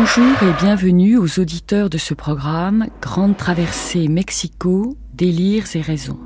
Bonjour 0.00 0.44
et 0.44 0.52
bienvenue 0.62 1.16
aux 1.16 1.40
auditeurs 1.40 1.90
de 1.90 1.98
ce 1.98 2.14
programme 2.14 2.86
Grande 3.02 3.36
traversée 3.36 4.06
Mexico, 4.06 4.96
délires 5.12 5.74
et 5.74 5.80
raisons. 5.80 6.20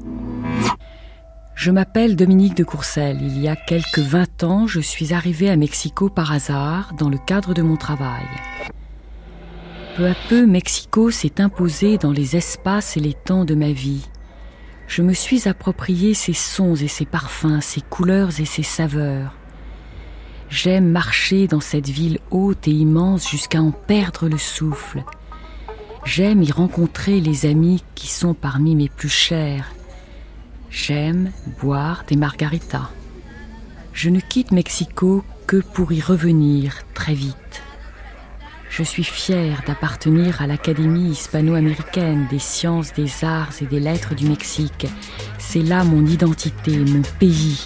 Je 1.54 1.70
m'appelle 1.70 2.14
Dominique 2.14 2.54
de 2.54 2.64
Courcelles. 2.64 3.22
Il 3.22 3.40
y 3.40 3.48
a 3.48 3.56
quelques 3.56 4.00
20 4.00 4.44
ans, 4.44 4.66
je 4.66 4.80
suis 4.80 5.14
arrivée 5.14 5.48
à 5.48 5.56
Mexico 5.56 6.10
par 6.10 6.32
hasard 6.32 6.92
dans 6.98 7.08
le 7.08 7.16
cadre 7.16 7.54
de 7.54 7.62
mon 7.62 7.78
travail. 7.78 8.26
Peu 9.96 10.06
à 10.06 10.14
peu, 10.28 10.44
Mexico 10.44 11.10
s'est 11.10 11.40
imposé 11.40 11.96
dans 11.96 12.12
les 12.12 12.36
espaces 12.36 12.98
et 12.98 13.00
les 13.00 13.14
temps 13.14 13.46
de 13.46 13.54
ma 13.54 13.72
vie. 13.72 14.06
Je 14.86 15.00
me 15.00 15.14
suis 15.14 15.48
approprié 15.48 16.12
ses 16.12 16.34
sons 16.34 16.74
et 16.74 16.88
ses 16.88 17.06
parfums, 17.06 17.62
ses 17.62 17.80
couleurs 17.80 18.38
et 18.38 18.44
ses 18.44 18.64
saveurs. 18.64 19.32
J'aime 20.52 20.90
marcher 20.90 21.48
dans 21.48 21.60
cette 21.60 21.88
ville 21.88 22.18
haute 22.30 22.68
et 22.68 22.72
immense 22.72 23.26
jusqu'à 23.26 23.62
en 23.62 23.70
perdre 23.70 24.28
le 24.28 24.36
souffle. 24.36 25.02
J'aime 26.04 26.42
y 26.42 26.52
rencontrer 26.52 27.22
les 27.22 27.46
amis 27.46 27.82
qui 27.94 28.08
sont 28.08 28.34
parmi 28.34 28.76
mes 28.76 28.90
plus 28.90 29.08
chers. 29.08 29.72
J'aime 30.68 31.32
boire 31.62 32.04
des 32.06 32.16
margaritas. 32.16 32.90
Je 33.94 34.10
ne 34.10 34.20
quitte 34.20 34.52
Mexico 34.52 35.24
que 35.46 35.56
pour 35.56 35.90
y 35.90 36.02
revenir 36.02 36.82
très 36.92 37.14
vite. 37.14 37.62
Je 38.68 38.82
suis 38.82 39.04
fière 39.04 39.62
d'appartenir 39.66 40.42
à 40.42 40.46
l'Académie 40.46 41.12
hispano-américaine 41.12 42.26
des 42.30 42.38
sciences, 42.38 42.92
des 42.92 43.24
arts 43.24 43.54
et 43.62 43.66
des 43.66 43.80
lettres 43.80 44.14
du 44.14 44.28
Mexique. 44.28 44.86
C'est 45.38 45.62
là 45.62 45.82
mon 45.82 46.04
identité, 46.04 46.76
mon 46.76 47.02
pays, 47.18 47.64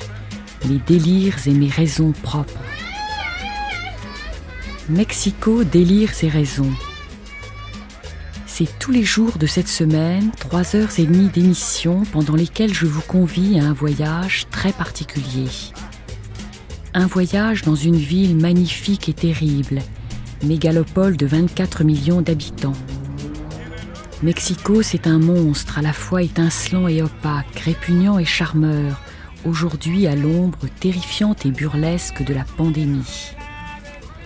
mes 0.64 0.78
délires 0.86 1.46
et 1.46 1.52
mes 1.52 1.68
raisons 1.68 2.12
propres. 2.22 2.58
Mexico 4.88 5.64
délire 5.64 6.14
ses 6.14 6.28
raisons. 6.28 6.72
C'est 8.46 8.78
tous 8.78 8.90
les 8.90 9.04
jours 9.04 9.36
de 9.38 9.46
cette 9.46 9.68
semaine, 9.68 10.30
trois 10.38 10.74
heures 10.76 10.98
et 10.98 11.04
demie 11.04 11.28
d'émission 11.28 12.04
pendant 12.10 12.34
lesquelles 12.34 12.72
je 12.72 12.86
vous 12.86 13.02
convie 13.02 13.60
à 13.60 13.64
un 13.64 13.72
voyage 13.74 14.46
très 14.50 14.72
particulier. 14.72 15.48
Un 16.94 17.06
voyage 17.06 17.62
dans 17.62 17.74
une 17.74 17.96
ville 17.96 18.36
magnifique 18.36 19.10
et 19.10 19.12
terrible, 19.12 19.82
mégalopole 20.42 21.16
de 21.16 21.26
24 21.26 21.84
millions 21.84 22.22
d'habitants. 22.22 22.72
Mexico, 24.22 24.80
c'est 24.80 25.06
un 25.06 25.18
monstre 25.18 25.78
à 25.78 25.82
la 25.82 25.92
fois 25.92 26.22
étincelant 26.22 26.88
et 26.88 27.02
opaque, 27.02 27.58
répugnant 27.58 28.18
et 28.18 28.24
charmeur, 28.24 29.02
aujourd'hui 29.44 30.06
à 30.06 30.16
l'ombre 30.16 30.66
terrifiante 30.80 31.46
et 31.46 31.50
burlesque 31.50 32.22
de 32.22 32.34
la 32.34 32.44
pandémie. 32.44 33.32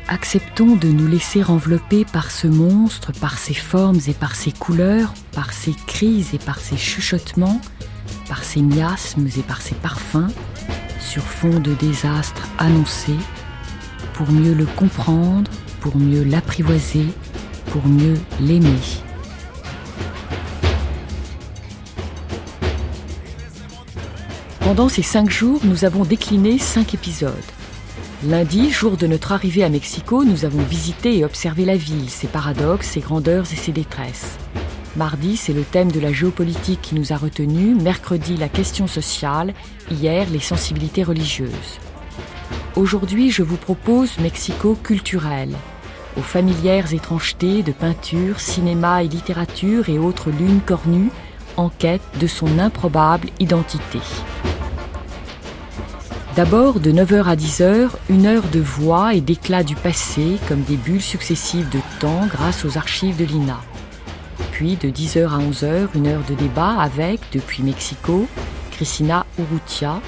Acceptons 0.08 0.76
de 0.76 0.88
nous 0.88 1.06
laisser 1.06 1.44
envelopper 1.44 2.04
par 2.04 2.30
ce 2.30 2.46
monstre, 2.46 3.12
par 3.12 3.38
ses 3.38 3.54
formes 3.54 4.00
et 4.08 4.12
par 4.12 4.34
ses 4.34 4.52
couleurs, 4.52 5.14
par 5.32 5.52
ses 5.52 5.74
cris 5.86 6.26
et 6.32 6.38
par 6.38 6.58
ses 6.58 6.76
chuchotements, 6.76 7.60
par 8.28 8.42
ses 8.42 8.62
miasmes 8.62 9.28
et 9.36 9.42
par 9.42 9.62
ses 9.62 9.76
parfums, 9.76 10.32
sur 10.98 11.22
fond 11.22 11.60
de 11.60 11.74
désastre 11.74 12.48
annoncé, 12.58 13.14
pour 14.14 14.30
mieux 14.30 14.54
le 14.54 14.66
comprendre, 14.66 15.50
pour 15.80 15.96
mieux 15.96 16.24
l'apprivoiser, 16.24 17.06
pour 17.66 17.86
mieux 17.86 18.18
l'aimer. 18.40 18.80
Pendant 24.70 24.88
ces 24.88 25.02
cinq 25.02 25.28
jours, 25.28 25.58
nous 25.64 25.84
avons 25.84 26.04
décliné 26.04 26.56
cinq 26.56 26.94
épisodes. 26.94 27.34
Lundi, 28.24 28.70
jour 28.70 28.96
de 28.96 29.08
notre 29.08 29.32
arrivée 29.32 29.64
à 29.64 29.68
Mexico, 29.68 30.22
nous 30.22 30.44
avons 30.44 30.62
visité 30.62 31.18
et 31.18 31.24
observé 31.24 31.64
la 31.64 31.74
ville, 31.74 32.08
ses 32.08 32.28
paradoxes, 32.28 32.90
ses 32.90 33.00
grandeurs 33.00 33.46
et 33.52 33.56
ses 33.56 33.72
détresses. 33.72 34.38
Mardi, 34.94 35.36
c'est 35.36 35.52
le 35.52 35.64
thème 35.64 35.90
de 35.90 35.98
la 35.98 36.12
géopolitique 36.12 36.80
qui 36.82 36.94
nous 36.94 37.12
a 37.12 37.16
retenus, 37.16 37.82
mercredi, 37.82 38.36
la 38.36 38.48
question 38.48 38.86
sociale, 38.86 39.54
hier, 39.90 40.30
les 40.30 40.38
sensibilités 40.38 41.02
religieuses. 41.02 41.80
Aujourd'hui, 42.76 43.32
je 43.32 43.42
vous 43.42 43.56
propose 43.56 44.20
Mexico 44.20 44.78
culturel, 44.80 45.50
aux 46.16 46.22
familières 46.22 46.94
étrangetés 46.94 47.64
de 47.64 47.72
peinture, 47.72 48.38
cinéma 48.38 49.02
et 49.02 49.08
littérature 49.08 49.88
et 49.88 49.98
autres 49.98 50.30
lunes 50.30 50.60
cornues, 50.64 51.10
en 51.56 51.70
quête 51.70 52.02
de 52.20 52.28
son 52.28 52.60
improbable 52.60 53.30
identité. 53.40 53.98
D'abord, 56.36 56.78
de 56.78 56.92
9h 56.92 57.24
à 57.24 57.34
10h, 57.34 57.88
une 58.08 58.24
heure 58.24 58.48
de 58.52 58.60
voix 58.60 59.14
et 59.14 59.20
d'éclat 59.20 59.64
du 59.64 59.74
passé, 59.74 60.36
comme 60.46 60.62
des 60.62 60.76
bulles 60.76 61.02
successives 61.02 61.68
de 61.70 61.80
temps 61.98 62.24
grâce 62.30 62.64
aux 62.64 62.78
archives 62.78 63.16
de 63.16 63.24
l'INA. 63.24 63.60
Puis, 64.52 64.76
de 64.76 64.88
10h 64.90 65.28
à 65.28 65.38
11h, 65.38 65.88
une 65.96 66.06
heure 66.06 66.22
de 66.28 66.34
débat 66.34 66.80
avec, 66.80 67.20
depuis 67.32 67.64
Mexico, 67.64 68.28
Cristina 68.70 69.26
Urrutia, 69.40 70.00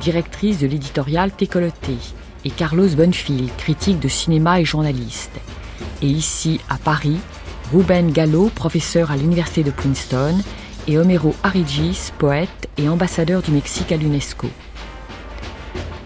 directrice 0.00 0.58
de 0.58 0.66
l'éditorial 0.66 1.30
Técoloté, 1.30 1.96
et 2.44 2.50
Carlos 2.50 2.88
Bonfil, 2.88 3.48
critique 3.56 4.00
de 4.00 4.08
cinéma 4.08 4.60
et 4.60 4.64
journaliste. 4.64 5.38
Et 6.02 6.08
ici, 6.08 6.60
à 6.68 6.76
Paris, 6.76 7.18
Ruben 7.72 8.10
Gallo, 8.10 8.50
professeur 8.52 9.12
à 9.12 9.16
l'université 9.16 9.62
de 9.62 9.70
Princeton, 9.70 10.38
et 10.88 10.98
Homero 10.98 11.36
Arigis, 11.44 12.10
poète 12.18 12.68
et 12.78 12.88
ambassadeur 12.88 13.42
du 13.42 13.52
Mexique 13.52 13.92
à 13.92 13.96
l'UNESCO. 13.96 14.48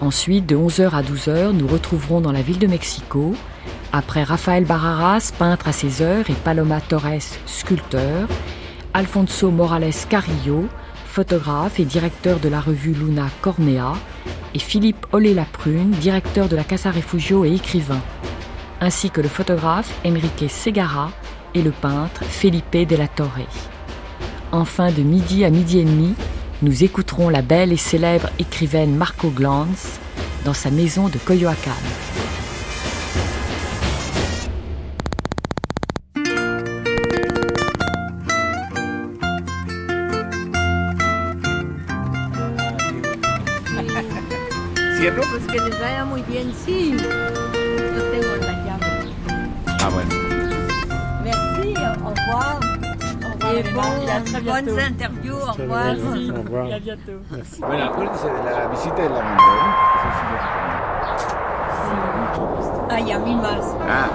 Ensuite, 0.03 0.47
de 0.47 0.57
11h 0.57 0.91
à 0.91 1.03
12h, 1.03 1.53
nous 1.53 1.69
retrouverons 1.69 2.21
dans 2.21 2.33
la 2.33 2.43
ville 2.43 2.59
de 2.59 2.67
Mexico, 2.67 3.37
après 3.93 4.25
Rafael 4.25 4.65
Barraras, 4.65 5.31
peintre 5.39 5.69
à 5.69 5.73
ses 5.73 6.03
heures, 6.03 6.29
et 6.29 6.35
Paloma 6.35 6.81
Torres, 6.81 7.39
sculpteur, 7.47 8.27
Alfonso 8.95 9.53
Morales 9.53 9.95
Carrillo, 10.09 10.67
photographe 11.07 11.79
et 11.79 11.85
directeur 11.85 12.41
de 12.41 12.49
la 12.49 12.61
revue 12.61 12.95
Luna 12.95 13.29
Cornea, 13.43 13.93
et 14.55 14.59
Philippe 14.59 15.07
Olé-Laprune, 15.13 15.93
directeur 15.93 16.49
de 16.49 16.57
la 16.57 16.65
Casa 16.65 16.91
Refugio 16.91 17.45
et 17.45 17.55
écrivain, 17.55 18.01
ainsi 18.81 19.09
que 19.09 19.21
le 19.21 19.29
photographe 19.29 19.95
Enrique 20.05 20.51
Segara 20.51 21.13
et 21.55 21.63
le 21.63 21.71
peintre 21.71 22.25
Felipe 22.25 22.89
de 22.89 22.97
la 22.97 23.07
Torre. 23.07 23.47
Enfin, 24.51 24.91
de 24.91 25.03
midi 25.03 25.45
à 25.45 25.51
midi 25.51 25.79
et 25.79 25.85
demi, 25.85 26.17
nous 26.63 26.85
écouterons 26.85 27.29
la 27.29 27.43
belle 27.43 27.73
et 27.73 27.77
célèbre 27.77 28.31
écrivaine 28.39 28.95
Marco 28.95 29.31
Glantz 29.31 29.99
dans 30.45 30.55
sa 30.55 30.71
maison 30.71 31.09
de 31.09 31.19
Coyoacán. 31.19 31.73
¿Cierro? 44.99 45.23
Pues 45.33 45.47
que 45.47 45.69
les 45.69 45.81
vaya 45.81 46.05
muy 46.05 46.23
bien, 46.23 46.53
sí. 46.65 46.93
Yo 46.93 48.03
tengo 48.13 48.37
la 48.41 48.53
llave. 48.65 49.11
Ah, 49.81 49.89
bueno. 49.89 50.22
Bonnes 53.73 54.79
interviews, 54.79 55.43
au 55.49 55.53
revoir. 55.53 55.95
Au 55.95 56.43
revoir. 56.43 56.67
Et 56.67 56.75
à 56.75 56.79
bientôt. 56.79 57.21
Bueno, 57.61 57.85
acuérdense 57.85 58.25
de 58.25 58.45
la 58.45 58.69
visita 58.69 58.95
del 59.03 59.13
amigo, 59.13 59.53
¿eh? 59.53 59.73
Ay, 62.91 63.13
a 63.13 63.19
mí 63.19 63.35
más. 63.35 63.75
Ah, 63.89 64.09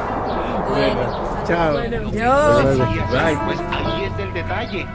Bueno. 0.69 1.43
chao. 1.47 1.77
Adiós. 1.77 2.77
Bye. 3.11 3.37
Pues 3.45 3.59
ahí 3.71 4.03
está 4.05 4.23
el 4.23 4.33
detalle. 4.33 4.85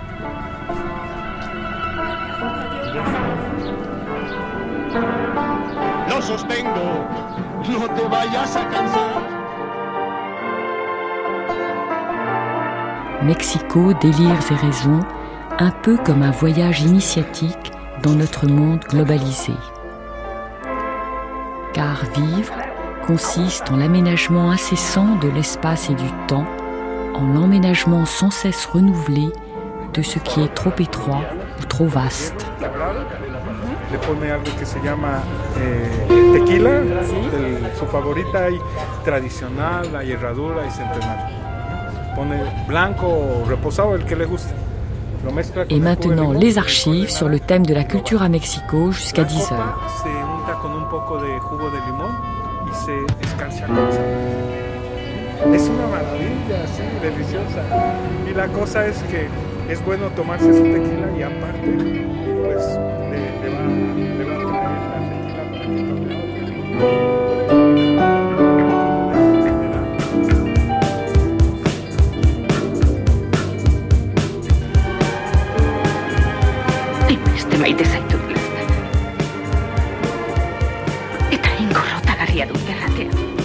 Lo 6.08 6.20
sostengo, 6.20 7.06
no 7.68 7.88
te 7.94 8.08
vayas 8.08 8.56
a 8.56 8.68
cansar. 8.68 9.31
Mexico, 13.24 13.92
délires 14.00 14.38
et 14.50 14.54
raisons, 14.66 15.00
un 15.58 15.70
peu 15.70 15.96
comme 15.98 16.22
un 16.22 16.30
voyage 16.30 16.80
initiatique 16.82 17.72
dans 18.02 18.12
notre 18.12 18.46
monde 18.48 18.80
globalisé. 18.88 19.52
Car 21.72 22.02
vivre 22.16 22.52
consiste 23.06 23.70
en 23.70 23.76
l'aménagement 23.76 24.50
incessant 24.50 25.16
de 25.16 25.28
l'espace 25.28 25.90
et 25.90 25.94
du 25.94 26.10
temps, 26.26 26.46
en 27.14 27.26
l'emménagement 27.32 28.04
sans 28.06 28.30
cesse 28.30 28.66
renouvelé 28.66 29.28
de 29.94 30.02
ce 30.02 30.18
qui 30.18 30.40
est 30.42 30.54
trop 30.54 30.72
étroit 30.78 31.22
ou 31.60 31.64
trop 31.66 31.86
vaste. 31.86 32.46
Le 33.92 33.98
pone 33.98 34.24
algo 34.30 34.50
que 34.58 34.64
se 34.64 34.78
llama 34.80 35.20
eh, 35.60 36.32
tequila, 36.32 36.80
del- 36.80 37.58
su 37.78 37.84
favorita 37.86 38.44
hay 38.46 38.58
tradicional, 39.04 39.84
hay 39.94 40.12
herradura 40.12 40.64
y 40.66 40.70
centenario. 40.70 41.41
Et 45.70 45.78
maintenant, 45.78 46.32
les 46.32 46.56
le 46.56 46.58
archives 46.58 47.10
sur 47.10 47.28
le 47.28 47.38
thème 47.38 47.64
de 47.64 47.74
la 47.74 47.84
culture 47.84 48.22
à 48.22 48.28
Mexico 48.28 48.90
jusqu'à 48.90 49.22
la 49.22 49.28
10 49.28 49.48
copa 49.48 49.54
heures. 49.54 49.78
Se 66.82 67.21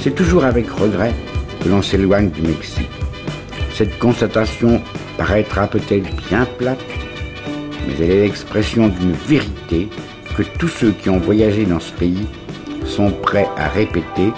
C'est 0.08 0.16
toujours 0.16 0.46
avec 0.46 0.70
regret 0.70 1.14
que 1.62 1.68
l'on 1.68 1.82
s'éloigne 1.82 2.30
du 2.30 2.42
Mexique. 2.42 2.90
Cette 3.74 4.00
constatation 4.00 4.82
paraîtra 5.18 5.68
peut-être 5.68 6.10
bien 6.30 6.46
plate, 6.58 6.80
mais 7.86 7.94
elle 7.96 8.12
est 8.12 8.22
l'expression 8.22 8.88
d'une 8.88 9.12
vérité 9.12 9.90
que 10.38 10.44
tous 10.44 10.70
ceux 10.70 10.92
qui 10.92 11.10
ont 11.10 11.18
voyagé 11.18 11.66
dans 11.66 11.82
ce 11.82 11.92
pays 11.92 12.26
sont 12.86 13.12
prêts 13.12 13.50
à 13.58 13.68
répéter 13.68 14.32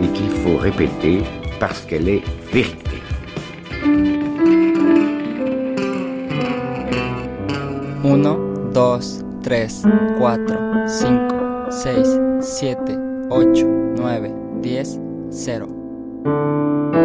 et 0.00 0.06
qu'il 0.14 0.30
faut 0.30 0.56
répéter 0.56 1.22
parce 1.58 1.80
qu'elle 1.80 2.08
est 2.08 2.22
vérité. 2.52 3.02
On 8.04 8.24
a 8.24 8.49
2, 8.72 9.00
3, 9.42 9.68
4, 10.18 10.46
5, 10.88 11.70
6, 11.70 12.42
7, 12.42 13.28
8, 13.30 13.64
9, 13.96 14.60
10, 14.62 14.98
0. 15.30 16.99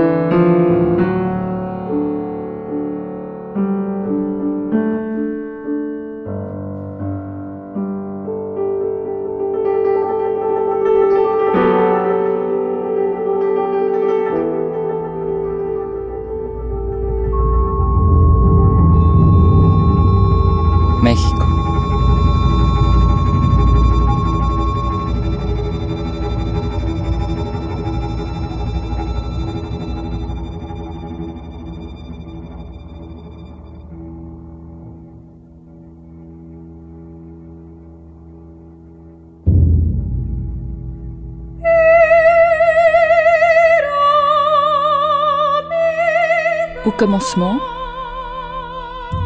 Commencement, 46.95 47.59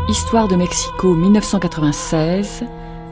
Histoire 0.07 0.47
de 0.47 0.55
Mexico 0.55 1.13
1996 1.13 2.63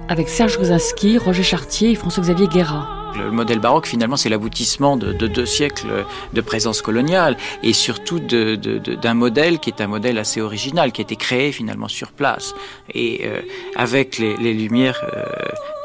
avec 0.09 0.29
Serge 0.29 0.57
Rosinski, 0.57 1.19
Roger 1.19 1.43
Chartier 1.43 1.91
et 1.91 1.95
François-Xavier 1.95 2.47
Guerra. 2.47 2.87
Le 3.15 3.29
modèle 3.31 3.59
baroque, 3.59 3.87
finalement, 3.87 4.17
c'est 4.17 4.29
l'aboutissement 4.29 4.97
de, 4.97 5.13
de, 5.13 5.27
deux 5.27 5.45
siècles 5.45 6.05
de 6.33 6.41
présence 6.41 6.81
coloniale 6.81 7.37
et 7.61 7.73
surtout 7.73 8.19
d'un 8.19 9.13
modèle 9.13 9.59
qui 9.59 9.69
est 9.69 9.81
un 9.81 9.87
modèle 9.87 10.17
assez 10.17 10.41
original, 10.41 10.91
qui 10.91 11.01
a 11.01 11.03
été 11.03 11.15
créé 11.15 11.51
finalement 11.51 11.87
sur 11.87 12.11
place. 12.11 12.53
Et 12.93 13.21
euh, 13.25 13.41
avec 13.75 14.17
les, 14.17 14.37
les 14.37 14.53
Lumières 14.53 15.01
euh, 15.15 15.23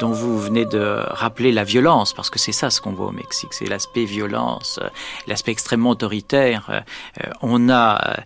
dont 0.02 0.10
vous 0.10 0.36
venez 0.36 0.64
de 0.64 0.84
rappeler 1.10 1.52
la 1.52 1.62
violence, 1.62 2.12
parce 2.12 2.28
que 2.28 2.40
c'est 2.40 2.50
ça 2.60 2.70
ce 2.70 2.80
qu'on 2.80 2.90
voit 2.90 3.06
au 3.06 3.12
Mexique, 3.12 3.52
c'est 3.52 3.68
l'aspect 3.68 4.04
violence, 4.04 4.80
l'aspect 5.28 5.52
extrêmement 5.52 5.90
autoritaire. 5.90 6.62
Euh, 6.70 7.30
on 7.40 7.70
a 7.70 8.16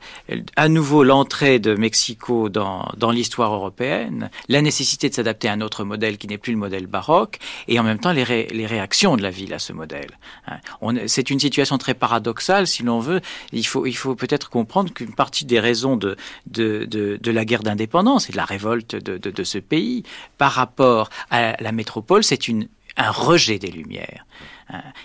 à 0.56 0.68
nouveau 0.70 1.04
l'entrée 1.04 1.58
de 1.58 1.74
Mexico 1.74 2.48
dans, 2.48 2.88
dans 2.96 3.10
l'histoire 3.10 3.52
européenne, 3.52 4.30
la 4.48 4.62
nécessité 4.62 5.10
de 5.10 5.14
s'adapter 5.14 5.48
à 5.50 5.52
un 5.52 5.60
autre 5.60 5.84
modèle 5.84 6.16
qui 6.16 6.26
n'est 6.28 6.38
plus 6.38 6.54
le 6.54 6.58
modèle 6.58 6.86
baroque, 6.86 7.40
et 7.68 7.78
en 7.78 7.82
même 7.82 7.98
temps 7.98 8.12
les, 8.12 8.24
les 8.24 8.66
réactions 8.66 9.18
de 9.18 9.22
la 9.22 9.30
ville 9.30 9.52
à 9.52 9.58
ce 9.58 9.74
modèle. 9.74 10.12
C'est 11.06 11.28
une 11.28 11.40
situation 11.40 11.76
très 11.76 11.92
paradoxale, 11.92 12.66
si 12.66 12.84
l'on 12.84 13.00
veut. 13.00 13.20
Il 13.52 13.66
faut, 13.66 13.84
il 13.84 13.96
faut 13.96 14.14
peut-être 14.14 14.48
comprendre 14.48 14.94
qu'une 14.94 15.14
partie 15.14 15.44
des 15.44 15.60
raisons 15.60 15.96
de, 15.96 16.16
de, 16.46 16.86
de, 16.86 17.18
de 17.20 17.30
la 17.30 17.44
guerre 17.44 17.62
d'indépendance 17.62 18.30
et 18.30 18.32
de 18.32 18.38
la 18.38 18.46
révolte 18.46 18.96
de, 18.96 19.18
de, 19.18 19.30
de 19.30 19.44
ce 19.44 19.58
pays 19.58 20.04
par 20.38 20.52
rapport 20.52 21.10
à 21.30 21.54
la 21.60 21.65
métropole, 21.72 22.24
c'est 22.24 22.48
un 22.96 23.10
rejet 23.10 23.58
des 23.58 23.70
Lumières. 23.70 24.26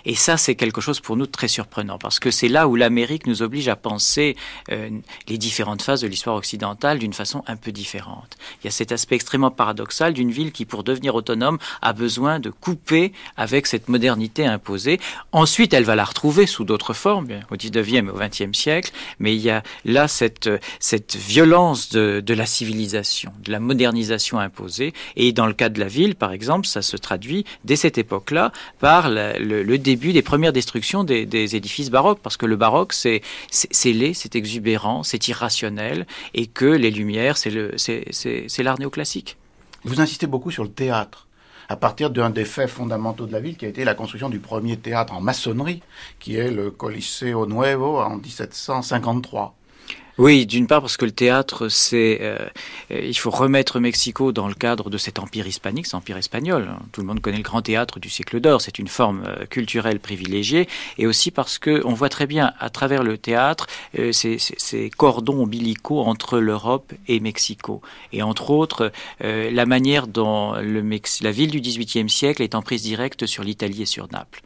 Et 0.04 0.14
ça, 0.14 0.36
c'est 0.36 0.54
quelque 0.56 0.80
chose 0.80 1.00
pour 1.00 1.16
nous 1.16 1.26
de 1.26 1.30
très 1.30 1.48
surprenant, 1.48 1.98
parce 1.98 2.18
que 2.18 2.30
c'est 2.30 2.48
là 2.48 2.66
où 2.66 2.74
l'Amérique 2.74 3.26
nous 3.26 3.42
oblige 3.42 3.68
à 3.68 3.76
penser 3.76 4.36
euh, 4.70 4.90
les 5.28 5.38
différentes 5.38 5.82
phases 5.82 6.00
de 6.00 6.08
l'histoire 6.08 6.36
occidentale 6.36 6.98
d'une 6.98 7.12
façon 7.12 7.44
un 7.46 7.56
peu 7.56 7.70
différente. 7.70 8.36
Il 8.60 8.66
y 8.66 8.68
a 8.68 8.70
cet 8.72 8.90
aspect 8.90 9.14
extrêmement 9.14 9.50
paradoxal 9.52 10.14
d'une 10.14 10.32
ville 10.32 10.50
qui, 10.50 10.64
pour 10.64 10.82
devenir 10.82 11.14
autonome, 11.14 11.58
a 11.80 11.92
besoin 11.92 12.40
de 12.40 12.50
couper 12.50 13.12
avec 13.36 13.66
cette 13.66 13.88
modernité 13.88 14.46
imposée. 14.46 14.98
Ensuite, 15.30 15.74
elle 15.74 15.84
va 15.84 15.94
la 15.94 16.04
retrouver 16.04 16.46
sous 16.46 16.64
d'autres 16.64 16.94
formes, 16.94 17.28
au 17.50 17.54
19e 17.54 18.06
et 18.06 18.10
au 18.10 18.18
20e 18.18 18.54
siècle, 18.54 18.92
mais 19.20 19.34
il 19.36 19.42
y 19.42 19.50
a 19.50 19.62
là 19.84 20.08
cette, 20.08 20.50
cette 20.80 21.14
violence 21.14 21.88
de, 21.90 22.20
de 22.20 22.34
la 22.34 22.46
civilisation, 22.46 23.32
de 23.44 23.52
la 23.52 23.60
modernisation 23.60 24.40
imposée. 24.40 24.92
Et 25.14 25.32
dans 25.32 25.46
le 25.46 25.52
cas 25.52 25.68
de 25.68 25.78
la 25.78 25.86
ville, 25.86 26.16
par 26.16 26.32
exemple, 26.32 26.66
ça 26.66 26.82
se 26.82 26.96
traduit 26.96 27.44
dès 27.64 27.76
cette 27.76 27.98
époque-là 27.98 28.52
par 28.80 29.08
le, 29.08 29.51
le, 29.52 29.78
début 29.78 30.12
des 30.12 30.22
premières 30.22 30.52
destructions 30.52 31.04
des, 31.04 31.56
édifices 31.56 31.90
baroques, 31.90 32.20
parce 32.22 32.36
que 32.36 32.46
le 32.46 32.56
baroque, 32.56 32.92
c'est 32.92 33.22
laid, 33.84 34.14
c'est 34.14 34.34
exubérant, 34.36 35.02
c'est 35.02 35.28
irrationnel, 35.28 36.06
et 36.34 36.46
que 36.46 36.66
les 36.66 36.90
Lumières, 36.90 37.36
c'est 37.36 38.62
l'art 38.62 38.78
néoclassique. 38.78 39.36
Vous 39.84 40.00
insistez 40.00 40.26
beaucoup 40.26 40.50
sur 40.50 40.62
le 40.62 40.70
théâtre 40.70 41.26
à 41.68 41.76
partir 41.76 42.10
d'un 42.10 42.30
des 42.30 42.44
faits 42.44 42.68
fondamentaux 42.68 43.26
de 43.26 43.32
la 43.32 43.40
ville 43.40 43.56
qui 43.56 43.64
a 43.64 43.68
été 43.68 43.84
la 43.84 43.94
construction 43.94 44.28
du 44.28 44.40
premier 44.40 44.76
théâtre 44.76 45.14
en 45.14 45.20
maçonnerie, 45.20 45.82
qui 46.20 46.36
est 46.36 46.50
le 46.50 46.70
Coliseo 46.70 47.46
Nuevo 47.46 47.98
en 47.98 48.16
1753. 48.16 49.56
Oui, 50.18 50.44
d'une 50.44 50.66
part 50.66 50.82
parce 50.82 50.98
que 50.98 51.06
le 51.06 51.12
théâtre, 51.12 51.70
c'est, 51.70 52.18
euh, 52.20 52.46
il 52.90 53.16
faut 53.16 53.30
remettre 53.30 53.80
Mexico 53.80 54.30
dans 54.30 54.46
le 54.46 54.52
cadre 54.54 54.90
de 54.90 54.98
cet 54.98 55.18
empire 55.18 55.46
hispanique, 55.46 55.86
cet 55.86 55.94
empire 55.94 56.18
espagnol. 56.18 56.68
Tout 56.92 57.00
le 57.00 57.06
monde 57.06 57.20
connaît 57.20 57.38
le 57.38 57.42
grand 57.42 57.62
théâtre 57.62 57.98
du 57.98 58.10
siècle 58.10 58.38
d'or, 58.38 58.60
c'est 58.60 58.78
une 58.78 58.88
forme 58.88 59.24
euh, 59.26 59.46
culturelle 59.46 60.00
privilégiée, 60.00 60.68
et 60.98 61.06
aussi 61.06 61.30
parce 61.30 61.58
que 61.58 61.80
on 61.86 61.94
voit 61.94 62.10
très 62.10 62.26
bien 62.26 62.52
à 62.60 62.68
travers 62.68 63.02
le 63.02 63.16
théâtre 63.16 63.66
euh, 63.98 64.12
ces, 64.12 64.90
cordons 64.90 65.44
ombilicaux 65.44 66.00
entre 66.00 66.38
l'Europe 66.38 66.92
et 67.08 67.18
Mexico, 67.18 67.80
et 68.12 68.22
entre 68.22 68.50
autres 68.50 68.92
euh, 69.24 69.50
la 69.50 69.64
manière 69.64 70.06
dont 70.06 70.52
le 70.60 70.82
Mex 70.82 71.22
la 71.22 71.30
ville 71.30 71.50
du 71.50 71.60
XVIIIe 71.60 72.10
siècle 72.10 72.42
est 72.42 72.54
en 72.54 72.60
prise 72.60 72.82
directe 72.82 73.24
sur 73.24 73.44
l'Italie 73.44 73.82
et 73.82 73.86
sur 73.86 74.08
Naples 74.12 74.42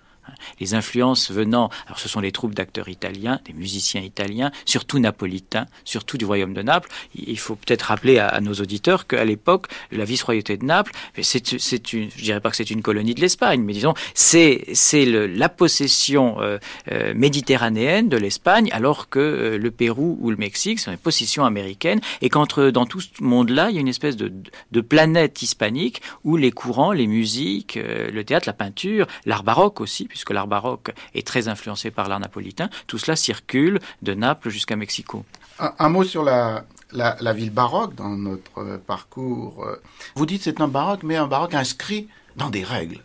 les 0.61 0.75
influences 0.75 1.31
venant, 1.31 1.71
alors 1.87 1.99
ce 1.99 2.09
sont 2.09 2.21
les 2.21 2.33
troupes 2.33 2.55
d'acteurs 2.55 2.89
italiens, 2.89 3.41
des 3.45 3.53
musiciens 3.53 4.01
italiens, 4.01 4.51
surtout 4.65 4.99
napolitains, 4.99 5.67
surtout 5.85 6.19
du 6.19 6.25
royaume 6.25 6.55
de 6.55 6.63
Naples. 6.63 6.89
Il 7.15 7.39
faut 7.39 7.57
peut-être 7.57 7.83
rappeler 7.83 8.19
à, 8.19 8.41
nos 8.41 8.55
auditeurs 8.55 9.07
qu'à 9.07 9.25
l'époque, 9.25 9.67
la 9.91 10.05
vice-royauté 10.05 10.57
de 10.57 10.65
Naples, 10.65 10.93
c'est, 11.23 11.53
une, 11.93 12.11
je 12.11 12.23
dirais 12.23 12.41
pas 12.41 12.51
que 12.51 12.57
c'est 12.57 12.71
une 12.71 12.83
colonie 12.83 13.15
de 13.15 13.21
l'Espagne, 13.21 13.63
mais 13.63 13.73
disons, 13.73 13.95
c'est, 14.15 14.65
c'est 14.73 15.05
la 15.05 15.49
possession 15.49 16.41
euh, 16.41 16.59
euh, 16.93 17.15
méditerranéenne 17.15 18.09
de 18.09 18.17
l'Espagne, 18.17 18.69
alors 18.73 19.09
que 19.09 19.19
euh, 19.19 19.59
le 19.59 19.71
Pérou 19.71 20.19
ou 20.21 20.31
le 20.31 20.37
Mexique 20.37 20.81
sont 20.81 20.91
des 20.91 20.97
possessions 20.97 21.45
américaines, 21.45 22.01
et 22.23 22.29
qu'entre, 22.29 22.71
dans 22.71 22.87
tout 22.87 23.01
ce 23.01 23.09
monde-là, 23.21 23.71
il 23.71 23.75
y 23.75 23.79
a 23.79 23.81
une 23.81 23.89
espèce 23.89 24.17
de, 24.17 24.33
planète 24.81 25.43
hispanique 25.43 26.01
où 26.23 26.37
les 26.37 26.53
courants, 26.53 26.93
les 26.93 27.07
musiques, 27.07 27.77
le 27.77 28.23
théâtre, 28.25 28.47
la 28.47 28.53
peinture, 28.53 29.07
l'art 29.25 29.43
baroque 29.43 29.81
aussi, 29.81 30.07
puisque 30.17 30.31
l'art 30.31 30.47
baroque 30.47 30.93
est 31.15 31.27
très 31.27 31.49
influencé 31.49 31.91
par 31.91 32.09
l'art 32.09 32.21
napolitain, 32.21 32.71
tout 32.87 32.99
cela 32.99 33.17
circule 33.17 33.81
de 34.01 34.15
Naples 34.15 34.49
jusqu'à 34.49 34.77
Mexico. 34.77 35.25
Un, 35.59 35.75
un, 35.79 35.89
mot 35.91 36.05
sur 36.05 36.23
la, 36.25 36.65
la, 36.93 37.17
la, 37.21 37.33
ville 37.35 37.51
baroque 37.51 37.95
dans 37.95 38.17
notre 38.17 38.79
parcours. 38.87 39.67
Vous 40.15 40.27
dites 40.27 40.43
c'est 40.43 40.61
un 40.61 40.69
baroque, 40.69 41.03
mais 41.03 41.17
un 41.17 41.27
baroque 41.27 41.55
inscrit 41.55 42.09
dans 42.37 42.51
des 42.51 42.65
règles, 42.65 43.01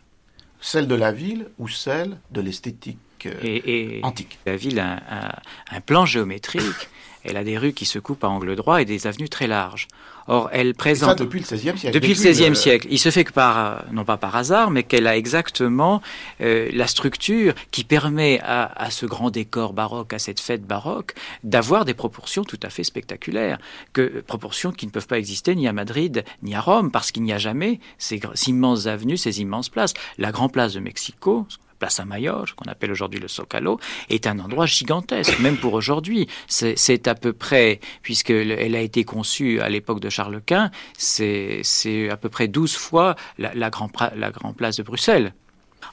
celle 0.61 0.87
de 0.87 0.95
la 0.95 1.11
ville 1.11 1.47
ou 1.59 1.67
celle 1.67 2.17
de 2.31 2.41
l'esthétique 2.41 2.99
historique 3.27 4.03
antique. 4.03 4.39
La 4.45 4.55
ville 4.55 4.79
a 4.79 5.41
un 5.71 5.81
plan 5.81 6.05
géométrique 6.05 6.89
elle 7.23 7.37
a 7.37 7.43
des 7.43 7.57
rues 7.57 7.73
qui 7.73 7.85
se 7.85 7.99
coupent 7.99 8.23
à 8.23 8.29
angle 8.29 8.55
droit 8.55 8.81
et 8.81 8.85
des 8.85 9.07
avenues 9.07 9.29
très 9.29 9.47
larges. 9.47 9.87
Or, 10.27 10.49
elle 10.51 10.75
présente... 10.75 11.09
ça 11.09 11.15
depuis 11.15 11.39
le 11.39 11.45
XVIe 11.45 11.77
siècle. 11.77 11.93
Depuis, 11.93 12.13
le 12.13 12.31
XVIe 12.31 12.55
siècle. 12.55 12.87
Il 12.89 12.99
se 12.99 13.09
fait 13.09 13.23
que 13.23 13.33
par, 13.33 13.85
non 13.91 14.05
pas 14.05 14.17
par 14.17 14.35
hasard, 14.35 14.69
mais 14.69 14.83
qu'elle 14.83 15.07
a 15.07 15.17
exactement 15.17 16.01
euh, 16.41 16.69
la 16.73 16.87
structure 16.87 17.53
qui 17.71 17.83
permet 17.83 18.39
à, 18.41 18.63
à, 18.63 18.91
ce 18.91 19.05
grand 19.05 19.31
décor 19.31 19.73
baroque, 19.73 20.13
à 20.13 20.19
cette 20.19 20.39
fête 20.39 20.65
baroque, 20.65 21.15
d'avoir 21.43 21.85
des 21.85 21.93
proportions 21.93 22.43
tout 22.43 22.59
à 22.63 22.69
fait 22.69 22.83
spectaculaires. 22.83 23.57
Que, 23.93 24.21
proportions 24.21 24.71
qui 24.71 24.85
ne 24.85 24.91
peuvent 24.91 25.07
pas 25.07 25.17
exister 25.17 25.55
ni 25.55 25.67
à 25.67 25.73
Madrid 25.73 26.23
ni 26.43 26.55
à 26.55 26.61
Rome, 26.61 26.91
parce 26.91 27.11
qu'il 27.11 27.23
n'y 27.23 27.33
a 27.33 27.39
jamais 27.39 27.79
ces, 27.97 28.19
ces 28.35 28.49
immenses 28.49 28.87
avenues, 28.87 29.17
ces 29.17 29.41
immenses 29.41 29.69
places. 29.69 29.93
La 30.17 30.31
grande 30.31 30.51
place 30.51 30.73
de 30.73 30.79
Mexico, 30.79 31.47
Plaza 31.81 32.05
Mayor, 32.05 32.55
qu'on 32.55 32.69
appelle 32.69 32.91
aujourd'hui 32.91 33.19
le 33.19 33.27
Zocalo, 33.27 33.79
est 34.09 34.27
un 34.27 34.37
endroit 34.37 34.67
gigantesque, 34.67 35.39
même 35.39 35.57
pour 35.57 35.73
aujourd'hui. 35.73 36.27
C'est 36.47 37.07
à 37.11 37.15
peu 37.15 37.33
près, 37.33 37.79
puisqu'elle 38.01 38.75
a 38.75 38.81
été 38.81 39.03
conçue 39.03 39.59
à 39.61 39.69
l'époque 39.69 39.99
de 39.99 40.09
Charles 40.09 40.41
Quint, 40.41 40.71
c'est 40.97 42.09
à 42.09 42.17
peu 42.17 42.29
près 42.29 42.47
12 42.47 42.75
fois 42.75 43.15
la, 43.37 43.53
la, 43.53 43.69
grand, 43.69 43.91
la 44.15 44.31
grande 44.31 44.55
place 44.55 44.77
de 44.77 44.83
Bruxelles. 44.83 45.33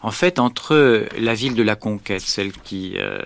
En 0.01 0.13
fait, 0.13 0.39
entre 0.39 1.07
la 1.19 1.35
ville 1.35 1.55
de 1.55 1.63
la 1.63 1.75
Conquête, 1.75 2.21
celle 2.21 2.53
qui 2.53 2.95
euh, 2.99 3.21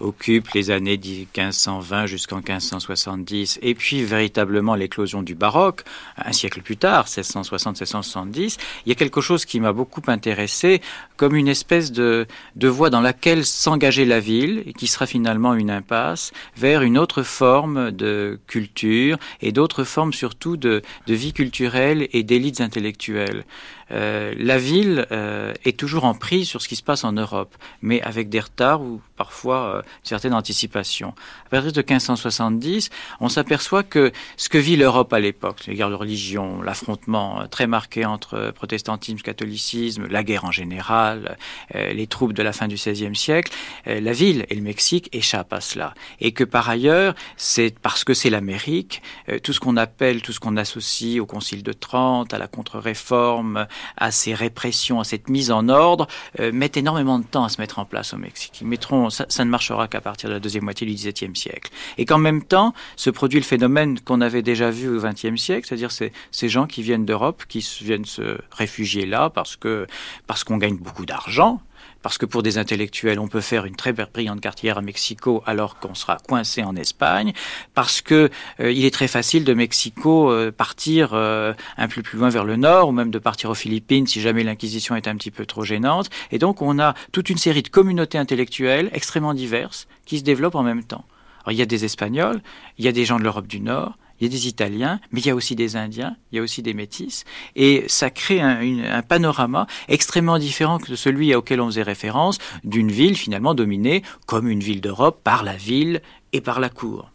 occupe 0.00 0.50
les 0.50 0.70
années 0.70 0.98
1520 0.98 2.06
jusqu'en 2.06 2.36
1570, 2.36 3.58
et 3.62 3.74
puis 3.74 4.02
véritablement 4.02 4.74
l'éclosion 4.74 5.22
du 5.22 5.34
baroque, 5.34 5.84
un 6.18 6.32
siècle 6.32 6.60
plus 6.60 6.76
tard, 6.76 7.06
1660-1670, 7.06 8.58
il 8.84 8.88
y 8.88 8.92
a 8.92 8.94
quelque 8.94 9.22
chose 9.22 9.46
qui 9.46 9.58
m'a 9.58 9.72
beaucoup 9.72 10.02
intéressé, 10.06 10.82
comme 11.16 11.34
une 11.34 11.48
espèce 11.48 11.92
de, 11.92 12.26
de 12.56 12.68
voie 12.68 12.90
dans 12.90 13.00
laquelle 13.00 13.46
s'engager 13.46 14.04
la 14.04 14.20
ville, 14.20 14.62
et 14.66 14.74
qui 14.74 14.86
sera 14.86 15.06
finalement 15.06 15.54
une 15.54 15.70
impasse, 15.70 16.32
vers 16.56 16.82
une 16.82 16.98
autre 16.98 17.22
forme 17.22 17.90
de 17.90 18.38
culture, 18.46 19.16
et 19.40 19.52
d'autres 19.52 19.84
formes 19.84 20.12
surtout 20.12 20.58
de, 20.58 20.82
de 21.06 21.14
vie 21.14 21.32
culturelle 21.32 22.08
et 22.12 22.22
d'élites 22.22 22.60
intellectuelles. 22.60 23.44
Euh, 23.90 24.34
la 24.36 24.58
ville 24.58 25.06
euh, 25.12 25.54
est 25.64 25.78
toujours 25.78 26.04
en 26.04 26.14
prise 26.14 26.48
sur 26.48 26.60
ce 26.60 26.68
qui 26.68 26.76
se 26.76 26.82
passe 26.82 27.04
en 27.04 27.12
Europe, 27.12 27.54
mais 27.82 28.02
avec 28.02 28.28
des 28.28 28.40
retards 28.40 28.82
ou 28.82 29.00
parfois 29.18 29.76
euh, 29.76 29.82
certaines 30.02 30.32
anticipations. 30.32 31.14
À 31.46 31.50
partir 31.50 31.72
de 31.72 31.80
1570, 31.80 32.88
on 33.20 33.28
s'aperçoit 33.28 33.82
que 33.82 34.12
ce 34.36 34.48
que 34.48 34.56
vit 34.56 34.76
l'Europe 34.76 35.12
à 35.12 35.20
l'époque, 35.20 35.66
les 35.66 35.74
guerres 35.74 35.90
de 35.90 35.94
religion, 35.94 36.62
l'affrontement 36.62 37.46
très 37.50 37.66
marqué 37.66 38.06
entre 38.06 38.52
protestantisme, 38.54 39.18
catholicisme, 39.18 40.06
la 40.06 40.22
guerre 40.22 40.44
en 40.44 40.52
général, 40.52 41.36
les 41.74 42.06
troupes 42.06 42.32
de 42.32 42.42
la 42.42 42.52
fin 42.52 42.68
du 42.68 42.76
XVIe 42.76 43.14
siècle, 43.16 43.52
la 43.86 44.12
ville 44.12 44.46
et 44.48 44.54
le 44.54 44.62
Mexique 44.62 45.08
échappent 45.12 45.52
à 45.52 45.60
cela. 45.60 45.94
Et 46.20 46.32
que 46.32 46.44
par 46.44 46.70
ailleurs, 46.70 47.14
c'est 47.36 47.76
parce 47.78 48.04
que 48.04 48.14
c'est 48.14 48.30
l'Amérique, 48.30 49.02
tout 49.42 49.52
ce 49.52 49.60
qu'on 49.60 49.76
appelle, 49.76 50.22
tout 50.22 50.32
ce 50.32 50.40
qu'on 50.40 50.56
associe 50.56 51.20
au 51.20 51.26
Concile 51.26 51.62
de 51.62 51.72
Trente, 51.72 52.32
à 52.32 52.38
la 52.38 52.46
contre-réforme, 52.46 53.66
à 53.96 54.10
ces 54.10 54.34
répressions, 54.34 55.00
à 55.00 55.04
cette 55.04 55.28
mise 55.28 55.50
en 55.50 55.68
ordre, 55.68 56.06
euh, 56.40 56.52
mettent 56.52 56.76
énormément 56.76 57.18
de 57.18 57.24
temps 57.24 57.44
à 57.44 57.48
se 57.48 57.60
mettre 57.60 57.78
en 57.78 57.84
place 57.84 58.14
au 58.14 58.16
Mexique. 58.16 58.60
Ils 58.60 58.66
mettront, 58.66 59.07
ça, 59.10 59.44
ne 59.44 59.50
marchera 59.50 59.88
qu'à 59.88 60.00
partir 60.00 60.28
de 60.28 60.34
la 60.34 60.40
deuxième 60.40 60.64
moitié 60.64 60.86
du 60.86 60.94
XVIIe 60.94 61.34
siècle. 61.34 61.70
Et 61.96 62.04
qu'en 62.04 62.18
même 62.18 62.42
temps, 62.42 62.74
se 62.96 63.10
produit 63.10 63.38
le 63.38 63.44
phénomène 63.44 64.00
qu'on 64.00 64.20
avait 64.20 64.42
déjà 64.42 64.70
vu 64.70 64.88
au 64.88 65.00
XXe 65.00 65.40
siècle, 65.40 65.66
c'est-à-dire 65.66 65.92
ces, 65.92 66.12
ces 66.30 66.48
gens 66.48 66.66
qui 66.66 66.82
viennent 66.82 67.04
d'Europe, 67.04 67.44
qui 67.48 67.66
viennent 67.80 68.04
se 68.04 68.38
réfugier 68.50 69.06
là 69.06 69.30
parce 69.30 69.56
que 69.56 69.86
parce 70.26 70.44
qu'on 70.44 70.56
gagne 70.56 70.76
beaucoup 70.76 71.06
d'argent, 71.06 71.60
parce 72.08 72.16
que 72.16 72.24
pour 72.24 72.42
des 72.42 72.56
intellectuels, 72.56 73.20
on 73.20 73.28
peut 73.28 73.42
faire 73.42 73.66
une 73.66 73.76
très 73.76 73.92
brillante 73.92 74.40
carrière 74.40 74.78
à 74.78 74.80
Mexico 74.80 75.42
alors 75.44 75.78
qu'on 75.78 75.94
sera 75.94 76.16
coincé 76.16 76.64
en 76.64 76.74
Espagne, 76.74 77.34
parce 77.74 78.00
que 78.00 78.30
euh, 78.60 78.72
il 78.72 78.86
est 78.86 78.90
très 78.90 79.08
facile 79.08 79.44
de 79.44 79.52
Mexico 79.52 80.32
euh, 80.32 80.50
partir 80.50 81.10
euh, 81.12 81.52
un 81.76 81.86
peu 81.86 82.00
plus 82.00 82.18
loin 82.18 82.30
vers 82.30 82.46
le 82.46 82.56
nord, 82.56 82.88
ou 82.88 82.92
même 82.92 83.10
de 83.10 83.18
partir 83.18 83.50
aux 83.50 83.54
Philippines 83.54 84.06
si 84.06 84.22
jamais 84.22 84.42
l'Inquisition 84.42 84.96
est 84.96 85.06
un 85.06 85.16
petit 85.16 85.30
peu 85.30 85.44
trop 85.44 85.64
gênante. 85.64 86.08
Et 86.32 86.38
donc 86.38 86.62
on 86.62 86.78
a 86.78 86.94
toute 87.12 87.28
une 87.28 87.36
série 87.36 87.60
de 87.60 87.68
communautés 87.68 88.16
intellectuelles 88.16 88.88
extrêmement 88.94 89.34
diverses 89.34 89.86
qui 90.06 90.18
se 90.18 90.24
développent 90.24 90.54
en 90.54 90.62
même 90.62 90.84
temps. 90.84 91.04
Alors, 91.44 91.52
il 91.52 91.58
y 91.58 91.62
a 91.62 91.66
des 91.66 91.84
Espagnols, 91.84 92.40
il 92.78 92.86
y 92.86 92.88
a 92.88 92.92
des 92.92 93.04
gens 93.04 93.18
de 93.18 93.24
l'Europe 93.24 93.46
du 93.46 93.60
Nord, 93.60 93.98
il 94.20 94.24
y 94.24 94.26
a 94.26 94.30
des 94.30 94.48
Italiens, 94.48 95.00
mais 95.12 95.20
il 95.20 95.26
y 95.26 95.30
a 95.30 95.34
aussi 95.34 95.54
des 95.54 95.76
Indiens, 95.76 96.16
il 96.32 96.36
y 96.36 96.38
a 96.38 96.42
aussi 96.42 96.62
des 96.62 96.74
Métis, 96.74 97.24
et 97.56 97.84
ça 97.88 98.10
crée 98.10 98.40
un, 98.40 99.02
panorama 99.02 99.66
extrêmement 99.88 100.38
différent 100.38 100.78
de 100.78 100.96
celui 100.96 101.34
auquel 101.34 101.60
on 101.60 101.66
faisait 101.66 101.82
référence 101.82 102.38
d'une 102.64 102.90
ville 102.90 103.16
finalement 103.16 103.54
dominée 103.54 104.02
comme 104.26 104.48
une 104.48 104.60
ville 104.60 104.80
d'Europe 104.80 105.20
par 105.22 105.44
la 105.44 105.56
ville 105.56 106.02
et 106.32 106.40
par 106.40 106.60
la 106.60 106.68
cour. 106.68 107.10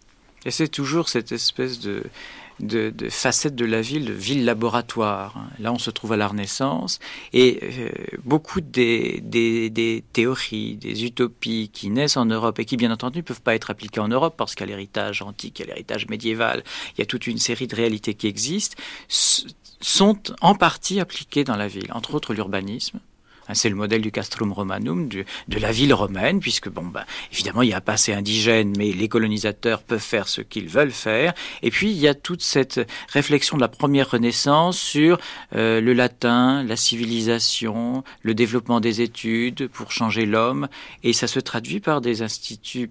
Et 0.45 0.51
c'est 0.51 0.67
toujours 0.67 1.10
cette 1.10 1.31
espèce 1.31 1.79
de, 1.79 2.03
de, 2.67 2.93
facettes 3.10 3.55
de 3.55 3.65
la 3.65 3.82
ville, 3.82 4.05
de 4.05 4.13
ville 4.13 4.46
laboratoire. 4.46 5.48
Là, 5.60 5.72
on 5.72 5.77
se 5.77 5.91
trouve 5.91 6.13
à 6.13 6.17
la 6.17 6.27
Renaissance 6.27 7.00
et 7.32 7.60
euh, 7.62 7.89
beaucoup 8.24 8.62
des, 8.62 9.22
des, 9.22 9.70
des, 9.70 10.03
théories, 10.13 10.75
des 10.77 11.05
utopies 11.05 11.70
qui 11.72 11.89
naissent 11.89 12.17
en 12.17 12.25
Europe 12.25 12.60
et 12.60 12.65
qui, 12.65 12.77
bien 12.77 12.91
entendu, 12.91 13.20
ne 13.20 13.24
peuvent 13.24 13.41
pas 13.41 13.55
être 13.55 13.70
appliquées 13.70 14.00
en 14.00 14.08
Europe 14.08 14.36
parce 14.38 14.55
a 14.63 14.65
l'héritage 14.65 15.22
antique, 15.22 15.62
a 15.62 15.65
l'héritage 15.65 16.08
médiéval, 16.08 16.63
il 16.96 17.00
y 17.00 17.03
a 17.03 17.05
toute 17.05 17.27
une 17.27 17.38
série 17.38 17.67
de 17.67 17.75
réalités 17.75 18.13
qui 18.13 18.27
existent, 18.27 18.75
sont 19.08 20.20
en 20.41 20.55
partie 20.55 21.00
appliquées 21.00 21.43
dans 21.43 21.58
la 21.58 21.67
ville, 21.67 21.91
entre 21.93 22.15
autres 22.15 22.34
l'urbanisme, 22.34 23.00
c'est 23.53 23.69
le 23.69 23.75
modèle 23.75 24.01
du 24.01 24.12
castrum 24.12 24.51
romanum, 24.53 25.07
de 25.09 25.25
la 25.50 25.71
ville 25.71 25.93
romaine, 25.93 26.39
puisque, 26.39 26.69
bon, 26.69 26.85
ben, 26.85 27.03
évidemment, 27.31 27.62
il 27.62 27.69
y 27.69 27.73
a 27.73 27.81
pas 27.81 27.93
assez 27.93 28.13
indigène, 28.13 28.73
mais 28.77 28.91
les 28.91 29.07
colonisateurs 29.07 29.81
peuvent 29.83 30.00
faire 30.00 30.27
ce 30.27 30.41
qu'ils 30.41 30.69
veulent 30.69 30.91
faire. 30.91 31.33
Et 31.62 31.71
puis, 31.71 31.91
il 31.91 31.97
y 31.97 32.07
a 32.07 32.13
toute 32.13 32.41
cette 32.41 32.88
réflexion 33.09 33.57
de 33.57 33.62
la 33.62 33.67
première 33.67 34.12
Renaissance 34.12 34.77
sur 34.77 35.19
euh, 35.55 35.81
le 35.81 35.93
latin, 35.93 36.63
la 36.63 36.75
civilisation, 36.75 38.03
le 38.21 38.33
développement 38.33 38.79
des 38.79 39.01
études 39.01 39.67
pour 39.67 39.91
changer 39.91 40.25
l'homme. 40.25 40.67
Et 41.03 41.13
ça 41.13 41.27
se 41.27 41.39
traduit 41.39 41.79
par 41.79 42.01
des 42.01 42.21
instituts 42.21 42.89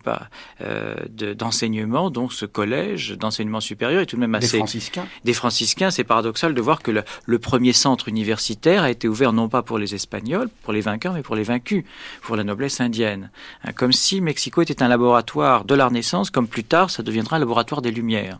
euh, 0.61 0.95
d'enseignement, 1.35 2.11
donc 2.11 2.33
ce 2.33 2.47
collège 2.47 3.13
d'enseignement 3.13 3.61
supérieur 3.61 4.03
est 4.03 4.07
tout 4.07 4.17
de 4.17 4.21
même 4.21 4.35
assez... 4.35 4.53
Des 4.53 4.59
franciscains 4.59 5.07
Des 5.25 5.33
franciscains, 5.33 5.91
c'est 5.91 6.05
paradoxal 6.05 6.55
de 6.55 6.61
voir 6.61 6.83
que 6.83 6.91
le, 6.91 7.05
le 7.27 7.39
premier 7.39 7.73
centre 7.73 8.09
universitaire 8.09 8.83
a 8.83 8.91
été 8.91 9.09
ouvert 9.09 9.33
non 9.33 9.49
pas 9.49 9.63
pour 9.63 9.79
les 9.79 9.95
Espagnols, 9.95 10.42
pour 10.63 10.73
les 10.73 10.81
vainqueurs, 10.81 11.13
mais 11.13 11.23
pour 11.23 11.37
les 11.37 11.43
vaincus, 11.43 11.85
pour 12.23 12.37
la 12.37 12.45
noblesse 12.45 12.81
indienne. 12.81 13.31
Hein, 13.65 13.73
comme 13.73 13.93
si 13.93 14.21
Mexico 14.21 14.63
était 14.63 14.83
un 14.83 14.89
laboratoire 14.89 15.65
de 15.65 15.75
la 15.75 15.87
Renaissance, 15.87 16.31
comme 16.31 16.49
plus 16.49 16.65
tard 16.65 16.91
ça 16.91 17.03
deviendra 17.03 17.37
un 17.37 17.41
laboratoire 17.41 17.83
des 17.83 17.91
Lumières. 17.91 18.39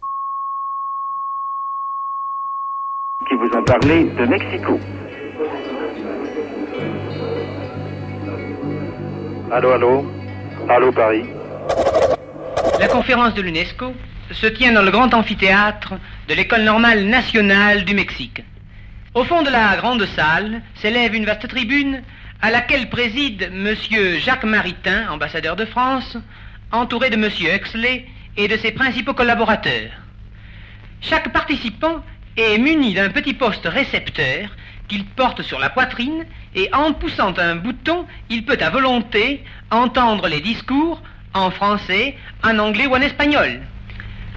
Qui 3.29 3.35
vous 3.35 3.57
a 3.57 3.65
parlé 3.65 4.05
de 4.05 4.27
Mexico 4.27 4.79
Allô, 9.51 9.71
allô 9.73 10.07
Allô, 10.69 10.93
Paris 10.93 11.25
La 12.81 12.89
conférence 12.89 13.35
de 13.35 13.43
l'UNESCO 13.43 13.93
se 14.31 14.47
tient 14.47 14.73
dans 14.73 14.83
le 14.83 14.91
grand 14.91 15.13
amphithéâtre 15.13 15.95
de 16.29 16.35
l'École 16.35 16.63
normale 16.63 17.05
nationale 17.05 17.85
du 17.85 17.95
Mexique. 17.95 18.43
Au 19.15 19.25
fond 19.25 19.43
de 19.43 19.51
la 19.51 19.77
grande 19.77 20.07
salle 20.17 20.63
s'élève 20.77 21.15
une 21.15 21.27
vaste 21.27 21.47
tribune 21.47 22.03
à 22.41 22.51
laquelle 22.51 22.89
préside 22.89 23.43
M. 23.43 23.77
Jacques 24.19 24.45
Maritain, 24.45 25.11
ambassadeur 25.11 25.55
de 25.55 25.67
France, 25.67 26.17
entouré 26.71 27.11
de 27.11 27.17
M. 27.17 27.29
Huxley 27.55 28.07
et 28.39 28.49
de 28.49 28.57
ses 28.57 28.73
principaux 28.73 29.13
collaborateurs. 29.13 29.91
Chaque 31.03 31.31
participant 31.31 32.03
est 32.39 32.57
muni 32.57 32.95
d'un 32.95 33.11
petit 33.11 33.35
poste 33.35 33.67
récepteur 33.67 34.49
qu'il 34.89 35.05
porte 35.05 35.43
sur 35.43 35.59
la 35.59 35.69
poitrine 35.69 36.25
et 36.55 36.71
en 36.73 36.95
poussant 36.95 37.35
un 37.37 37.57
bouton, 37.57 38.07
il 38.31 38.47
peut 38.47 38.59
à 38.63 38.71
volonté 38.71 39.45
entendre 39.71 40.27
les 40.27 40.41
discours 40.41 41.03
en 41.35 41.51
français, 41.51 42.17
en 42.43 42.59
anglais 42.59 42.87
ou 42.87 42.95
en 42.95 43.03
espagnol. 43.03 43.61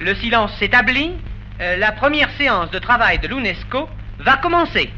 Le 0.02 0.16
silence 0.16 0.52
s'établit. 0.60 1.14
Euh, 1.62 1.78
la 1.78 1.94
première 1.94 2.30
séance 2.32 2.70
de 2.72 2.80
travail 2.80 3.20
de 3.20 3.30
l'UNESCO 3.30 3.88
va 4.20 4.38
commencer. 4.38 4.90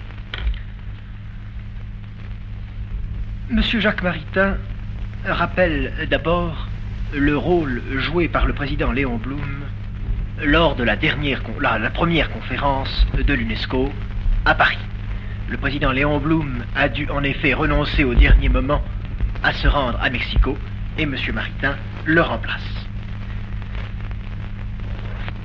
Monsieur 3.49 3.79
Jacques 3.79 4.03
Maritain 4.03 4.57
rappelle 5.25 6.07
d'abord 6.09 6.67
le 7.13 7.37
rôle 7.37 7.81
joué 7.97 8.27
par 8.27 8.45
le 8.45 8.53
président 8.53 8.91
Léon 8.91 9.17
Blum 9.17 9.63
lors 10.43 10.75
de 10.75 10.83
la, 10.83 10.97
première 11.89 12.29
conférence 12.29 13.07
de 13.13 13.33
l'UNESCO 13.33 13.91
à 14.45 14.53
Paris. 14.53 14.77
Le 15.49 15.57
président 15.57 15.91
Léon 15.91 16.19
Blum 16.19 16.63
a 16.75 16.89
dû 16.89 17.09
en 17.09 17.23
effet 17.23 17.53
renoncer 17.53 18.03
au 18.03 18.13
dernier 18.13 18.49
moment 18.49 18.83
à 19.43 19.53
se 19.53 19.67
rendre 19.67 19.99
à 20.01 20.09
Mexico 20.09 20.57
et 20.97 21.03
M. 21.03 21.15
Maritain 21.33 21.75
le 22.05 22.21
remplace. 22.21 22.87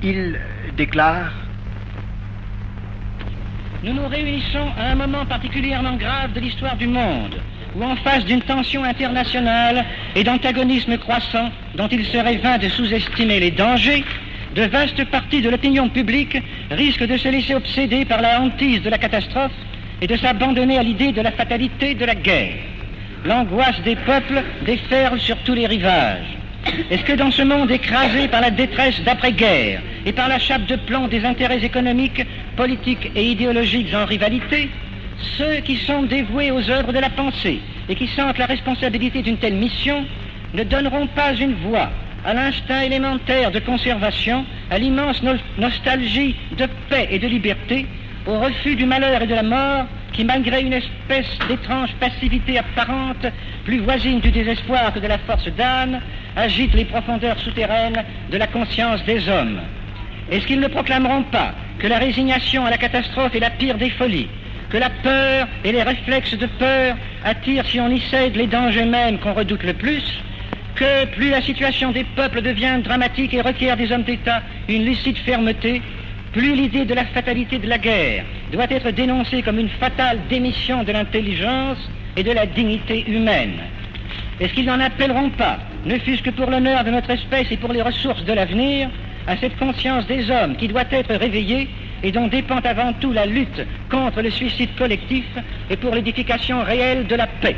Il 0.01 0.39
déclare 0.75 1.31
nous 3.83 3.93
nous 3.93 4.07
réunissons 4.07 4.71
à 4.77 4.91
un 4.91 4.95
moment 4.95 5.25
particulièrement 5.25 5.97
grave 5.97 6.31
de 6.31 6.39
l'histoire 6.39 6.77
du 6.77 6.87
monde, 6.87 7.35
ou 7.75 7.83
en 7.83 7.97
face 7.97 8.23
d'une 8.23 8.41
tension 8.41 8.83
internationale 8.85 9.85
et 10.15 10.23
d'antagonisme 10.23 10.97
croissant 10.97 11.51
dont 11.75 11.89
il 11.89 12.05
serait 12.05 12.37
vain 12.37 12.57
de 12.57 12.69
sous-estimer 12.69 13.41
les 13.41 13.51
dangers, 13.51 14.05
de 14.55 14.63
vastes 14.63 15.03
parties 15.05 15.41
de 15.41 15.49
l'opinion 15.49 15.89
publique 15.89 16.37
risquent 16.71 17.07
de 17.07 17.17
se 17.17 17.27
laisser 17.27 17.55
obséder 17.55 18.05
par 18.05 18.21
la 18.21 18.39
hantise 18.39 18.81
de 18.81 18.89
la 18.89 18.97
catastrophe 18.97 19.51
et 20.01 20.07
de 20.07 20.15
s'abandonner 20.15 20.77
à 20.77 20.83
l'idée 20.83 21.11
de 21.11 21.21
la 21.21 21.31
fatalité 21.31 21.93
de 21.93 22.05
la 22.05 22.15
guerre. 22.15 22.55
L'angoisse 23.25 23.81
des 23.81 23.95
peuples 23.95 24.43
déferle 24.65 25.19
sur 25.19 25.37
tous 25.39 25.55
les 25.55 25.67
rivages. 25.67 26.37
Est-ce 26.89 27.03
que 27.03 27.13
dans 27.13 27.31
ce 27.31 27.41
monde 27.41 27.71
écrasé 27.71 28.27
par 28.27 28.41
la 28.41 28.49
détresse 28.49 29.01
d'après-guerre 29.01 29.81
et 30.05 30.11
par 30.11 30.27
la 30.27 30.39
chape 30.39 30.65
de 30.65 30.75
plomb 30.75 31.07
des 31.07 31.25
intérêts 31.25 31.63
économiques, 31.63 32.25
politiques 32.55 33.11
et 33.15 33.23
idéologiques 33.23 33.93
en 33.93 34.05
rivalité, 34.05 34.69
ceux 35.37 35.57
qui 35.57 35.77
sont 35.77 36.03
dévoués 36.03 36.51
aux 36.51 36.69
œuvres 36.69 36.93
de 36.93 36.99
la 36.99 37.09
pensée 37.09 37.59
et 37.89 37.95
qui 37.95 38.07
sentent 38.07 38.37
la 38.37 38.45
responsabilité 38.45 39.21
d'une 39.21 39.37
telle 39.37 39.55
mission 39.55 40.05
ne 40.53 40.63
donneront 40.63 41.07
pas 41.07 41.33
une 41.33 41.53
voix 41.55 41.89
à 42.25 42.33
l'instinct 42.33 42.81
élémentaire 42.81 43.51
de 43.51 43.59
conservation, 43.59 44.45
à 44.71 44.77
l'immense 44.77 45.21
nostalgie 45.57 46.35
de 46.57 46.67
paix 46.89 47.07
et 47.11 47.19
de 47.19 47.27
liberté, 47.27 47.85
au 48.25 48.39
refus 48.39 48.75
du 48.75 48.85
malheur 48.85 49.21
et 49.21 49.27
de 49.27 49.35
la 49.35 49.43
mort, 49.43 49.85
qui, 50.13 50.23
malgré 50.23 50.61
une 50.61 50.73
espèce 50.73 51.37
d'étrange 51.49 51.89
passivité 51.99 52.57
apparente, 52.57 53.25
plus 53.65 53.79
voisine 53.79 54.21
du 54.21 54.31
désespoir 54.31 54.93
que 54.93 54.99
de 54.99 55.07
la 55.07 55.17
force 55.17 55.47
d'âme, 55.57 55.99
agite 56.35 56.73
les 56.73 56.85
profondeurs 56.85 57.39
souterraines 57.39 58.03
de 58.29 58.37
la 58.37 58.47
conscience 58.47 59.03
des 59.05 59.27
hommes. 59.29 59.61
Est-ce 60.31 60.47
qu'ils 60.47 60.59
ne 60.59 60.67
proclameront 60.67 61.23
pas 61.23 61.53
que 61.79 61.87
la 61.87 61.97
résignation 61.97 62.65
à 62.65 62.69
la 62.69 62.77
catastrophe 62.77 63.35
est 63.35 63.39
la 63.39 63.49
pire 63.49 63.77
des 63.77 63.89
folies, 63.89 64.29
que 64.69 64.77
la 64.77 64.89
peur 64.89 65.47
et 65.63 65.71
les 65.71 65.83
réflexes 65.83 66.37
de 66.37 66.45
peur 66.45 66.95
attirent, 67.23 67.65
si 67.65 67.79
on 67.79 67.89
y 67.89 67.99
cède, 67.99 68.35
les 68.35 68.47
dangers 68.47 68.85
mêmes 68.85 69.19
qu'on 69.19 69.33
redoute 69.33 69.63
le 69.63 69.73
plus, 69.73 70.03
que 70.75 71.05
plus 71.05 71.29
la 71.29 71.41
situation 71.41 71.91
des 71.91 72.03
peuples 72.03 72.41
devient 72.41 72.79
dramatique 72.83 73.33
et 73.33 73.41
requiert 73.41 73.77
des 73.77 73.91
hommes 73.91 74.03
d'État 74.03 74.41
une 74.67 74.85
lucide 74.85 75.17
fermeté, 75.19 75.81
plus 76.31 76.55
l'idée 76.55 76.85
de 76.85 76.95
la 76.95 77.05
fatalité 77.05 77.59
de 77.59 77.69
la 77.69 77.77
guerre 77.77 78.25
doit 78.51 78.65
être 78.69 78.89
dénoncée 78.89 79.43
comme 79.43 79.59
une 79.59 79.69
fatale 79.69 80.19
démission 80.29 80.83
de 80.83 80.91
l'intelligence 80.91 81.77
et 82.17 82.23
de 82.23 82.31
la 82.31 82.47
dignité 82.47 83.03
humaine. 83.07 83.59
Est-ce 84.39 84.53
qu'ils 84.53 84.65
n'en 84.65 84.79
appelleront 84.79 85.29
pas, 85.31 85.59
ne 85.85 85.97
fût-ce 85.99 86.23
que 86.23 86.29
pour 86.31 86.49
l'honneur 86.49 86.83
de 86.83 86.91
notre 86.91 87.11
espèce 87.11 87.51
et 87.51 87.57
pour 87.57 87.71
les 87.73 87.81
ressources 87.81 88.23
de 88.23 88.33
l'avenir, 88.33 88.89
à 89.27 89.37
cette 89.37 89.57
conscience 89.57 90.05
des 90.07 90.29
hommes 90.29 90.55
qui 90.55 90.67
doit 90.67 90.83
être 90.91 91.13
réveillée 91.15 91.69
et 92.03 92.11
dont 92.11 92.27
dépend 92.27 92.59
avant 92.59 92.93
tout 92.93 93.13
la 93.13 93.25
lutte 93.25 93.61
contre 93.89 94.21
le 94.21 94.29
suicide 94.29 94.75
collectif 94.75 95.25
et 95.69 95.77
pour 95.77 95.95
l'édification 95.95 96.61
réelle 96.63 97.07
de 97.07 97.15
la 97.15 97.27
paix 97.27 97.55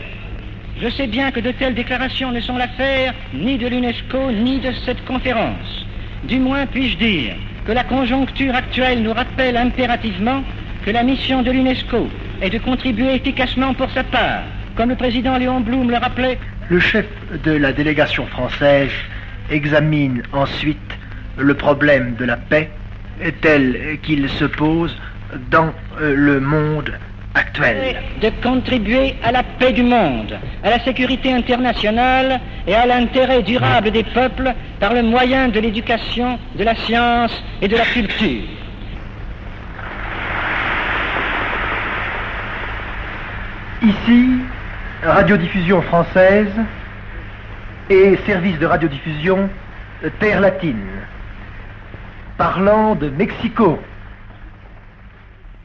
Je 0.78 0.90
sais 0.90 1.08
bien 1.08 1.32
que 1.32 1.40
de 1.40 1.52
telles 1.52 1.74
déclarations 1.74 2.32
ne 2.32 2.42
sont 2.42 2.58
l'affaire 2.58 3.14
ni 3.34 3.58
de 3.58 3.68
l'UNESCO 3.68 4.32
ni 4.32 4.60
de 4.60 4.72
cette 4.86 5.04
conférence. 5.06 5.86
Du 6.24 6.40
moins 6.40 6.66
puis-je 6.68 6.98
dire 6.98 7.36
que 7.66 7.72
la 7.72 7.84
conjoncture 7.84 8.54
actuelle 8.54 9.02
nous 9.02 9.14
rappelle 9.14 9.58
impérativement 9.58 10.44
que 10.84 10.92
la 10.92 11.04
mission 11.04 11.42
de 11.42 11.52
l'UNESCO 11.52 12.12
est 12.42 12.50
de 12.52 12.60
contribuer 12.60 13.16
efficacement 13.16 13.74
pour 13.74 13.90
sa 13.92 14.04
part. 14.04 14.44
Comme 14.76 14.90
le 14.90 14.96
président 14.96 15.38
Léon 15.38 15.62
Blum 15.62 15.90
le 15.90 15.98
rappelait, 15.98 16.38
le 16.70 16.80
chef 16.80 17.06
de 17.44 17.52
la 17.52 17.72
délégation 17.72 18.26
française 18.28 18.92
examine 19.50 20.22
ensuite 20.34 20.78
le 21.38 21.54
problème 21.54 22.16
de 22.16 22.26
la 22.26 22.36
paix 22.36 22.70
tel 23.42 24.00
qu'il 24.04 24.28
se 24.30 24.46
pose 24.46 24.96
dans 25.50 25.74
euh, 26.02 26.14
le 26.16 26.40
monde 26.42 26.92
actuel. 27.36 28.02
De 28.22 28.30
contribuer 28.44 29.16
à 29.24 29.32
la 29.32 29.44
paix 29.44 29.72
du 29.72 29.84
monde, 29.84 30.38
à 30.64 30.70
la 30.70 30.80
sécurité 30.80 31.32
internationale 31.32 32.42
et 32.68 32.76
à 32.76 32.86
l'intérêt 32.86 33.44
durable 33.44 33.92
des 33.92 34.04
peuples 34.04 34.54
par 34.80 34.94
le 34.94 35.04
moyen 35.04 35.48
de 35.48 35.60
l'éducation, 35.60 36.38
de 36.58 36.64
la 36.64 36.76
science 36.76 37.32
et 37.62 37.68
de 37.68 37.78
la 37.78 37.86
culture. 37.86 38.44
Ici, 43.82 44.45
radiodiffusion 45.04 45.82
française 45.82 46.52
et 47.90 48.18
service 48.26 48.58
de 48.60 48.66
radiodiffusion 48.66 49.50
Terre 50.20 50.42
latine, 50.42 50.88
parlant 52.38 52.96
de 52.96 53.10
Mexico. 53.10 53.80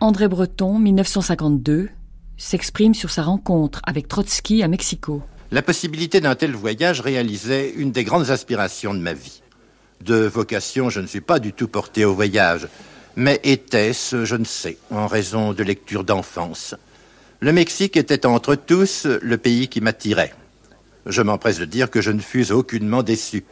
André 0.01 0.29
Breton, 0.29 0.79
1952, 0.79 1.91
s'exprime 2.37 2.95
sur 2.95 3.11
sa 3.11 3.23
rencontre 3.23 3.81
avec 3.85 4.09
Trotsky 4.09 4.63
à 4.63 4.69
Mexico. 4.69 5.23
La 5.51 5.63
possibilité 5.63 6.21
d'un 6.21 6.35
tel 6.37 6.53
voyage 6.53 7.01
réalisait 7.01 7.71
une 7.77 7.91
des 7.91 8.05
grandes 8.05 8.31
aspirations 8.31 8.95
de 8.95 9.01
ma 9.01 9.13
vie. 9.13 9.43
De 10.05 10.15
vocation, 10.15 10.89
je 10.89 11.01
ne 11.01 11.07
suis 11.07 11.21
pas 11.21 11.39
du 11.39 11.53
tout 11.53 11.69
porté 11.69 12.05
au 12.05 12.15
voyage, 12.15 12.69
mais 13.17 13.41
était-ce, 13.43 14.25
je 14.25 14.37
ne 14.37 14.45
sais, 14.45 14.79
en 14.91 15.07
raison 15.07 15.53
de 15.53 15.63
lectures 15.63 16.05
d'enfance. 16.05 16.75
Le 17.43 17.55
Mexique 17.55 17.97
était 17.97 18.27
entre 18.27 18.55
tous 18.55 19.07
le 19.07 19.39
pays 19.39 19.69
qui 19.69 19.81
m'attirait. 19.81 20.35
Je 21.07 21.23
m'empresse 21.23 21.59
de 21.59 21.65
dire 21.65 21.89
que 21.89 22.03
je 22.03 22.11
ne 22.11 22.21
fus 22.21 22.53
aucunement 22.53 23.03
déçu. 23.03 23.45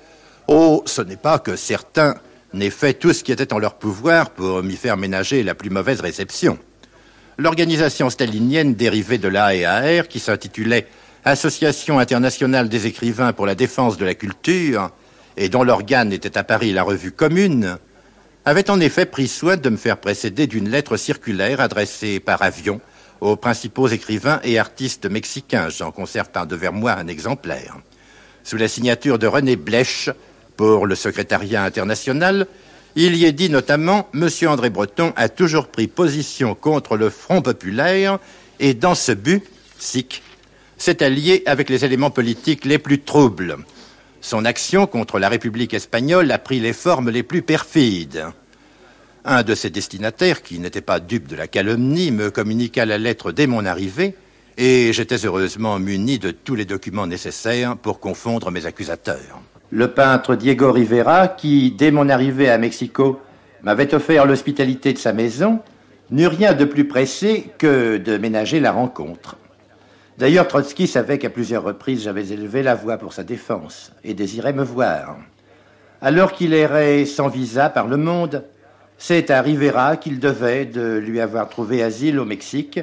Oh, 0.46 0.82
ce 0.84 1.00
n'est 1.00 1.16
pas 1.16 1.38
que 1.38 1.56
certains 1.56 2.16
n'aient 2.52 2.68
fait 2.68 2.92
tout 2.92 3.14
ce 3.14 3.24
qui 3.24 3.32
était 3.32 3.50
en 3.54 3.58
leur 3.58 3.76
pouvoir 3.78 4.28
pour 4.28 4.62
m'y 4.62 4.76
faire 4.76 4.98
ménager 4.98 5.42
la 5.42 5.54
plus 5.54 5.70
mauvaise 5.70 6.02
réception. 6.02 6.58
L'organisation 7.38 8.10
stalinienne 8.10 8.74
dérivée 8.74 9.16
de 9.16 9.28
l'AEAR, 9.28 10.06
qui 10.08 10.18
s'intitulait 10.18 10.86
Association 11.24 11.98
internationale 11.98 12.68
des 12.68 12.86
écrivains 12.86 13.32
pour 13.32 13.46
la 13.46 13.54
défense 13.54 13.96
de 13.96 14.04
la 14.04 14.14
culture, 14.14 14.90
et 15.38 15.48
dont 15.48 15.62
l'organe 15.62 16.12
était 16.12 16.36
à 16.36 16.44
Paris 16.44 16.72
la 16.72 16.82
revue 16.82 17.12
commune, 17.12 17.78
avait 18.44 18.68
en 18.68 18.80
effet 18.80 19.06
pris 19.06 19.28
soin 19.28 19.56
de 19.56 19.70
me 19.70 19.78
faire 19.78 19.96
précéder 19.96 20.46
d'une 20.46 20.68
lettre 20.68 20.98
circulaire 20.98 21.62
adressée 21.62 22.20
par 22.20 22.42
avion 22.42 22.82
aux 23.20 23.36
principaux 23.36 23.88
écrivains 23.88 24.40
et 24.44 24.58
artistes 24.58 25.06
mexicains. 25.06 25.68
J'en 25.68 25.90
conserve 25.90 26.30
par 26.30 26.46
devers 26.46 26.72
moi 26.72 26.92
un 26.92 27.08
exemplaire. 27.08 27.76
Sous 28.44 28.56
la 28.56 28.68
signature 28.68 29.18
de 29.18 29.26
René 29.26 29.56
Blech 29.56 30.10
pour 30.56 30.86
le 30.86 30.94
secrétariat 30.94 31.64
international, 31.64 32.46
il 32.96 33.14
y 33.14 33.24
est 33.24 33.32
dit 33.32 33.50
notamment 33.50 34.08
Monsieur 34.12 34.48
André 34.48 34.70
Breton 34.70 35.12
a 35.16 35.28
toujours 35.28 35.68
pris 35.68 35.86
position 35.86 36.54
contre 36.54 36.96
le 36.96 37.10
Front 37.10 37.42
populaire 37.42 38.18
et 38.58 38.74
dans 38.74 38.94
ce 38.94 39.12
but, 39.12 39.44
SIC, 39.78 40.22
s'est 40.78 41.02
allié 41.02 41.42
avec 41.46 41.68
les 41.70 41.84
éléments 41.84 42.10
politiques 42.10 42.64
les 42.64 42.78
plus 42.78 43.00
troubles. 43.00 43.58
Son 44.20 44.44
action 44.44 44.86
contre 44.86 45.18
la 45.18 45.28
République 45.28 45.74
espagnole 45.74 46.30
a 46.32 46.38
pris 46.38 46.60
les 46.60 46.72
formes 46.72 47.10
les 47.10 47.22
plus 47.22 47.42
perfides. 47.42 48.26
Un 49.30 49.42
de 49.42 49.54
ses 49.54 49.68
destinataires, 49.68 50.42
qui 50.42 50.58
n'était 50.58 50.80
pas 50.80 51.00
dupe 51.00 51.28
de 51.28 51.36
la 51.36 51.48
calomnie, 51.48 52.12
me 52.12 52.30
communiqua 52.30 52.86
la 52.86 52.96
lettre 52.96 53.30
dès 53.30 53.46
mon 53.46 53.66
arrivée, 53.66 54.14
et 54.56 54.90
j'étais 54.94 55.26
heureusement 55.26 55.78
muni 55.78 56.18
de 56.18 56.30
tous 56.30 56.54
les 56.54 56.64
documents 56.64 57.06
nécessaires 57.06 57.76
pour 57.76 58.00
confondre 58.00 58.50
mes 58.50 58.64
accusateurs. 58.64 59.42
Le 59.70 59.88
peintre 59.88 60.34
Diego 60.34 60.72
Rivera, 60.72 61.28
qui, 61.28 61.72
dès 61.72 61.90
mon 61.90 62.08
arrivée 62.08 62.48
à 62.48 62.56
Mexico, 62.56 63.20
m'avait 63.62 63.92
offert 63.92 64.24
l'hospitalité 64.24 64.94
de 64.94 64.98
sa 64.98 65.12
maison, 65.12 65.60
n'eut 66.10 66.26
rien 66.26 66.54
de 66.54 66.64
plus 66.64 66.88
pressé 66.88 67.50
que 67.58 67.98
de 67.98 68.16
ménager 68.16 68.60
la 68.60 68.72
rencontre. 68.72 69.36
D'ailleurs, 70.16 70.48
Trotsky 70.48 70.86
savait 70.86 71.18
qu'à 71.18 71.28
plusieurs 71.28 71.64
reprises 71.64 72.04
j'avais 72.04 72.28
élevé 72.28 72.62
la 72.62 72.74
voix 72.74 72.96
pour 72.96 73.12
sa 73.12 73.24
défense 73.24 73.92
et 74.04 74.14
désirait 74.14 74.54
me 74.54 74.64
voir. 74.64 75.18
Alors 76.00 76.32
qu'il 76.32 76.54
errait 76.54 77.04
sans 77.04 77.28
visa 77.28 77.68
par 77.68 77.88
le 77.88 77.98
monde, 77.98 78.42
c'est 78.98 79.30
à 79.30 79.40
Rivera 79.40 79.96
qu'il 79.96 80.18
devait 80.18 80.66
de 80.66 80.98
lui 80.98 81.20
avoir 81.20 81.48
trouvé 81.48 81.82
asile 81.82 82.18
au 82.18 82.24
Mexique 82.24 82.80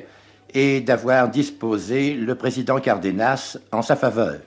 et 0.53 0.79
d'avoir 0.79 1.29
disposé 1.29 2.13
le 2.13 2.35
président 2.35 2.79
Cardenas 2.79 3.57
en 3.73 3.81
sa 3.81 3.97
faveur. 3.97 4.39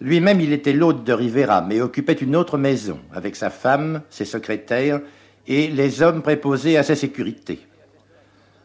Lui-même, 0.00 0.40
il 0.40 0.52
était 0.52 0.72
l'hôte 0.72 1.02
de 1.04 1.12
Rivera, 1.12 1.62
mais 1.62 1.80
occupait 1.80 2.12
une 2.12 2.36
autre 2.36 2.58
maison, 2.58 3.00
avec 3.12 3.34
sa 3.34 3.50
femme, 3.50 4.02
ses 4.08 4.24
secrétaires 4.24 5.00
et 5.48 5.66
les 5.66 6.00
hommes 6.00 6.22
préposés 6.22 6.76
à 6.76 6.84
sa 6.84 6.94
sécurité. 6.94 7.66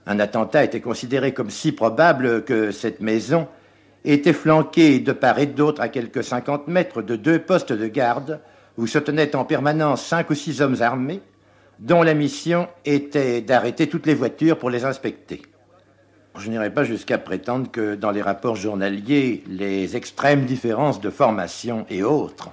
Un 0.05 0.19
attentat 0.19 0.63
était 0.63 0.81
considéré 0.81 1.33
comme 1.33 1.49
si 1.49 1.71
probable 1.71 2.43
que 2.43 2.71
cette 2.71 3.01
maison 3.01 3.47
était 4.05 4.33
flanquée 4.33 4.99
de 4.99 5.13
part 5.13 5.39
et 5.39 5.45
d'autre 5.47 5.81
à 5.81 5.89
quelques 5.89 6.23
cinquante 6.23 6.67
mètres 6.67 7.01
de 7.01 7.15
deux 7.15 7.39
postes 7.39 7.73
de 7.73 7.87
garde 7.87 8.39
où 8.77 8.85
se 8.85 8.99
tenaient 8.99 9.35
en 9.35 9.45
permanence 9.45 10.05
cinq 10.05 10.29
ou 10.29 10.35
six 10.35 10.61
hommes 10.61 10.81
armés, 10.81 11.21
dont 11.81 12.03
la 12.03 12.13
mission 12.13 12.67
était 12.85 13.41
d'arrêter 13.41 13.87
toutes 13.87 14.05
les 14.05 14.13
voitures 14.13 14.57
pour 14.57 14.69
les 14.69 14.85
inspecter. 14.85 15.41
Je 16.37 16.49
n'irai 16.49 16.69
pas 16.69 16.83
jusqu'à 16.83 17.17
prétendre 17.17 17.69
que 17.69 17.95
dans 17.95 18.11
les 18.11 18.21
rapports 18.21 18.55
journaliers, 18.55 19.43
les 19.47 19.97
extrêmes 19.97 20.45
différences 20.45 21.01
de 21.01 21.09
formation 21.09 21.85
et 21.89 22.03
autres 22.03 22.51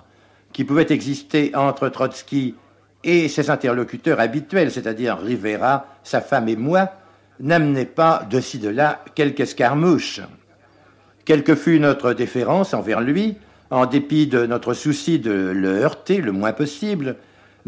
qui 0.52 0.64
pouvaient 0.64 0.90
exister 0.90 1.52
entre 1.54 1.88
Trotsky 1.90 2.54
et 3.04 3.28
ses 3.28 3.50
interlocuteurs 3.50 4.18
habituels, 4.18 4.72
c'est-à-dire 4.72 5.18
Rivera, 5.18 5.86
sa 6.02 6.20
femme 6.20 6.48
et 6.48 6.56
moi, 6.56 6.90
n'amenaient 7.38 7.84
pas 7.84 8.26
de 8.28 8.40
ci 8.40 8.58
de 8.58 8.68
là 8.68 9.04
quelques 9.14 9.40
escarmouches. 9.40 10.22
Quelle 11.24 11.44
que 11.44 11.54
fût 11.54 11.78
notre 11.78 12.14
déférence 12.14 12.74
envers 12.74 13.02
lui, 13.02 13.36
en 13.70 13.86
dépit 13.86 14.26
de 14.26 14.46
notre 14.46 14.72
souci 14.72 15.18
de 15.18 15.52
le 15.54 15.68
heurter 15.68 16.22
le 16.22 16.32
moins 16.32 16.52
possible, 16.52 17.16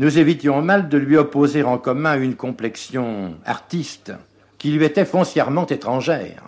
nous 0.00 0.18
évitions 0.18 0.62
mal 0.62 0.88
de 0.88 0.96
lui 0.96 1.18
opposer 1.18 1.62
en 1.62 1.76
commun 1.76 2.18
une 2.18 2.34
complexion 2.34 3.34
artiste 3.44 4.14
qui 4.56 4.70
lui 4.70 4.86
était 4.86 5.04
foncièrement 5.04 5.66
étrangère. 5.66 6.42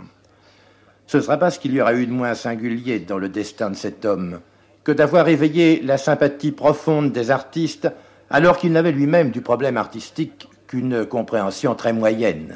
Ce 1.07 1.19
ne 1.19 1.23
sera 1.23 1.37
pas 1.37 1.51
ce 1.51 1.59
qu'il 1.59 1.75
y 1.75 1.81
aura 1.83 1.93
eu 1.93 2.07
de 2.07 2.13
moins 2.13 2.35
singulier 2.35 3.01
dans 3.01 3.19
le 3.19 3.29
destin 3.29 3.69
de 3.69 3.77
cet 3.77 4.07
homme 4.07 4.41
que 4.85 4.93
d'avoir 4.93 5.29
éveillé 5.29 5.83
la 5.83 5.99
sympathie 5.99 6.51
profonde 6.51 7.13
des 7.13 7.31
artistes 7.31 7.91
alors 8.31 8.57
qu'il 8.57 8.73
n'avait 8.73 8.91
lui-même 8.91 9.31
du 9.31 9.43
problème 9.43 9.77
artistique 9.77 10.49
qu'une 10.67 11.05
compréhension 11.05 11.75
très 11.75 11.93
moyenne. 11.93 12.55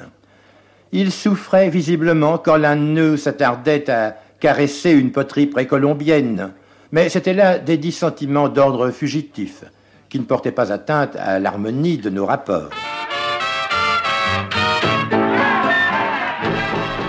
Il 0.92 1.12
souffrait 1.12 1.68
visiblement 1.68 2.38
quand 2.38 2.56
l'un 2.56 2.76
de 2.76 2.80
nous 2.80 3.16
s'attardait 3.18 3.90
à 3.90 4.16
caresser 4.40 4.92
une 4.92 5.12
poterie 5.12 5.46
précolombienne, 5.46 6.54
mais 6.90 7.10
c'était 7.10 7.34
là 7.34 7.58
des 7.58 7.76
dissentiments 7.76 8.48
d'ordre 8.48 8.90
fugitif 8.90 9.62
qui 10.08 10.18
ne 10.18 10.24
portaient 10.24 10.52
pas 10.52 10.72
atteinte 10.72 11.16
à 11.16 11.38
l'harmonie 11.38 11.98
de 11.98 12.10
nos 12.10 12.26
rapports. 12.26 12.70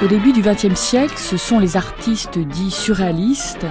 Au 0.04 0.08
début 0.08 0.32
du 0.32 0.42
XXe 0.42 0.76
siècle, 0.76 1.18
ce 1.18 1.38
sont 1.38 1.60
les 1.60 1.76
artistes 1.76 2.38
dits 2.38 2.70
surréalistes 2.70 3.66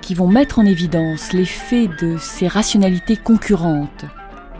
qui 0.00 0.14
vont 0.14 0.26
mettre 0.26 0.58
en 0.58 0.66
évidence 0.66 1.32
l'effet 1.32 1.88
de 2.00 2.16
ces 2.18 2.48
rationalités 2.48 3.16
concurrentes 3.16 4.04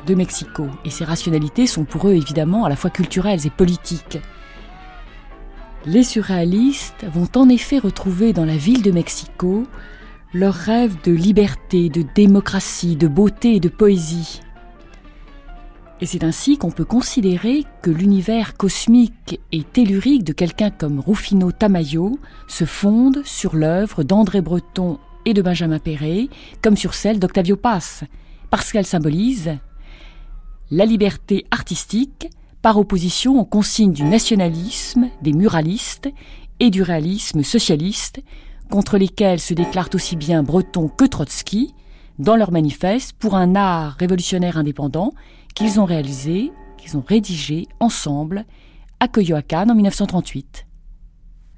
de 0.06 0.14
Mexico. 0.14 0.68
Et 0.84 0.90
ces 0.90 1.04
rationalités 1.04 1.66
sont 1.66 1.84
pour 1.84 2.08
eux 2.08 2.14
évidemment 2.14 2.64
à 2.64 2.68
la 2.68 2.76
fois 2.76 2.90
culturelles 2.90 3.44
et 3.44 3.50
politiques. 3.50 4.18
Les 5.86 6.04
surréalistes 6.04 7.04
vont 7.12 7.28
en 7.34 7.48
effet 7.48 7.78
retrouver 7.78 8.32
dans 8.32 8.44
la 8.44 8.56
ville 8.56 8.82
de 8.82 8.92
Mexico 8.92 9.66
leur 10.32 10.54
rêve 10.54 10.96
de 11.02 11.10
liberté, 11.10 11.88
de 11.88 12.04
démocratie, 12.14 12.94
de 12.94 13.08
beauté 13.08 13.56
et 13.56 13.60
de 13.60 13.68
poésie. 13.68 14.40
Et 16.00 16.06
c'est 16.06 16.24
ainsi 16.24 16.56
qu'on 16.56 16.70
peut 16.70 16.84
considérer 16.84 17.64
que 17.82 17.90
l'univers 17.90 18.56
cosmique 18.56 19.40
et 19.52 19.64
tellurique 19.64 20.24
de 20.24 20.32
quelqu'un 20.32 20.70
comme 20.70 21.00
Rufino 21.00 21.52
Tamayo 21.52 22.18
se 22.46 22.64
fonde 22.64 23.22
sur 23.24 23.56
l'œuvre 23.56 24.02
d'André 24.04 24.40
Breton 24.40 24.98
et 25.26 25.34
de 25.34 25.42
Benjamin 25.42 25.78
Perret, 25.78 26.28
comme 26.62 26.76
sur 26.76 26.94
celle 26.94 27.18
d'Octavio 27.18 27.56
Paz, 27.56 28.04
parce 28.50 28.72
qu'elle 28.72 28.86
symbolise 28.86 29.58
la 30.70 30.86
liberté 30.86 31.44
artistique 31.50 32.28
par 32.62 32.78
opposition 32.78 33.38
aux 33.38 33.44
consignes 33.44 33.92
du 33.92 34.04
nationalisme, 34.04 35.08
des 35.22 35.32
muralistes 35.32 36.08
et 36.60 36.70
du 36.70 36.82
réalisme 36.82 37.42
socialiste, 37.42 38.22
contre 38.70 38.96
lesquels 38.96 39.40
se 39.40 39.52
déclarent 39.52 39.90
aussi 39.94 40.16
bien 40.16 40.42
Breton 40.42 40.88
que 40.88 41.04
Trotsky 41.04 41.74
dans 42.18 42.36
leur 42.36 42.52
manifeste 42.52 43.14
pour 43.14 43.34
un 43.34 43.54
art 43.54 43.96
révolutionnaire 43.98 44.56
indépendant 44.56 45.12
qu'ils 45.54 45.80
ont 45.80 45.84
réalisé, 45.84 46.52
qu'ils 46.78 46.96
ont 46.96 47.04
rédigé 47.06 47.66
ensemble 47.80 48.44
à 49.00 49.08
Coyoacán 49.08 49.70
en 49.70 49.74
1938. 49.74 50.66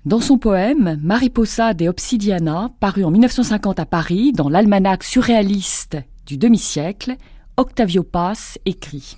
Dans 0.04 0.20
son 0.20 0.38
poème 0.38 0.98
Mariposa 1.02 1.74
de 1.74 1.86
Obsidiana, 1.88 2.70
paru 2.80 3.04
en 3.04 3.10
1950 3.10 3.78
à 3.78 3.86
Paris 3.86 4.32
dans 4.32 4.48
l'almanach 4.48 5.04
surréaliste 5.04 5.98
du 6.26 6.38
demi-siècle, 6.38 7.16
Octavio 7.56 8.02
Paz 8.02 8.58
écrit 8.64 9.16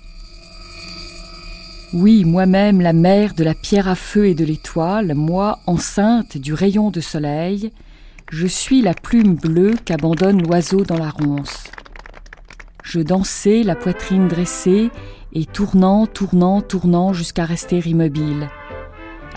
Oui, 1.93 2.25
moi-même 2.25 2.81
la 2.81 2.93
mère 2.93 3.33
de 3.33 3.43
la 3.43 3.55
pierre 3.55 3.87
à 3.87 3.95
feu 3.95 4.27
et 4.27 4.35
de 4.35 4.45
l'étoile, 4.45 5.15
moi, 5.15 5.59
enceinte 5.65 6.37
du 6.37 6.53
rayon 6.53 6.91
de 6.91 7.01
soleil, 7.01 7.71
je 8.31 8.47
suis 8.47 8.81
la 8.81 8.93
plume 8.93 9.35
bleue 9.35 9.75
qu'abandonne 9.85 10.41
l'oiseau 10.41 10.83
dans 10.83 10.97
la 10.97 11.09
ronce. 11.09 11.65
Je 12.83 12.99
dansais, 12.99 13.63
la 13.63 13.75
poitrine 13.75 14.27
dressée, 14.27 14.89
et 15.33 15.45
tournant, 15.45 16.07
tournant, 16.07 16.61
tournant 16.61 17.13
jusqu'à 17.13 17.45
rester 17.45 17.79
immobile. 17.79 18.49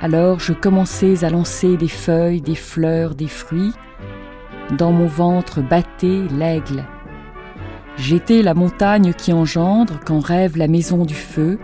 Alors 0.00 0.38
je 0.38 0.52
commençais 0.52 1.24
à 1.24 1.30
lancer 1.30 1.76
des 1.76 1.88
feuilles, 1.88 2.40
des 2.40 2.54
fleurs, 2.54 3.14
des 3.14 3.26
fruits. 3.26 3.72
Dans 4.76 4.92
mon 4.92 5.06
ventre 5.06 5.60
battait 5.60 6.22
l'aigle. 6.38 6.84
J'étais 7.96 8.42
la 8.42 8.54
montagne 8.54 9.12
qui 9.12 9.32
engendre 9.32 9.98
quand 10.04 10.20
rêve 10.20 10.56
la 10.56 10.68
maison 10.68 11.04
du 11.04 11.14
feu, 11.14 11.58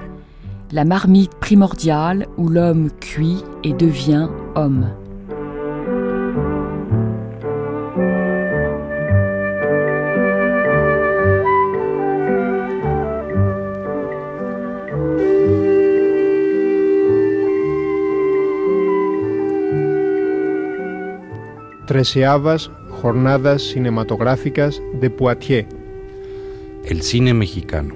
la 0.73 0.85
marmite 0.85 1.37
primordiale 1.37 2.27
où 2.37 2.49
l'homme 2.49 2.91
cuit 3.01 3.45
et 3.63 3.73
devient 3.73 4.29
homme. 4.57 4.89
Treceavas 21.87 22.71
jornadas 23.03 23.63
cinematográficas 23.63 24.81
de 25.01 25.11
Poitiers. 25.11 25.67
El 26.85 27.03
cine 27.03 27.35
mexicano. 27.35 27.95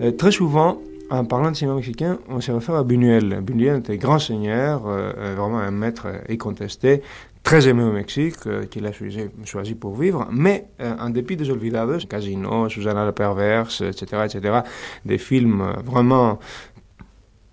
Euh, 0.00 0.12
très 0.12 0.32
souvent, 0.32 0.80
en 1.10 1.24
parlant 1.24 1.50
de 1.50 1.56
cinéma 1.56 1.76
mexicain, 1.76 2.18
on 2.28 2.40
se 2.40 2.52
réfère 2.52 2.76
à 2.76 2.84
Buñuel. 2.84 3.40
Buñuel 3.42 3.78
était 3.78 3.98
grand 3.98 4.18
seigneur, 4.18 4.86
euh, 4.86 5.12
euh, 5.16 5.34
vraiment 5.36 5.58
un 5.58 5.72
maître 5.72 6.06
incontesté, 6.28 7.02
très 7.42 7.66
aimé 7.66 7.82
au 7.82 7.92
Mexique, 7.92 8.36
qu'il 8.70 8.86
a 8.86 8.92
choisi, 8.92 9.20
choisi, 9.44 9.74
pour 9.74 9.96
vivre, 9.96 10.28
mais 10.30 10.66
en 10.80 11.08
dépit 11.08 11.34
des 11.34 11.48
olvidados, 11.48 12.00
Casino, 12.06 12.68
Susanna 12.68 13.06
la 13.06 13.12
Perverse, 13.12 13.80
etc., 13.80 14.22
etc., 14.26 14.58
des 15.06 15.16
films 15.16 15.64
vraiment 15.82 16.38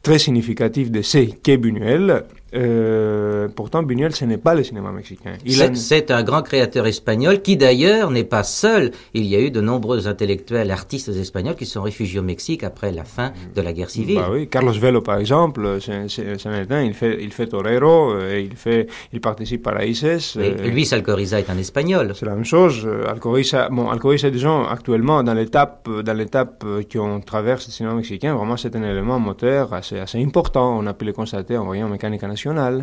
très 0.04 0.20
significatifs 0.20 0.92
de 0.92 1.02
ce 1.02 1.34
qu'est 1.42 1.58
Buñuel, 1.58 2.26
euh, 2.54 3.48
pourtant, 3.54 3.84
Buñuel, 3.84 4.16
ce 4.16 4.24
n'est 4.26 4.38
pas 4.38 4.54
le 4.54 4.64
cinéma 4.64 4.92
mexicain. 4.92 5.34
C'est 5.74 6.12
un 6.12 6.24
grand 6.24 6.42
créateur 6.42 6.86
espagnol 6.86 7.42
qui, 7.42 7.58
d'ailleurs, 7.58 8.12
n'est 8.12 8.24
pas 8.24 8.44
seul. 8.44 8.92
Il 9.14 9.26
y 9.26 9.36
a 9.36 9.40
eu 9.40 9.52
de 9.52 9.62
nombreux 9.62 10.08
intellectuels, 10.08 10.72
artistes 10.72 11.10
espagnols 11.10 11.56
qui 11.56 11.66
sont 11.66 11.82
réfugiés 11.82 12.20
au 12.20 12.24
Mexique 12.24 12.64
après 12.64 12.92
la 12.92 13.04
fin 13.04 13.34
de 13.56 13.62
la 13.62 13.74
guerre 13.74 13.90
civile. 13.90 14.18
Bah 14.18 14.30
oui, 14.32 14.48
Carlos 14.48 14.74
Velo, 14.74 15.02
par 15.02 15.18
exemple, 15.18 15.80
c'est 15.82 15.94
un 15.94 16.82
il 16.82 16.94
fait, 16.94 17.18
il 17.22 17.32
fait 17.32 17.48
torero, 17.48 18.12
euh, 18.12 18.36
et 18.36 18.42
il, 18.42 18.56
fait, 18.56 18.88
il 19.12 19.22
participe 19.22 19.66
à 19.68 19.74
la 19.74 19.86
ICES. 19.86 20.38
Et 20.38 20.70
Luis 20.70 20.88
Alcoriza 20.92 21.40
est 21.40 21.50
un 21.50 21.58
espagnol. 21.58 22.12
C'est 22.16 22.26
la 22.26 22.36
même 22.36 22.46
chose. 22.46 22.88
Alcoriza, 23.08 23.70
bon, 23.70 23.90
Alcoriza, 23.90 24.30
disons, 24.30 24.66
actuellement, 24.66 25.24
dans 25.24 25.34
l'étape, 25.34 25.90
dans 26.04 26.14
l'étape 26.14 26.64
qu'on 26.92 27.20
traverse 27.22 27.68
le 27.68 27.72
cinéma 27.72 27.96
mexicain, 27.96 28.36
vraiment, 28.36 28.56
c'est 28.56 28.76
un 28.76 28.84
élément 28.84 29.20
moteur 29.20 29.74
assez, 29.74 30.00
assez 30.00 30.24
important. 30.24 30.78
On 30.78 30.86
a 30.86 30.94
pu 30.94 31.06
le 31.06 31.14
constater 31.14 31.58
en 31.58 31.66
voyant 31.66 31.90
Mécanique 31.90 32.24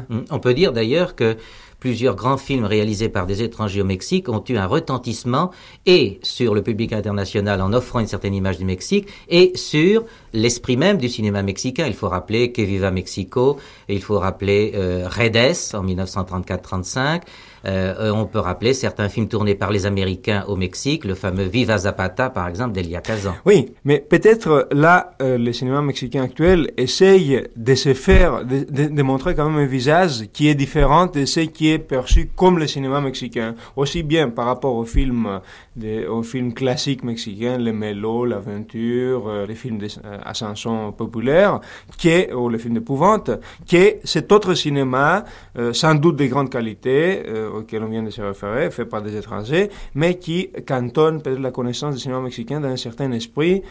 Mm. 0.08 0.20
On 0.30 0.38
peut 0.38 0.54
dire 0.54 0.72
d'ailleurs 0.72 1.14
que 1.14 1.36
plusieurs 1.82 2.14
grands 2.14 2.36
films 2.36 2.64
réalisés 2.64 3.08
par 3.08 3.26
des 3.26 3.42
étrangers 3.42 3.80
au 3.80 3.84
Mexique 3.84 4.28
ont 4.28 4.44
eu 4.48 4.56
un 4.56 4.66
retentissement 4.66 5.50
et 5.84 6.20
sur 6.22 6.54
le 6.54 6.62
public 6.62 6.92
international 6.92 7.60
en 7.60 7.72
offrant 7.72 7.98
une 7.98 8.06
certaine 8.06 8.34
image 8.34 8.58
du 8.58 8.64
Mexique 8.64 9.08
et 9.28 9.50
sur 9.56 10.04
l'esprit 10.32 10.76
même 10.76 10.98
du 10.98 11.08
cinéma 11.08 11.42
mexicain. 11.42 11.86
Il 11.88 11.94
faut 11.94 12.08
rappeler 12.08 12.52
Que 12.52 12.62
Viva 12.62 12.92
Mexico, 12.92 13.58
et 13.88 13.94
il 13.96 14.00
faut 14.00 14.20
rappeler 14.20 14.72
euh, 14.76 15.08
Redes 15.08 15.56
en 15.74 15.84
1934-35, 15.84 16.96
euh, 16.96 17.18
on 17.64 18.26
peut 18.26 18.38
rappeler 18.38 18.74
certains 18.74 19.08
films 19.08 19.28
tournés 19.28 19.54
par 19.54 19.70
les 19.70 19.86
Américains 19.86 20.44
au 20.48 20.56
Mexique, 20.56 21.04
le 21.04 21.14
fameux 21.14 21.44
Viva 21.44 21.78
Zapata, 21.78 22.30
par 22.30 22.48
exemple, 22.48 22.72
d'Elia 22.72 23.00
Kazan. 23.00 23.34
Oui, 23.44 23.72
mais 23.84 23.98
peut-être 23.98 24.68
là, 24.72 25.12
euh, 25.22 25.38
le 25.38 25.52
cinéma 25.52 25.82
mexicain 25.82 26.22
actuel 26.22 26.70
essaye 26.76 27.42
de 27.56 27.74
se 27.74 27.94
faire, 27.94 28.44
de, 28.44 28.64
de, 28.88 29.02
montrer 29.02 29.34
quand 29.34 29.48
même 29.48 29.62
un 29.62 29.66
visage 29.66 30.26
qui 30.32 30.48
est 30.48 30.54
différent 30.54 31.06
de 31.06 31.24
ce 31.24 31.40
qui 31.40 31.70
est 31.70 31.78
perçu 31.78 32.30
comme 32.34 32.58
le 32.58 32.66
cinéma 32.66 33.00
mexicain, 33.00 33.54
aussi 33.76 34.02
bien 34.02 34.30
par 34.30 34.46
rapport 34.46 34.74
aux 34.74 34.84
films, 34.84 35.40
de, 35.76 36.06
aux 36.06 36.22
films 36.22 36.52
classiques 36.52 37.02
mexicains, 37.04 37.58
les 37.58 37.72
mélos, 37.72 38.24
l'aventure, 38.26 39.28
euh, 39.28 39.46
les 39.46 39.54
films 39.54 39.78
d'ascension 39.78 40.92
populaire, 40.92 41.60
que, 42.00 42.32
ou 42.34 42.48
les 42.48 42.58
films 42.58 42.74
d'épouvante, 42.74 43.30
que 43.68 43.96
cet 44.04 44.32
autre 44.32 44.54
cinéma, 44.54 45.24
sans 45.72 45.94
doute 45.94 46.16
de 46.16 46.26
grande 46.26 46.50
qualité, 46.50 47.22
auquel 47.54 47.82
on 47.82 47.88
vient 47.88 48.02
de 48.02 48.10
se 48.10 48.22
référer, 48.22 48.70
fait 48.70 48.84
par 48.84 49.02
des 49.02 49.16
étrangers, 49.16 49.70
mais 49.94 50.18
qui 50.18 50.48
cantonne 50.66 51.22
peut-être 51.22 51.40
la 51.40 51.50
connaissance 51.50 51.94
du 51.94 52.00
cinéma 52.00 52.20
mexicain 52.20 52.60
dans 52.60 52.68
un 52.68 52.76
certain 52.76 53.10
esprit 53.12 53.62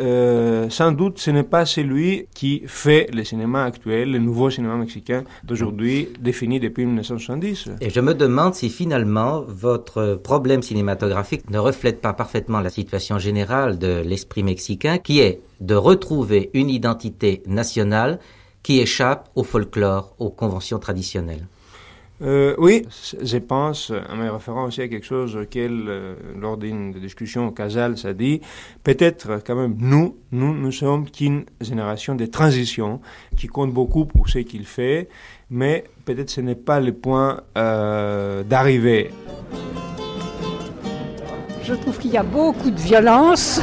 euh, 0.00 0.70
sans 0.70 0.92
doute 0.92 1.18
ce 1.18 1.30
n'est 1.30 1.42
pas 1.42 1.66
celui 1.66 2.26
qui 2.34 2.62
fait 2.66 3.08
le 3.12 3.24
cinéma 3.24 3.64
actuel, 3.64 4.12
le 4.12 4.18
nouveau 4.18 4.50
cinéma 4.50 4.76
mexicain 4.76 5.24
d'aujourd'hui, 5.44 6.08
défini 6.20 6.60
depuis 6.60 6.86
1970. 6.86 7.70
Et 7.80 7.90
je 7.90 8.00
me 8.00 8.14
demande 8.14 8.54
si 8.54 8.70
finalement 8.70 9.44
votre 9.46 10.18
problème 10.22 10.62
cinématographique 10.62 11.19
ne 11.50 11.58
reflète 11.58 12.00
pas 12.00 12.12
parfaitement 12.12 12.60
la 12.60 12.70
situation 12.70 13.18
générale 13.18 13.78
de 13.78 14.02
l'esprit 14.04 14.42
mexicain, 14.42 14.98
qui 14.98 15.20
est 15.20 15.40
de 15.60 15.74
retrouver 15.74 16.50
une 16.54 16.70
identité 16.70 17.42
nationale 17.46 18.18
qui 18.62 18.80
échappent 18.80 19.30
au 19.34 19.44
folklore, 19.44 20.14
aux 20.18 20.30
conventions 20.30 20.78
traditionnelles. 20.78 21.46
Euh, 22.22 22.54
oui, 22.58 22.86
je 23.22 23.38
pense, 23.38 23.90
en 24.10 24.16
me 24.16 24.30
référant 24.30 24.66
aussi 24.66 24.82
à 24.82 24.88
quelque 24.88 25.06
chose 25.06 25.36
auquel, 25.36 25.84
euh, 25.88 26.14
lors 26.38 26.58
d'une 26.58 26.92
discussion 26.92 27.48
au 27.48 27.50
Casal, 27.50 27.96
ça 27.96 28.12
dit, 28.12 28.42
peut-être 28.84 29.40
quand 29.46 29.56
même, 29.56 29.74
nous, 29.78 30.18
nous, 30.30 30.54
nous 30.54 30.72
sommes 30.72 31.10
qu'une 31.10 31.46
génération 31.62 32.14
de 32.14 32.26
transition 32.26 33.00
qui 33.38 33.46
compte 33.46 33.72
beaucoup 33.72 34.04
pour 34.04 34.28
ce 34.28 34.40
qu'il 34.40 34.66
fait, 34.66 35.08
mais 35.48 35.84
peut-être 36.04 36.28
ce 36.28 36.42
n'est 36.42 36.54
pas 36.54 36.78
le 36.78 36.92
point 36.92 37.40
euh, 37.56 38.42
d'arrivée. 38.42 39.10
Je 41.62 41.74
trouve 41.74 41.98
qu'il 41.98 42.10
y 42.12 42.16
a 42.16 42.22
beaucoup 42.22 42.70
de 42.70 42.80
violence. 42.80 43.60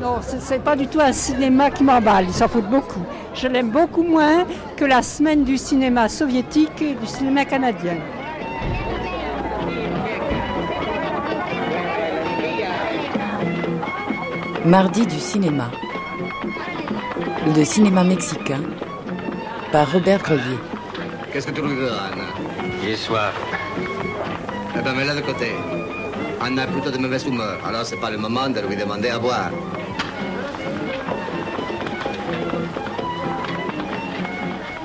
non, 0.00 0.20
ce 0.22 0.54
n'est 0.54 0.60
pas 0.60 0.76
du 0.76 0.86
tout 0.86 1.00
un 1.00 1.12
cinéma 1.12 1.70
qui 1.70 1.82
m'emballe, 1.84 2.26
il 2.28 2.32
s'en 2.32 2.48
fout 2.48 2.64
beaucoup. 2.64 3.04
Je 3.34 3.48
l'aime 3.48 3.70
beaucoup 3.70 4.02
moins 4.02 4.46
que 4.76 4.84
la 4.84 5.02
semaine 5.02 5.44
du 5.44 5.58
cinéma 5.58 6.08
soviétique 6.08 6.80
et 6.80 6.94
du 6.94 7.06
cinéma 7.06 7.44
canadien. 7.44 7.96
Mardi 14.64 15.06
du 15.06 15.18
cinéma. 15.18 15.70
Le 17.54 17.64
cinéma 17.64 18.02
mexicain 18.02 18.60
par 19.70 19.92
Robert 19.92 20.22
Grelier. 20.22 20.58
Qu'est-ce 21.32 21.46
que 21.46 21.52
tu 21.52 21.62
lui 21.62 21.76
donnes 21.76 22.24
J'ai 22.82 22.96
soif. 22.96 23.34
Eh 24.78 24.82
ben, 24.82 24.94
mets-la 24.94 25.14
de 25.14 25.20
côté. 25.20 25.52
On 26.40 26.58
a 26.58 26.66
plutôt 26.66 26.90
de 26.90 26.98
mauvaise 26.98 27.26
humeur, 27.26 27.58
alors 27.66 27.84
c'est 27.84 27.96
pas 27.96 28.10
le 28.10 28.18
moment 28.18 28.48
de 28.48 28.60
lui 28.60 28.76
demander 28.76 29.08
à 29.08 29.18
boire. 29.18 29.50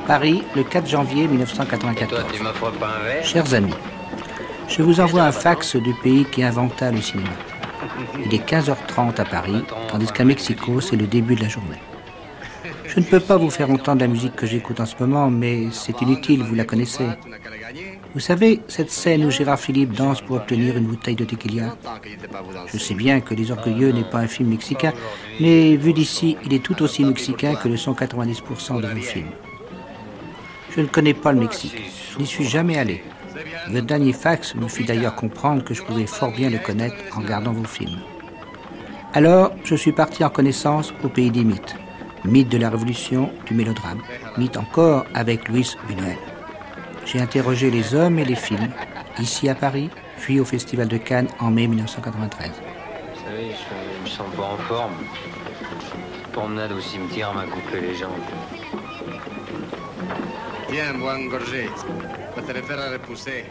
Paris, 0.08 0.44
le 0.56 0.64
4 0.64 0.88
janvier 0.88 1.28
1994. 1.28 2.26
Chers 3.24 3.54
amis, 3.54 3.74
je 4.68 4.82
vous 4.82 5.00
envoie 5.00 5.24
un 5.24 5.32
fax 5.32 5.76
du 5.76 5.94
pays 5.96 6.26
qui 6.26 6.44
inventa 6.44 6.92
le 6.92 7.02
cinéma. 7.02 7.30
Il 8.26 8.34
est 8.34 8.50
15h30 8.50 9.20
à 9.20 9.26
Paris, 9.26 9.64
tandis 9.90 10.12
qu'à 10.12 10.24
Mexico, 10.24 10.82
c'est 10.82 10.96
le 10.96 11.08
début 11.08 11.36
de 11.36 11.42
la 11.42 11.50
journée. 11.50 11.80
Je 12.86 13.00
ne 13.00 13.06
peux 13.06 13.20
pas 13.20 13.38
vous 13.38 13.50
faire 13.50 13.70
entendre 13.70 14.02
la 14.02 14.08
musique 14.08 14.36
que 14.36 14.46
j'écoute 14.46 14.80
en 14.80 14.86
ce 14.86 14.96
moment, 15.00 15.30
mais 15.30 15.68
c'est 15.72 16.02
inutile, 16.02 16.44
vous 16.44 16.56
la 16.56 16.66
connaissez. 16.66 17.06
Vous 18.14 18.20
savez, 18.20 18.60
cette 18.68 18.92
scène 18.92 19.24
où 19.24 19.32
Gérard 19.32 19.60
Philippe 19.60 19.94
danse 19.94 20.22
pour 20.22 20.36
obtenir 20.36 20.76
une 20.76 20.86
bouteille 20.86 21.16
de 21.16 21.24
tequila 21.24 21.78
Je 22.68 22.78
sais 22.78 22.94
bien 22.94 23.22
que 23.22 23.34
Les 23.34 23.52
Orgueilleux 23.52 23.92
n'est 23.92 24.04
pas 24.04 24.20
un 24.20 24.28
film 24.28 24.50
mexicain, 24.50 24.92
mais 25.40 25.78
vu 25.78 25.94
d'ici, 25.94 26.36
il 26.46 26.54
est 26.54 26.64
tout 26.64 26.82
aussi 26.84 27.06
mexicain 27.06 27.56
que 27.56 27.70
le 27.70 27.78
sont 27.78 27.94
90% 27.94 28.82
de 28.82 28.88
vos 28.88 29.02
films. 29.02 29.32
Je 30.76 30.82
ne 30.82 30.88
connais 30.88 31.14
pas 31.14 31.32
le 31.32 31.40
Mexique. 31.40 31.82
Je 32.14 32.20
n'y 32.20 32.26
suis 32.26 32.46
jamais 32.46 32.78
allé. 32.78 33.02
Le 33.70 33.82
dernier 33.82 34.12
fax 34.12 34.56
me 34.56 34.68
fit 34.68 34.84
d'ailleurs 34.84 35.16
comprendre 35.16 35.64
que 35.64 35.74
je 35.74 35.82
pouvais 35.82 36.06
fort 36.06 36.32
bien 36.32 36.50
le 36.50 36.60
connaître 36.60 36.96
en 37.16 37.22
regardant 37.22 37.54
vos 37.54 37.64
films. 37.64 38.00
Alors, 39.14 39.52
je 39.64 39.76
suis 39.76 39.92
parti 39.92 40.24
en 40.24 40.30
connaissance 40.30 40.94
au 41.04 41.08
pays 41.08 41.32
des 41.32 41.44
mythes. 41.44 41.76
Mythe 42.26 42.50
de 42.50 42.58
la 42.58 42.70
Révolution, 42.70 43.32
du 43.46 43.54
mélodrame. 43.54 44.02
Mythe 44.38 44.58
encore 44.58 45.06
avec 45.14 45.48
Luis 45.50 45.76
Buñuel. 45.88 46.31
J'ai 47.12 47.20
interrogé 47.20 47.70
les 47.70 47.94
hommes 47.94 48.20
et 48.20 48.26
les 48.26 48.36
films, 48.36 48.70
ici 49.20 49.50
à 49.50 49.56
Paris, 49.56 49.90
puis 50.20 50.40
au 50.40 50.46
Festival 50.46 50.88
de 50.88 50.96
Cannes 50.98 51.28
en 51.40 51.52
mai 51.52 51.68
1993. 51.68 52.52
Vous 52.52 53.26
savez, 53.26 53.52
je 53.52 54.04
me 54.04 54.08
sens 54.08 54.34
pas 54.36 54.44
en 54.44 54.58
forme. 54.58 54.94
Promenade 56.32 56.72
au 56.72 56.80
cimetière 56.80 57.34
m'a 57.34 57.44
coupé 57.44 57.82
les 57.82 57.96
jambes. 57.96 58.12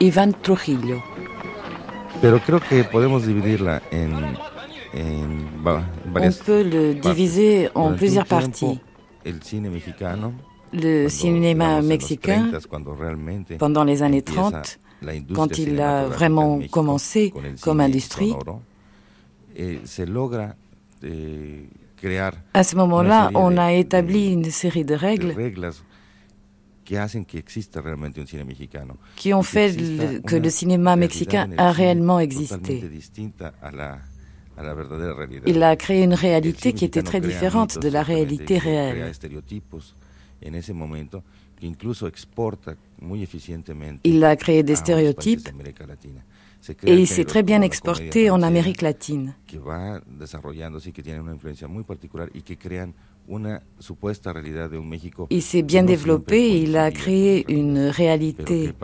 Ivan 0.00 0.32
Trujillo. 0.42 1.02
Pero 2.22 2.40
creo 2.40 2.60
que 2.60 2.84
podemos 2.84 3.26
dividirla 3.26 3.82
en, 3.92 4.34
en 4.94 5.62
va, 5.62 5.82
varias 6.06 6.40
On 6.40 6.44
peut 6.44 6.62
le 6.62 6.94
diviser 6.94 7.70
en 7.74 7.92
plusieurs 7.94 8.26
parties. 8.26 8.80
El 9.24 9.42
cine 9.42 9.68
mexicano, 9.68 10.32
Le 10.72 11.08
cinéma 11.08 11.82
mexicain, 11.82 12.52
pendant 13.58 13.84
les 13.84 14.02
années 14.02 14.22
30, 14.22 14.78
quand 15.34 15.58
il 15.58 15.80
a 15.80 16.06
vraiment 16.06 16.60
commencé 16.70 17.32
comme 17.60 17.80
industrie, 17.80 18.34
eh, 19.56 19.78
eh, 21.02 21.38
à 22.54 22.62
ce 22.64 22.76
moment-là, 22.76 23.30
on 23.34 23.56
a 23.56 23.72
établi 23.72 24.32
une 24.32 24.44
série 24.44 24.84
de 24.84 24.94
règles 24.94 25.34
qui 29.16 29.34
ont 29.34 29.42
fait 29.42 29.76
que 30.26 30.36
le 30.36 30.50
cinéma 30.50 30.96
mexicain 30.96 31.50
a 31.56 31.72
réellement 31.72 32.20
existé. 32.20 32.82
Il 35.46 35.62
a 35.62 35.76
créé 35.76 36.02
une 36.02 36.14
réalité 36.14 36.72
qui 36.72 36.84
était 36.84 37.02
très 37.02 37.20
différente 37.20 37.78
de 37.78 37.88
la 37.88 38.02
réalité 38.02 38.58
réelle. 38.58 39.12
Estereotipos 40.40 40.46
en 40.46 40.54
ese 40.54 40.72
momento 40.72 41.22
que 41.58 41.66
incluso 41.66 42.06
exporta 42.06 42.76
muy 43.00 43.22
eficientemente 43.22 44.08
Il 44.08 44.24
a 44.24 44.36
créé 44.36 44.62
des 44.62 44.76
stéréotypes 44.76 45.48
et 46.84 46.94
il 46.94 47.06
s'est 47.06 47.24
très 47.24 47.42
bien 47.42 47.62
exporté 47.62 48.30
en 48.30 48.42
Amérique 48.42 48.82
latine. 48.82 49.34
que 49.46 49.58
va 49.58 50.00
desarrollándose 50.06 50.90
y 50.90 50.92
que 50.92 51.02
tienen 51.02 51.22
una 51.22 51.32
influencia 51.32 51.68
muy 51.68 51.84
particular 51.84 52.30
y 52.34 52.42
que 52.42 52.56
crean 52.56 52.94
una 53.28 53.62
supuesta 53.78 54.32
realidad 54.32 54.70
de 54.70 54.78
un 54.78 54.88
México 54.88 55.26
Il 55.30 55.42
s'est 55.42 55.62
bien 55.62 55.84
développé 55.84 56.36
et 56.36 56.62
il 56.62 56.76
a 56.76 56.90
créé 56.90 57.44
une 57.48 57.88
réalité 57.88 58.74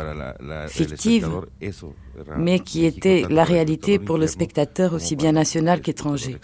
fictive, 0.69 1.29
mais 2.39 2.61
qui 2.61 2.87
était 2.87 3.25
la 3.29 3.45
réalité 3.45 3.99
pour 3.99 4.19
le 4.19 4.27
spectateur 4.27 4.95
aussi 4.95 5.17
bien 5.17 5.33
national 5.33 5.81
qu'étranger. 5.81 6.39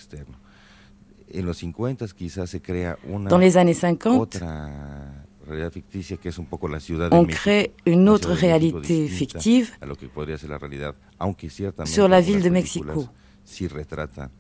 En 1.35 1.47
los 1.47 1.57
50 1.59 2.07
quizás 2.09 2.51
se 2.51 2.61
crea 2.61 2.99
una 3.09 3.31
Dans 3.31 3.41
les 3.41 3.57
années 3.57 3.75
50, 3.75 4.11
otra 4.21 5.25
realidad 5.47 5.73
ficticia 5.73 6.17
que 6.19 6.29
es 6.29 6.39
un 6.39 6.47
poco 6.47 6.69
la 6.69 6.79
ciudad 6.79 7.11
de 7.11 7.17
on 7.17 7.27
México, 7.27 7.43
crée 7.43 7.73
une 7.87 8.09
autre 8.09 8.31
México 8.31 8.47
réalité 8.47 9.09
fictive 9.09 9.71
a 9.81 9.87
lo 9.87 9.97
que 9.97 10.09
podría 10.09 10.37
ser 10.37 10.51
la 10.51 10.59
realidad, 10.59 10.95
aunque 11.19 11.49
ciertamente 11.49 11.95
sur 11.95 12.09
la 12.09 12.21
ville 12.21 12.43
de 12.43 12.51
Mexico. 12.51 13.09
sí 13.45 13.67
retrata 13.67 14.31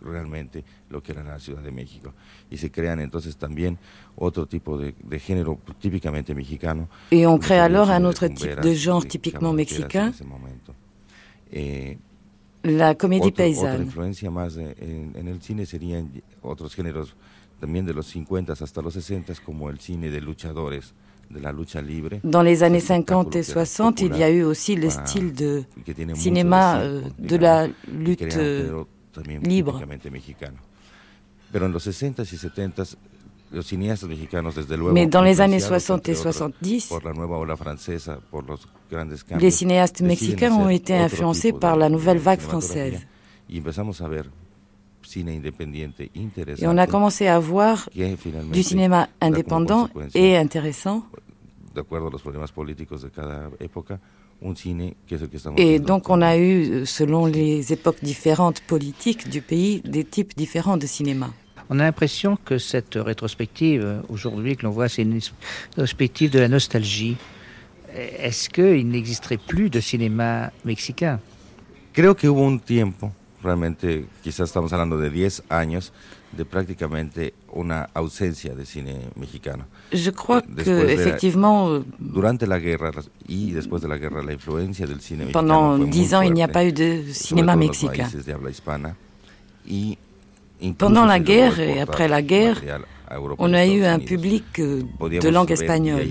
realmente 0.00 0.64
lo 0.88 1.02
que 1.02 1.12
era 1.12 1.22
la 1.22 1.38
Ciudad 1.38 1.62
de 1.62 1.70
México. 1.70 2.14
Y 2.50 2.56
se 2.56 2.70
crean 2.70 3.00
entonces 3.00 3.36
también 3.36 3.78
otro 4.16 4.46
tipo 4.46 4.78
de, 4.78 4.94
de 5.02 5.18
género 5.18 5.58
típicamente 5.78 6.34
mexicano. 6.34 6.88
Et 7.10 7.26
on 7.26 7.38
crée 7.38 7.58
alors 7.58 7.90
un 7.90 8.04
autre 8.04 8.28
type 8.28 8.60
de 8.60 8.74
genre 8.74 9.06
typiquement 9.06 9.50
camaroteras 9.50 9.50
en 9.50 9.56
mexicain, 9.56 10.08
ese 10.10 10.24
momento. 10.24 10.74
Eh, 11.50 11.98
la 12.62 12.94
comédie 12.94 13.28
otro- 13.28 13.44
Otra 13.44 13.44
paysanne. 13.44 13.84
influencia 13.84 14.30
más 14.30 14.56
en, 14.56 15.12
en 15.14 15.28
el 15.28 15.40
cine 15.42 15.64
serían 15.66 16.10
otros 16.42 16.74
géneros 16.74 17.14
también 17.60 17.84
de 17.86 17.92
los 17.94 18.06
50 18.06 18.52
hasta 18.52 18.80
los 18.82 18.94
60 18.94 19.34
como 19.44 19.68
el 19.70 19.78
cine 19.80 20.10
de 20.10 20.20
luchadores, 20.20 20.92
de 21.28 21.40
la 21.40 21.52
lucha 21.52 21.80
libre. 21.82 22.20
Dans 22.24 22.42
les 22.44 22.62
années 22.62 22.78
espectáculo 22.78 23.30
50 23.30 23.38
et 23.38 23.44
que 23.44 23.50
era 23.52 23.64
60, 23.66 24.00
il 24.02 24.16
y 24.16 24.22
a 24.22 24.30
eu 24.30 24.42
aussi 24.44 24.76
le 24.76 24.90
style 24.90 25.32
de 25.34 25.64
cinéma 26.16 26.78
de 26.82 26.84
euh, 26.88 27.00
circo, 27.02 27.14
de 27.28 27.36
la 27.38 27.66
lutte 27.86 28.86
libre. 29.42 29.72
Pero 31.52 31.66
en 31.66 31.72
los 31.72 31.82
60 31.82 32.22
y 32.22 32.26
70 32.26 32.84
los 33.50 33.66
cineastas 33.66 34.08
mexicanos, 34.08 34.54
desde 34.54 34.76
luego, 34.76 34.92
Mais 34.92 35.06
dans 35.06 35.22
les 35.22 35.40
années 35.40 35.56
influenciados, 35.56 36.02
60 36.02 36.08
et 36.08 36.12
entre 36.12 36.28
otros, 36.28 36.36
70, 36.36 36.88
por 36.88 37.04
la 37.04 37.12
nueva 37.12 37.38
ola 37.38 37.56
francesa, 37.56 38.18
por 38.30 38.48
los 38.48 38.68
grandes 38.90 39.24
cambios, 39.24 39.42
les 39.42 39.50
cinéastes 39.50 40.02
mexicains 40.02 40.52
ont 40.52 40.68
été 40.68 40.96
influencés 40.96 41.52
par 41.52 41.76
la 41.76 41.88
nouvelle 41.88 42.18
vague 42.18 42.40
française. 42.40 43.06
Et 43.48 43.60
on 46.66 46.78
a 46.78 46.86
commencé 46.86 47.26
à 47.26 47.38
voir 47.38 47.88
du 48.52 48.62
cinéma 48.62 49.08
indépendant 49.20 49.88
et 50.14 50.36
intéressant. 50.36 51.02
Et 55.56 55.78
donc 55.78 56.08
on 56.10 56.22
a 56.22 56.38
eu, 56.38 56.86
selon 56.86 57.26
les 57.26 57.72
époques 57.72 58.02
différentes 58.02 58.60
politiques 58.60 59.28
du 59.28 59.42
pays, 59.42 59.80
des 59.82 60.04
types 60.04 60.36
différents 60.36 60.76
de 60.76 60.86
cinéma. 60.86 61.30
On 61.70 61.78
a 61.78 61.84
l'impression 61.84 62.36
que 62.44 62.58
cette 62.58 62.96
rétrospective, 62.96 63.82
euh, 63.84 64.00
aujourd'hui, 64.08 64.56
que 64.56 64.64
l'on 64.66 64.72
voit, 64.72 64.88
c'est 64.88 65.02
une 65.02 65.20
rétrospective 65.70 66.30
de 66.30 66.40
la 66.40 66.48
nostalgie. 66.48 67.16
Est-ce 67.94 68.48
qu'il 68.50 68.88
n'existerait 68.88 69.38
plus 69.38 69.70
de 69.70 69.80
cinéma 69.80 70.50
mexicain? 70.64 71.20
Creo 71.92 72.14
que 72.14 72.28
hubo 72.28 72.46
un 72.46 72.58
tiempo, 72.60 73.12
realmente 73.42 74.04
quizás 74.22 74.48
estamos 74.48 74.72
hablando 74.72 74.96
de 74.96 75.10
10 75.10 75.42
años, 75.48 75.92
de 76.32 76.44
prácticamente 76.44 77.34
una 77.52 77.88
ausencia 77.94 78.54
de 78.54 78.64
cine 78.64 78.94
mexicano. 79.16 79.64
Je 79.92 80.12
crois 80.12 80.42
Después 80.46 80.64
que, 80.64 80.84
la- 80.86 80.92
effectivement, 80.92 81.84
durante 81.98 82.46
la 82.46 82.60
guerra 82.60 82.92
y 83.26 83.50
después 83.50 83.82
de 83.82 83.88
la 83.88 83.98
guerra 83.98 84.22
la 84.22 84.32
influencia 84.32 84.86
del 84.86 85.00
cine 85.00 85.26
Pendant 85.32 85.72
mexicano 85.72 85.78
muy 85.78 85.90
10 85.90 86.14
ans, 86.14 86.22
il 86.22 86.32
n'y 86.34 86.42
a 86.42 86.46
fuerte, 86.46 86.52
pas 86.52 86.64
eu 86.64 86.72
de 86.72 87.12
cinéma 87.12 87.56
mexicain. 87.56 88.04
países 88.04 88.24
de 88.24 88.32
habla 88.32 88.50
hispana 88.50 88.94
y 89.66 89.98
Pendant 90.78 91.06
la 91.06 91.18
guerre 91.20 91.58
et 91.60 91.80
après 91.80 92.08
la 92.08 92.22
guerre, 92.22 92.60
on 93.38 93.52
a 93.54 93.66
eu 93.66 93.84
un 93.84 93.98
public 93.98 94.44
euh, 94.60 94.82
de 95.00 95.28
langue 95.28 95.50
espagnole. 95.50 96.06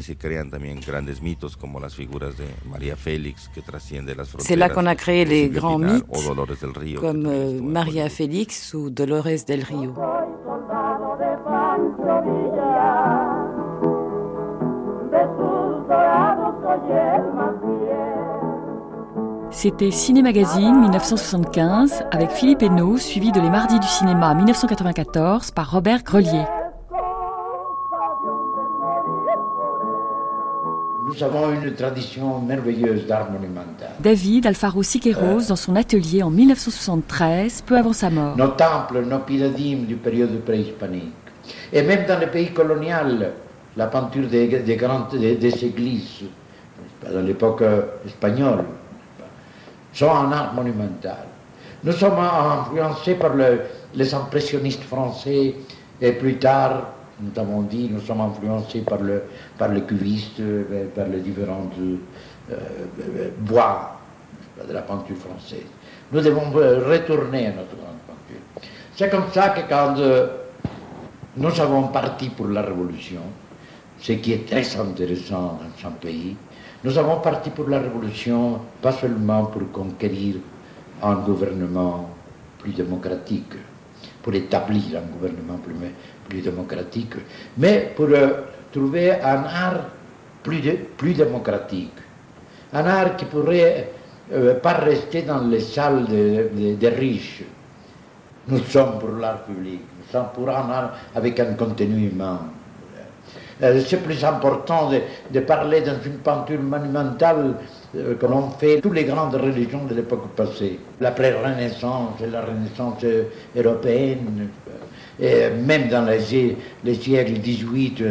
C'est 4.39 4.55
là 4.55 4.69
qu'on 4.69 4.85
a 4.85 4.95
créé 4.95 5.25
les 5.25 5.49
grands 5.49 5.79
mythes 5.79 6.05
comme 6.99 7.25
euh, 7.25 7.61
Maria 7.61 8.09
Félix 8.09 8.73
ou 8.73 8.89
Dolores 8.89 9.45
del 9.47 9.63
Rio. 9.63 9.93
C'était 19.61 19.91
Ciné 19.91 20.21
Magazine 20.21 20.79
1975 20.79 22.05
avec 22.11 22.31
Philippe 22.31 22.61
Hainaut, 22.61 22.95
suivi 22.95 23.33
de 23.33 23.41
Les 23.41 23.49
Mardis 23.49 23.77
du 23.77 23.87
cinéma 23.87 24.33
1994 24.33 25.51
par 25.51 25.69
Robert 25.69 26.01
Grelier. 26.03 26.45
Nous 31.05 31.21
avons 31.21 31.51
une 31.51 31.73
tradition 31.73 32.39
merveilleuse 32.39 33.05
d'art 33.05 33.29
monumental. 33.29 33.89
David 33.99 34.47
Alfaro 34.47 34.81
Siqueiros, 34.81 35.49
dans 35.49 35.57
son 35.57 35.75
atelier 35.75 36.23
en 36.23 36.29
1973, 36.29 37.63
peu 37.63 37.77
avant 37.77 37.91
sa 37.91 38.09
mort. 38.09 38.37
Nos 38.37 38.47
temples, 38.47 39.01
nos 39.01 39.19
pyramides 39.19 39.87
du 39.87 39.97
période 39.97 40.39
préhispanique. 40.45 41.11
Et 41.73 41.81
même 41.81 42.05
dans 42.05 42.17
les 42.17 42.27
pays 42.27 42.53
coloniaux, 42.53 43.27
la 43.75 43.87
peinture 43.87 44.29
des, 44.29 44.47
grandes 44.77 45.17
des, 45.19 45.65
églises, 45.65 46.23
dans 47.03 47.19
l'époque 47.19 47.63
espagnole, 48.05 48.63
sont 49.99 50.11
un 50.11 50.31
art 50.31 50.53
monumental. 50.53 51.25
Nous 51.83 51.91
sommes 51.91 52.19
influencés 52.19 53.15
par 53.15 53.31
les 53.35 54.13
impressionnistes 54.13 54.83
français 54.83 55.55
et 56.01 56.11
plus 56.13 56.37
tard 56.37 56.93
nous 57.21 57.37
avons 57.41 57.63
dit, 57.63 57.89
nous 57.91 57.99
sommes 57.99 58.21
influencés 58.21 58.79
par 58.79 58.99
le, 58.99 59.23
par 59.57 59.67
les 59.69 59.81
cuvistes, 59.81 60.39
euh, 60.39 60.85
par 60.95 61.07
les 61.07 61.19
différents 61.19 61.69
euh, 61.79 61.97
euh, 62.51 63.29
bois 63.39 63.99
de 64.65 64.71
la 64.73 64.81
peinture 64.83 65.17
française. 65.17 65.67
Nous 66.13 66.21
devons 66.21 66.49
retourner 66.51 67.47
à 67.47 67.51
notre 67.51 67.75
grande 67.75 67.99
peinture. 68.07 68.69
C'est 68.95 69.09
comme 69.09 69.25
ça 69.33 69.49
que 69.49 69.67
quand 69.67 69.95
nous 71.35 71.61
avons 71.61 71.87
parti 71.89 72.29
pour 72.29 72.47
la 72.47 72.61
révolution, 72.61 73.21
ce 73.99 74.13
qui 74.13 74.31
est 74.31 74.47
très 74.49 74.77
intéressant 74.79 75.59
dans 75.61 75.77
son 75.81 75.91
pays, 75.91 76.37
nous 76.83 76.97
avons 76.97 77.19
parti 77.19 77.49
pour 77.49 77.67
la 77.67 77.79
révolution 77.79 78.59
pas 78.81 78.93
seulement 78.93 79.45
pour 79.45 79.69
conquérir 79.71 80.35
un 81.03 81.15
gouvernement 81.15 82.09
plus 82.57 82.71
démocratique, 82.71 83.53
pour 84.21 84.33
établir 84.33 84.97
un 84.97 85.11
gouvernement 85.13 85.59
plus, 86.27 86.41
démocratique, 86.41 87.15
mais 87.57 87.93
pour 87.95 88.07
euh, 88.09 88.43
trouver 88.71 89.11
un 89.11 89.43
art 89.43 89.85
plus, 90.43 90.61
plus 90.95 91.13
démocratique. 91.13 91.93
Un 92.71 92.85
art 92.85 93.15
qui 93.15 93.25
pourrait 93.25 93.91
euh, 94.31 94.55
pas 94.59 94.73
rester 94.73 95.23
dans 95.23 95.41
les 95.47 95.61
salles 95.61 96.05
des 96.05 96.89
riches. 96.89 97.43
Nous 98.47 98.59
sommes 98.59 98.99
pour 98.99 99.09
l'art 99.11 99.43
public, 99.43 99.81
nous 99.97 100.11
sommes 100.11 100.29
pour 100.33 100.49
un 100.49 100.69
art 100.69 100.91
avec 101.15 101.39
un 101.39 101.53
contenu 101.53 102.07
humain. 102.07 102.39
Euh, 103.61 103.81
c'est 103.85 104.01
plus 104.01 104.23
important 104.23 104.89
de, 104.89 105.39
parler 105.41 105.81
dans 105.81 106.01
une 106.05 106.19
peinture 106.19 106.61
monumentale 106.61 107.55
que 107.93 108.25
l'on 108.25 108.49
fait 108.51 108.79
toutes 108.79 108.93
les 108.93 109.03
grandes 109.03 109.35
religions 109.35 109.83
de 109.85 109.95
l'époque 109.95 110.29
passée. 110.35 110.79
La 111.01 111.11
pré-renaissance 111.11 112.21
et 112.23 112.27
la 112.27 112.41
renaissance 112.41 113.03
européenne, 113.55 114.47
et 115.19 115.49
même 115.49 115.89
dans 115.89 116.05
les, 116.05 116.95
siècles 116.95 117.33
18, 117.33 118.03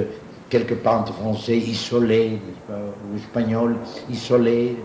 quelques 0.50 0.74
peintres 0.76 1.14
français 1.14 1.56
isolés, 1.56 2.38
ou 2.68 3.16
espagnols 3.16 3.76
isolés, 4.10 4.76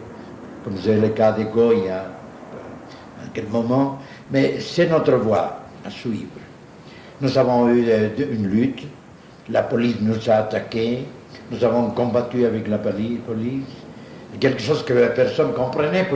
comme 0.64 0.76
c'est 0.82 0.98
le 0.98 1.10
cas 1.10 1.34
de 1.34 1.44
Goya, 1.44 2.06
à 3.22 3.28
quel 3.34 3.48
moment. 3.48 4.00
Mais 4.32 4.60
c'est 4.60 4.90
notre 4.90 5.16
voie 5.16 5.60
à 5.86 5.90
suivre. 5.90 6.30
Nous 7.20 7.38
avons 7.38 7.68
eu 7.70 7.86
une 8.32 8.48
lutte, 8.48 8.86
la 9.50 9.64
police 9.64 9.98
nous 10.02 10.30
a 10.30 10.36
attaqués, 10.36 11.06
nous 11.52 11.64
avons 11.64 11.92
combattu 11.92 12.46
avec 12.46 12.68
la 12.68 12.78
police, 12.78 13.20
quelque 14.40 14.62
chose 14.62 14.84
que 14.84 15.08
personne 15.10 15.50
ne 15.50 15.54
comprenait. 15.54 16.08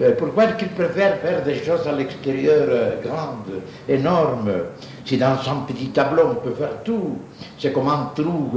Euh, 0.00 0.12
pourquoi 0.18 0.46
qu'ils 0.48 0.68
préfèrent 0.68 1.16
faire 1.18 1.42
des 1.42 1.56
choses 1.56 1.86
à 1.86 1.92
l'extérieur 1.92 2.66
euh, 2.68 3.02
grandes, 3.02 3.62
énormes? 3.88 4.50
Si 5.04 5.16
dans 5.16 5.32
un 5.32 5.64
petit 5.66 5.88
tableau 5.88 6.22
on 6.32 6.34
peut 6.36 6.54
faire 6.54 6.82
tout, 6.84 7.18
c'est 7.58 7.72
comme 7.72 7.88
un 7.88 8.10
trou, 8.14 8.50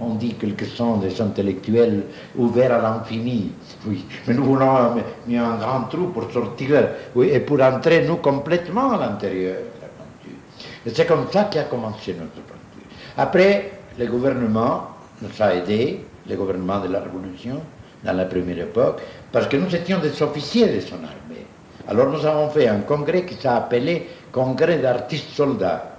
on 0.00 0.14
dit 0.14 0.34
qu'ils 0.34 0.54
sont 0.68 0.98
des 0.98 1.20
intellectuels 1.20 2.04
ouverts 2.36 2.72
à 2.72 2.80
l'infini. 2.80 3.50
Oui, 3.86 4.04
mais 4.26 4.34
nous 4.34 4.44
voulons 4.44 4.70
un 4.70 5.56
grand 5.56 5.82
trou 5.90 6.08
pour 6.08 6.30
sortir 6.30 6.88
oui, 7.14 7.30
et 7.32 7.40
pour 7.40 7.60
entrer 7.60 8.04
nous 8.06 8.16
complètement 8.16 8.92
à 8.92 8.98
l'intérieur. 8.98 9.56
Et 10.86 10.90
c'est 10.94 11.06
comme 11.06 11.26
ça 11.30 11.44
qu'a 11.44 11.64
commencé 11.64 12.14
notre. 12.14 12.49
Après, 13.20 13.72
le 13.98 14.06
gouvernement 14.06 14.96
nous 15.20 15.28
a 15.40 15.54
aidés, 15.54 16.00
le 16.26 16.36
gouvernement 16.36 16.80
de 16.80 16.88
la 16.88 17.00
Révolution, 17.00 17.60
dans 18.02 18.14
la 18.14 18.24
première 18.24 18.60
époque, 18.60 19.02
parce 19.30 19.46
que 19.46 19.58
nous 19.58 19.76
étions 19.76 19.98
des 19.98 20.22
officiers 20.22 20.68
de 20.68 20.80
son 20.80 20.94
armée. 20.94 21.44
Alors 21.86 22.08
nous 22.08 22.24
avons 22.24 22.48
fait 22.48 22.66
un 22.66 22.78
congrès 22.78 23.26
qui 23.26 23.34
s'est 23.34 23.46
appelé 23.46 24.08
Congrès 24.32 24.78
d'artistes 24.78 25.28
soldats. 25.34 25.96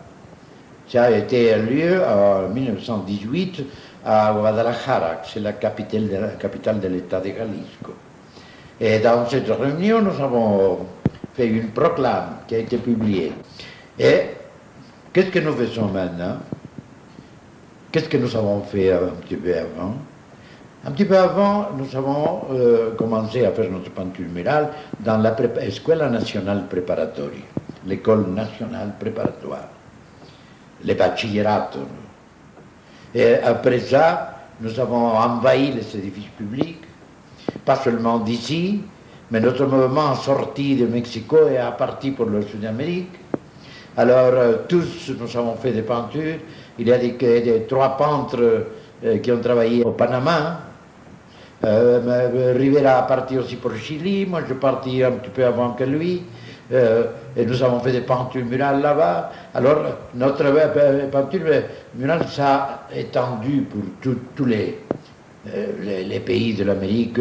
Ça 0.88 1.04
a 1.04 1.12
été 1.12 1.56
lieu 1.58 2.02
en 2.04 2.50
1918 2.50 3.66
à 4.04 4.34
Guadalajara, 4.34 5.22
c'est 5.24 5.42
la 5.42 5.54
capitale 5.54 6.10
de, 6.10 6.16
la 6.16 6.28
capitale 6.30 6.80
de 6.80 6.88
l'État 6.88 7.20
de 7.20 7.28
Jalisco. 7.28 7.94
Et 8.80 8.98
dans 8.98 9.30
cette 9.30 9.48
réunion, 9.48 10.02
nous 10.02 10.20
avons 10.20 10.80
fait 11.36 11.46
une 11.46 11.68
proclame 11.68 12.38
qui 12.48 12.56
a 12.56 12.58
été 12.58 12.78
publiée. 12.78 13.32
Et 14.00 14.22
qu'est-ce 15.14 15.30
que 15.30 15.38
nous 15.38 15.54
faisons 15.54 15.86
maintenant? 15.86 16.38
Qu'est-ce 17.92 18.08
que 18.08 18.16
nous 18.16 18.34
avons 18.38 18.62
fait 18.62 18.94
un 18.94 19.10
petit 19.22 19.36
peu 19.36 19.54
avant? 19.54 19.96
Un 20.86 20.92
petit 20.92 21.04
peu 21.04 21.18
avant, 21.18 21.72
nous 21.78 21.94
avons 21.96 22.44
euh, 22.52 22.96
commencé 22.96 23.46
à 23.46 23.52
faire 23.52 23.70
notre 23.70 23.92
peinture 23.92 24.28
murale 24.34 24.70
dans 25.02 25.18
la 25.18 25.36
Escuela 25.62 26.10
Nacional 26.10 26.68
Preparatoria, 26.70 27.42
l'école 27.86 28.28
nationale 28.30 28.94
préparatoire, 28.98 29.68
le 30.86 30.94
bachillerato. 30.94 31.80
Et 33.14 33.36
après 33.36 33.80
ça, 33.80 34.40
nous 34.62 34.80
avons 34.80 35.08
envahi 35.08 35.74
les 35.74 35.98
édifices 35.98 36.32
publics, 36.38 36.84
pas 37.66 37.76
seulement 37.76 38.20
d'ici, 38.20 38.82
mais 39.32 39.42
notre 39.42 39.66
mouvement 39.66 40.16
sorti 40.16 40.78
de 40.78 40.86
Mexico 40.86 41.50
et 41.50 41.58
a 41.58 41.72
parti 41.72 42.12
pour 42.12 42.28
le 42.28 42.42
Sud-Amérique. 42.44 43.20
Alors, 43.98 44.34
euh, 44.34 44.54
tous, 44.70 45.12
nous 45.20 45.38
avons 45.38 45.56
fait 45.56 45.74
des 45.74 45.82
peintures. 45.82 46.38
Il 46.80 46.88
y 46.88 46.94
a 46.94 46.98
des, 46.98 47.66
trois 47.68 47.98
peintres 47.98 48.66
euh, 49.04 49.18
qui 49.20 49.32
ont 49.32 49.40
travaillé 49.40 49.84
au 49.84 49.92
Panama, 49.92 50.62
euh, 51.64 52.54
Rivera 52.58 52.98
a 52.98 53.02
parti 53.04 53.38
aussi 53.38 53.56
pour 53.58 53.76
Chili, 53.76 54.26
moi 54.26 54.42
je 54.48 54.54
parti 54.56 55.04
un 55.04 55.12
petit 55.12 55.30
peu 55.30 55.46
avant 55.46 55.74
que 55.74 55.84
lui, 55.84 56.24
euh, 56.72 57.04
et 57.38 57.46
nous 57.46 57.62
avons 57.62 57.80
fait 57.82 57.92
des 57.92 58.02
peintures 58.02 58.46
murales 58.46 58.82
là-bas. 58.82 59.32
Alors 59.54 59.78
notre 60.16 60.44
euh, 60.46 61.08
peinture 61.08 61.64
murale 61.96 62.26
s'est 62.28 63.00
étendue 63.00 63.68
pour 63.70 63.84
tous 64.36 64.46
les, 64.46 64.80
les, 65.84 66.20
pays 66.20 66.56
de 66.56 66.64
l'Amérique. 66.64 67.20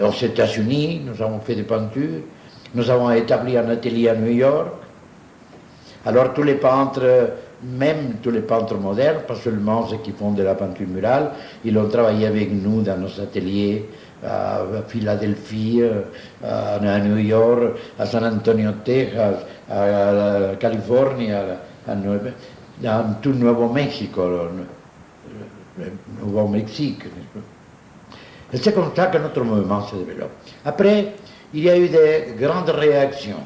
Aux 0.00 0.12
États-Unis, 0.12 1.02
nous 1.04 1.22
avons 1.22 1.40
fait 1.40 1.54
des 1.54 1.62
peintures. 1.62 2.22
Nous 2.74 2.90
avons 2.90 3.10
établi 3.12 3.56
un 3.56 3.68
atelier 3.68 4.08
à 4.08 4.14
New 4.16 4.32
York. 4.32 4.68
Alors 6.06 6.32
tous 6.32 6.42
les 6.42 6.54
peintres 6.54 7.30
même 7.62 8.14
tous 8.22 8.30
les 8.30 8.40
peintres 8.40 8.76
modernes, 8.76 9.22
pas 9.26 9.34
seulement 9.34 9.86
ceux 9.86 9.98
qui 9.98 10.12
font 10.12 10.32
de 10.32 10.42
la 10.42 10.54
peinture 10.54 10.88
murale, 10.88 11.32
ils 11.64 11.76
ont 11.76 11.88
travaillé 11.88 12.26
avec 12.26 12.50
nous 12.52 12.82
dans 12.82 12.96
nos 12.96 13.20
ateliers 13.20 13.86
à 14.24 14.62
Philadelphie, 14.88 15.82
à 16.42 16.98
New 17.00 17.18
York, 17.18 17.76
à 17.98 18.06
San 18.06 18.24
Antonio, 18.24 18.72
Texas, 18.84 19.46
à 19.70 20.54
Californie, 20.58 21.32
à, 21.32 21.94
dans 22.82 23.14
tout 23.20 23.30
le 23.30 23.36
Nouveau-Mexique, 23.36 24.16
le 24.16 25.86
Nouveau-Mexique. 26.20 27.04
Et 28.52 28.56
c'est 28.56 28.74
comme 28.74 28.90
ça 28.94 29.06
que 29.06 29.18
notre 29.18 29.42
mouvement 29.42 29.82
se 29.86 29.96
développe. 29.96 30.32
Après, 30.64 31.14
il 31.54 31.64
y 31.64 31.70
a 31.70 31.76
eu 31.78 31.88
des 31.88 32.34
grandes 32.38 32.70
réactions. 32.70 33.42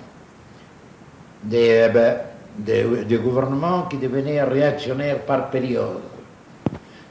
Des, 1.43 1.91
ben, 1.93 2.17
des, 2.59 3.19
gouvernements 3.19 3.83
qui 3.83 3.97
devenaient 3.99 4.43
réactionnaires 4.43 5.21
par 5.21 5.51
période. 5.51 6.01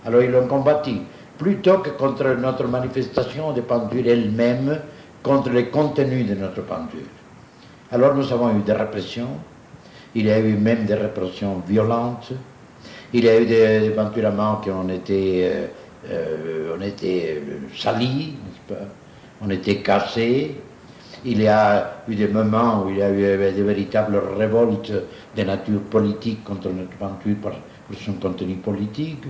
Alors 0.05 0.21
ils 0.21 0.31
l'ont 0.31 0.47
combattu, 0.47 0.97
plutôt 1.37 1.79
que 1.79 1.91
contre 1.91 2.25
notre 2.35 2.67
manifestation 2.67 3.53
de 3.53 3.61
peinture 3.61 4.03
elle-même, 4.05 4.79
contre 5.21 5.49
les 5.49 5.69
contenus 5.69 6.27
de 6.27 6.35
notre 6.35 6.61
peinture. 6.63 7.07
Alors 7.91 8.15
nous 8.15 8.31
avons 8.31 8.49
eu 8.57 8.61
des 8.61 8.73
répressions, 8.73 9.37
Il 10.15 10.27
y 10.27 10.31
a 10.31 10.39
eu 10.39 10.55
même 10.55 10.85
des 10.85 10.95
répressions 10.95 11.61
violentes. 11.67 12.33
Il 13.13 13.23
y 13.25 13.29
a 13.29 13.39
eu 13.39 13.45
des 13.45 13.85
éventuellement 13.85 14.57
qui 14.57 14.69
ont 14.69 14.87
été, 14.89 15.45
euh, 15.45 15.67
euh, 16.09 16.75
on 16.77 16.81
était 16.81 17.41
salis, 17.75 18.35
on 19.41 19.49
était 19.49 19.77
cassés. 19.77 20.55
Il 21.25 21.41
y 21.41 21.47
a 21.47 22.01
eu 22.07 22.15
des 22.15 22.27
moments 22.27 22.83
où 22.83 22.89
il 22.89 22.97
y 22.97 23.01
a 23.01 23.09
eu 23.09 23.53
des 23.53 23.63
véritables 23.63 24.21
révoltes 24.37 24.91
de 25.35 25.43
nature 25.43 25.81
politique 25.81 26.43
contre 26.43 26.69
notre 26.69 26.91
peinture 26.97 27.35
pour, 27.41 27.51
son 27.99 28.13
contenu 28.13 28.55
politique. 28.55 29.23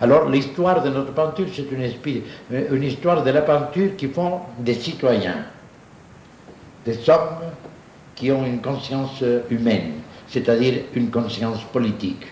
Alors 0.00 0.28
l'histoire 0.28 0.82
de 0.82 0.90
notre 0.90 1.12
peinture, 1.12 1.46
c'est 1.52 1.66
une, 1.72 2.74
une 2.76 2.82
histoire 2.82 3.24
de 3.24 3.30
la 3.30 3.42
peinture 3.42 3.96
qui 3.96 4.08
font 4.08 4.40
des 4.58 4.74
citoyens, 4.74 5.46
des 6.84 7.08
hommes 7.08 7.50
qui 8.14 8.30
ont 8.30 8.44
une 8.44 8.60
conscience 8.60 9.22
humaine, 9.50 9.94
c'est-à-dire 10.28 10.84
une 10.94 11.10
conscience 11.10 11.62
politique. 11.64 12.26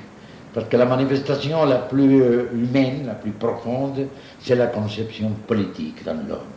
Parce 0.55 0.69
que 0.69 0.77
la 0.77 0.87
manifestation 0.87 1.65
la 1.65 1.79
plus 1.79 2.23
humaine, 2.53 3.07
la 3.07 3.15
plus 3.15 3.33
profonde, 3.33 4.07
c'est 4.39 4.55
la 4.55 4.69
conception 4.69 5.31
politique 5.49 6.05
dans 6.05 6.15
l'homme. 6.29 6.55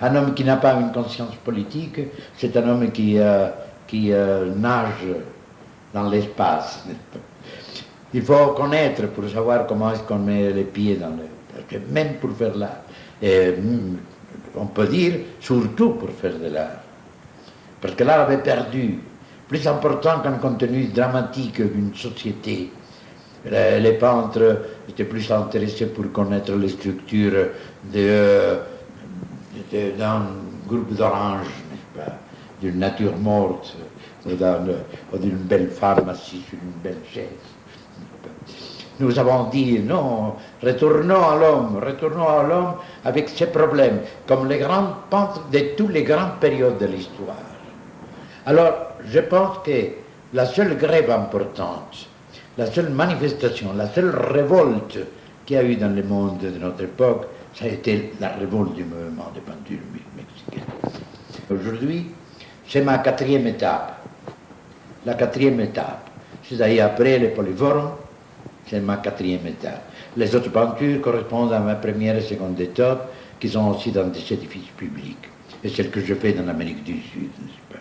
Un 0.00 0.14
homme 0.14 0.34
qui 0.34 0.44
n'a 0.44 0.56
pas 0.56 0.74
une 0.74 0.92
conscience 0.92 1.34
politique, 1.44 2.00
c'est 2.36 2.56
un 2.56 2.68
homme 2.68 2.90
qui, 2.92 3.18
euh, 3.18 3.48
qui 3.88 4.12
euh, 4.12 4.54
nage 4.54 5.04
dans 5.92 6.08
l'espace. 6.08 6.84
Il 8.12 8.22
faut 8.22 8.48
connaître 8.48 9.06
pour 9.08 9.28
savoir 9.28 9.66
comment 9.66 9.92
est-ce 9.92 10.02
qu'on 10.02 10.18
met 10.18 10.52
les 10.52 10.64
pieds 10.64 10.96
dans 10.96 11.10
le... 11.10 11.24
Parce 11.52 11.64
que 11.68 11.92
même 11.92 12.14
pour 12.14 12.36
faire 12.36 12.56
l'art, 12.56 12.82
on 14.56 14.66
peut 14.66 14.86
dire 14.86 15.14
surtout 15.40 15.90
pour 15.90 16.10
faire 16.10 16.38
de 16.38 16.48
l'art. 16.48 16.80
Parce 17.80 17.94
que 17.94 18.04
l'art 18.04 18.20
avait 18.20 18.38
perdu, 18.38 18.98
plus 19.48 19.66
important 19.66 20.20
qu'un 20.20 20.34
contenu 20.34 20.86
dramatique 20.88 21.60
d'une 21.60 21.94
société. 21.94 22.70
Les 23.44 23.92
peintres 23.92 24.58
étaient 24.88 25.04
plus 25.04 25.30
intéressés 25.32 25.86
pour 25.86 26.12
connaître 26.12 26.52
les 26.52 26.68
structures 26.68 27.48
d'un 27.92 28.58
groupe 30.68 30.94
d'oranges, 30.94 31.46
d'une 32.60 32.78
nature 32.78 33.16
morte, 33.16 33.76
ou 34.26 35.18
d'une 35.18 35.36
belle 35.36 35.68
femme 35.68 36.08
assise 36.08 36.44
sur 36.48 36.58
une 36.62 36.82
belle 36.82 37.02
chaise. 37.12 37.26
Nous 38.98 39.18
avons 39.18 39.44
dit 39.44 39.78
non, 39.78 40.34
retournons 40.62 41.26
à 41.26 41.36
l'homme, 41.36 41.80
retournons 41.82 42.28
à 42.28 42.42
l'homme 42.42 42.74
avec 43.04 43.30
ses 43.30 43.46
problèmes, 43.46 44.00
comme 44.26 44.46
les 44.46 44.58
grands 44.58 44.94
peintres 45.08 45.42
de 45.50 45.74
toutes 45.76 45.92
les 45.92 46.02
grandes 46.02 46.38
périodes 46.38 46.78
de 46.78 46.86
l'histoire. 46.86 47.36
Alors, 48.44 48.74
je 49.06 49.20
pense 49.20 49.58
que 49.64 49.88
la 50.34 50.44
seule 50.44 50.76
grève 50.76 51.10
importante, 51.10 52.08
la 52.58 52.66
seule 52.66 52.90
manifestation, 52.90 53.72
la 53.74 53.88
seule 53.88 54.14
révolte 54.14 54.98
qu'il 55.46 55.56
y 55.56 55.58
a 55.58 55.64
eu 55.64 55.76
dans 55.76 55.94
le 55.94 56.02
monde 56.02 56.38
de 56.38 56.58
notre 56.58 56.82
époque, 56.84 57.26
ça 57.54 57.64
a 57.64 57.68
été 57.68 58.12
la 58.20 58.28
révolte 58.28 58.74
du 58.74 58.84
mouvement 58.84 59.30
de 59.34 59.40
peinture 59.40 59.78
mexicaine. 60.14 60.64
Aujourd'hui, 61.50 62.06
c'est 62.68 62.82
ma 62.82 62.98
quatrième 62.98 63.46
étape. 63.46 63.99
La 65.06 65.14
quatrième 65.14 65.60
étape. 65.60 66.10
C'est-à-dire 66.42 66.84
après 66.84 67.18
les 67.18 67.28
polyformes, 67.28 67.92
c'est 68.66 68.80
ma 68.80 68.96
quatrième 68.96 69.46
étape. 69.46 69.82
Les 70.16 70.34
autres 70.34 70.50
peintures 70.50 71.00
correspondent 71.00 71.52
à 71.52 71.60
ma 71.60 71.74
première 71.76 72.16
et 72.16 72.22
seconde 72.22 72.60
étape, 72.60 73.10
qui 73.38 73.48
sont 73.48 73.70
aussi 73.70 73.90
dans 73.90 74.06
des 74.08 74.20
édifices 74.32 74.68
publics. 74.76 75.28
Et 75.64 75.68
celle 75.68 75.90
que 75.90 76.00
je 76.00 76.14
fais 76.14 76.32
dans 76.32 76.44
l'Amérique 76.44 76.84
du 76.84 76.94
Sud, 77.00 77.30
n'est-ce 77.40 77.78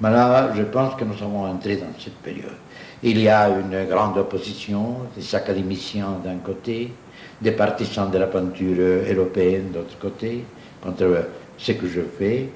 Mais 0.00 0.10
là, 0.10 0.52
je 0.54 0.62
pense 0.62 0.94
que 0.94 1.04
nous 1.04 1.14
sommes 1.14 1.36
entrés 1.36 1.76
dans 1.76 1.86
cette 1.98 2.16
période. 2.16 2.56
Il 3.02 3.20
y 3.20 3.28
a 3.28 3.48
une 3.48 3.84
grande 3.88 4.16
opposition 4.18 4.96
des 5.16 5.34
académiciens 5.34 6.18
d'un 6.24 6.36
côté, 6.36 6.92
des 7.40 7.52
partisans 7.52 8.10
de 8.10 8.18
la 8.18 8.26
peinture 8.26 8.76
européenne 9.10 9.70
d'autre 9.72 9.98
côté, 9.98 10.44
contre 10.82 11.28
ce 11.58 11.72
que 11.72 11.86
je 11.86 12.00
fais. 12.18 12.48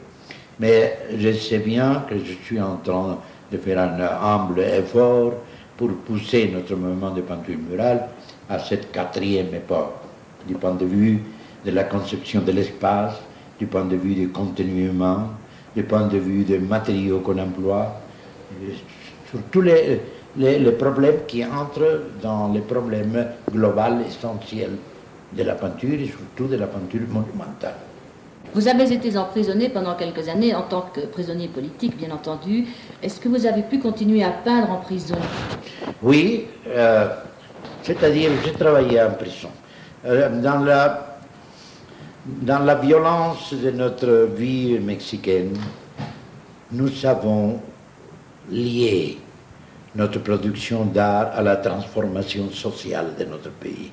Mais 0.59 0.99
je 1.16 1.32
sais 1.32 1.59
bien 1.59 2.05
que 2.09 2.16
je 2.18 2.32
suis 2.45 2.61
en 2.61 2.76
train 2.76 3.18
de 3.51 3.59
faire 3.59 3.79
un 3.79 3.99
humble 4.01 4.61
effort 4.61 5.33
pour 5.77 5.91
pousser 6.07 6.51
notre 6.53 6.77
mouvement 6.77 7.11
de 7.11 7.23
peinture 7.23 7.57
murale 7.59 8.09
à 8.49 8.59
cette 8.59 8.93
quatrième 8.93 9.55
époque, 9.55 9.95
du 10.47 10.55
point 10.55 10.75
de 10.75 10.85
vue 10.85 11.23
de 11.65 11.71
la 11.71 11.85
conception 11.85 12.41
de 12.43 12.53
l'espace, 12.53 13.15
du 13.59 13.67
point 13.67 13.85
de 13.85 13.97
vue 13.97 14.15
du 14.15 14.29
contenu 14.29 14.89
humain, 14.89 15.29
du 15.75 15.83
point 15.83 16.07
de 16.07 16.19
vue 16.19 16.45
des 16.45 16.59
matériaux 16.59 17.21
qu'on 17.21 17.39
emploie, 17.39 18.01
sur 19.31 19.41
tous 19.51 19.61
les, 19.63 20.01
les, 20.37 20.73
problèmes 20.73 21.21
qui 21.27 21.45
entrent 21.45 22.03
dans 22.23 22.53
les 22.53 22.61
problèmes 22.61 23.27
globaux 23.53 24.01
essentiels 24.07 24.77
de 25.33 25.43
la 25.43 25.55
peinture 25.55 25.95
et 26.01 26.07
surtout 26.07 26.47
de 26.51 26.57
la 26.57 26.67
peinture 26.67 27.03
monumentale. 27.09 27.75
Vous 28.53 28.67
avez 28.67 28.93
été 28.93 29.17
emprisonné 29.17 29.69
pendant 29.69 29.95
quelques 29.95 30.29
années 30.29 30.55
en 30.55 30.63
tant 30.63 30.83
que 30.93 31.01
prisonnier 31.01 31.47
politique, 31.49 31.97
bien 31.97 32.11
entendu. 32.11 32.67
Est-ce 33.03 33.21
que 33.21 33.29
vous 33.29 33.47
avez 33.47 33.63
pu 33.63 33.79
continuer 33.79 34.25
à 34.25 34.31
peindre 34.31 34.71
en 34.73 34.79
prison? 34.79 35.17
Oui, 36.03 36.47
euh, 36.69 37.09
c'est-à-dire 37.83 38.31
j'ai 38.45 38.53
travaillé 38.53 39.01
en 39.01 39.13
prison. 39.13 39.51
Euh, 40.05 40.41
dans, 40.41 40.59
la, 40.59 41.19
dans 42.27 42.59
la 42.65 42.75
violence 42.75 43.55
de 43.55 43.71
notre 43.71 44.29
vie 44.37 44.79
mexicaine, 44.81 45.57
nous 46.73 46.91
avons 47.07 47.61
lié 48.51 49.19
notre 49.95 50.19
production 50.21 50.85
d'art 50.87 51.31
à 51.35 51.43
la 51.43 51.57
transformation 51.57 52.51
sociale 52.51 53.15
de 53.19 53.25
notre 53.25 53.51
pays. 53.51 53.93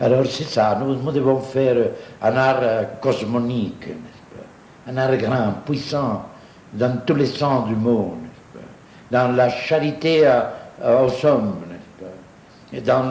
Alors 0.00 0.26
c'est 0.26 0.44
ça, 0.44 0.78
nous, 0.80 1.10
devons 1.10 1.40
faire 1.40 1.76
un 2.20 2.36
art 2.36 2.58
euh, 2.60 2.82
cosmonique, 3.00 3.88
un 4.86 4.96
art 4.96 5.16
grand, 5.16 5.54
puissant, 5.64 6.26
dans 6.72 6.98
tous 7.06 7.14
les 7.14 7.26
sens 7.26 7.66
du 7.66 7.74
monde, 7.74 8.18
dans 9.10 9.34
la 9.34 9.48
charité 9.48 10.28
aux 10.82 11.26
hommes, 11.26 11.54
et 12.72 12.80
dans 12.80 13.10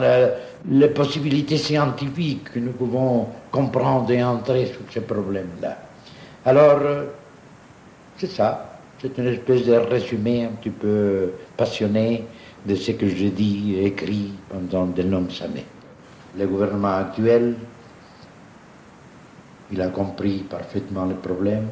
les 0.68 0.88
possibilités 0.88 1.56
scientifiques 1.56 2.52
que 2.52 2.58
nous 2.58 2.72
pouvons 2.72 3.26
comprendre 3.50 4.10
et 4.10 4.22
entrer 4.22 4.66
sur 4.66 4.80
ces 4.92 5.00
problèmes-là. 5.00 5.76
Alors, 6.44 6.80
euh, 6.82 7.04
c'est 8.18 8.30
ça. 8.30 8.78
C'est 9.00 9.16
une 9.18 9.28
espèce 9.28 9.64
de 9.66 9.74
résumé 9.74 10.44
un 10.44 10.52
petit 10.60 10.70
peu 10.70 11.32
passionné 11.56 12.24
de 12.64 12.74
ce 12.74 12.92
que 12.92 13.08
j'ai 13.08 13.30
dit 13.30 13.76
et 13.76 13.86
écrit 13.86 14.32
pendant 14.48 14.86
de 14.86 15.02
longues 15.02 15.32
années. 15.42 15.66
Le 16.38 16.46
gouvernement 16.46 16.96
actuel, 16.96 17.54
il 19.72 19.80
a 19.80 19.88
compris 19.88 20.44
parfaitement 20.48 21.06
le 21.06 21.14
problème. 21.14 21.66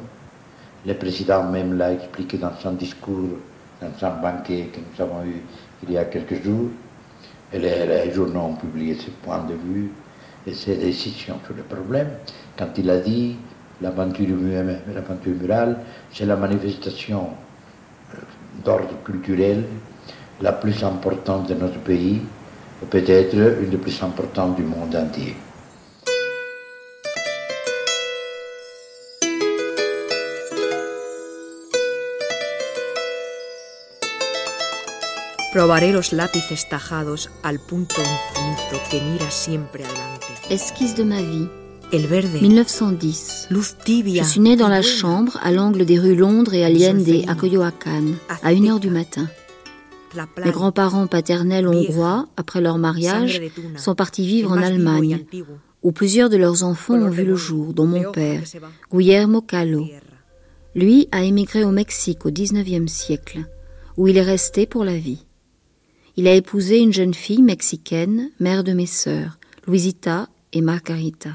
Le 0.85 0.93
président 0.95 1.43
même 1.43 1.77
l'a 1.77 1.93
expliqué 1.93 2.37
dans 2.37 2.53
son 2.55 2.71
discours, 2.73 3.37
dans 3.81 3.93
son 3.99 4.19
banquet 4.21 4.69
que 4.73 4.79
nous 4.79 5.01
avons 5.03 5.23
eu 5.25 5.41
il 5.83 5.91
y 5.91 5.97
a 5.97 6.05
quelques 6.05 6.43
jours. 6.43 6.69
Et 7.53 7.59
les, 7.59 8.11
journaux 8.11 8.41
ont 8.41 8.55
publié 8.55 8.95
ce 8.95 9.09
point 9.11 9.43
de 9.43 9.53
vue 9.53 9.91
et 10.47 10.53
ses 10.53 10.77
décisions 10.77 11.39
sur 11.45 11.55
le 11.55 11.63
problème 11.63 12.09
quand 12.57 12.69
il 12.77 12.89
a 12.89 12.97
dit 12.99 13.37
la 13.81 13.91
peinture, 13.91 14.29
murale, 14.35 15.77
c'est 16.11 16.25
la 16.25 16.35
manifestation 16.35 17.29
euh, 18.13 18.17
d'ordre 18.63 19.03
culturel 19.03 19.63
la 20.41 20.53
plus 20.53 20.83
importante 20.83 21.47
de 21.49 21.53
notre 21.53 21.79
pays, 21.79 22.21
peut-être 22.89 23.35
une 23.35 23.69
des 23.69 23.77
plus 23.77 24.01
importantes 24.01 24.55
du 24.55 24.63
monde 24.63 24.95
entier. 24.95 25.35
Probaré 35.53 35.93
los 35.93 36.11
lápices 36.11 36.67
tajados 36.67 37.29
al 37.41 37.59
punto 37.59 37.95
infinito 38.01 38.83
que 38.91 38.99
mira 38.99 39.31
siempre 39.31 39.85
adelante. 39.85 40.27
Esquisse 40.49 40.95
de 40.95 41.05
ma 41.05 41.21
vie. 41.21 41.47
1910. 41.93 43.47
Je 43.51 44.23
suis 44.23 44.39
née 44.39 44.55
dans 44.55 44.67
la 44.67 44.81
chambre 44.81 45.37
à 45.43 45.51
l'angle 45.51 45.85
des 45.85 45.99
rues 45.99 46.15
Londres 46.15 46.53
et 46.53 46.65
Allende 46.65 47.07
à 47.27 47.35
Coyoacán 47.35 48.15
à 48.43 48.51
1h 48.51 48.79
du 48.79 48.89
matin. 48.89 49.29
Mes 50.43 50.51
grands-parents 50.51 51.07
paternels 51.07 51.67
hongrois, 51.67 52.27
après 52.37 52.61
leur 52.61 52.77
mariage, 52.77 53.41
sont 53.75 53.95
partis 53.95 54.25
vivre 54.25 54.51
en 54.51 54.61
Allemagne, 54.61 55.25
où 55.83 55.91
plusieurs 55.91 56.29
de 56.29 56.37
leurs 56.37 56.63
enfants 56.63 56.95
ont 56.95 57.09
vu 57.09 57.25
le 57.25 57.35
jour, 57.35 57.73
dont 57.73 57.85
mon 57.85 58.11
père, 58.11 58.43
Guillermo 58.91 59.41
Calo. 59.41 59.87
Lui 60.73 61.07
a 61.11 61.23
émigré 61.23 61.63
au 61.63 61.71
Mexique 61.71 62.25
au 62.25 62.31
XIXe 62.31 62.91
siècle, 62.91 63.45
où 63.97 64.07
il 64.07 64.17
est 64.17 64.21
resté 64.21 64.65
pour 64.65 64.83
la 64.83 64.97
vie. 64.97 65.25
Il 66.17 66.27
a 66.27 66.33
épousé 66.33 66.79
une 66.79 66.93
jeune 66.93 67.13
fille 67.13 67.41
mexicaine, 67.41 68.31
mère 68.39 68.63
de 68.63 68.73
mes 68.73 68.85
sœurs, 68.85 69.37
Luisita 69.67 70.27
et 70.53 70.61
Margarita. 70.61 71.31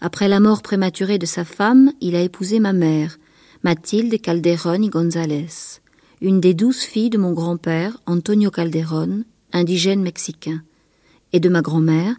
Après 0.00 0.28
la 0.28 0.40
mort 0.40 0.62
prématurée 0.62 1.18
de 1.18 1.26
sa 1.26 1.44
femme, 1.44 1.92
il 2.00 2.16
a 2.16 2.22
épousé 2.22 2.58
ma 2.58 2.72
mère, 2.72 3.18
Mathilde 3.62 4.20
Calderón 4.20 4.82
y 4.82 4.88
González, 4.88 5.80
une 6.22 6.40
des 6.40 6.54
douze 6.54 6.82
filles 6.82 7.10
de 7.10 7.18
mon 7.18 7.32
grand-père, 7.32 8.00
Antonio 8.06 8.52
Calderón, 8.52 9.24
indigène 9.52 10.02
mexicain, 10.02 10.62
et 11.32 11.40
de 11.40 11.48
ma 11.48 11.62
grand-mère, 11.62 12.14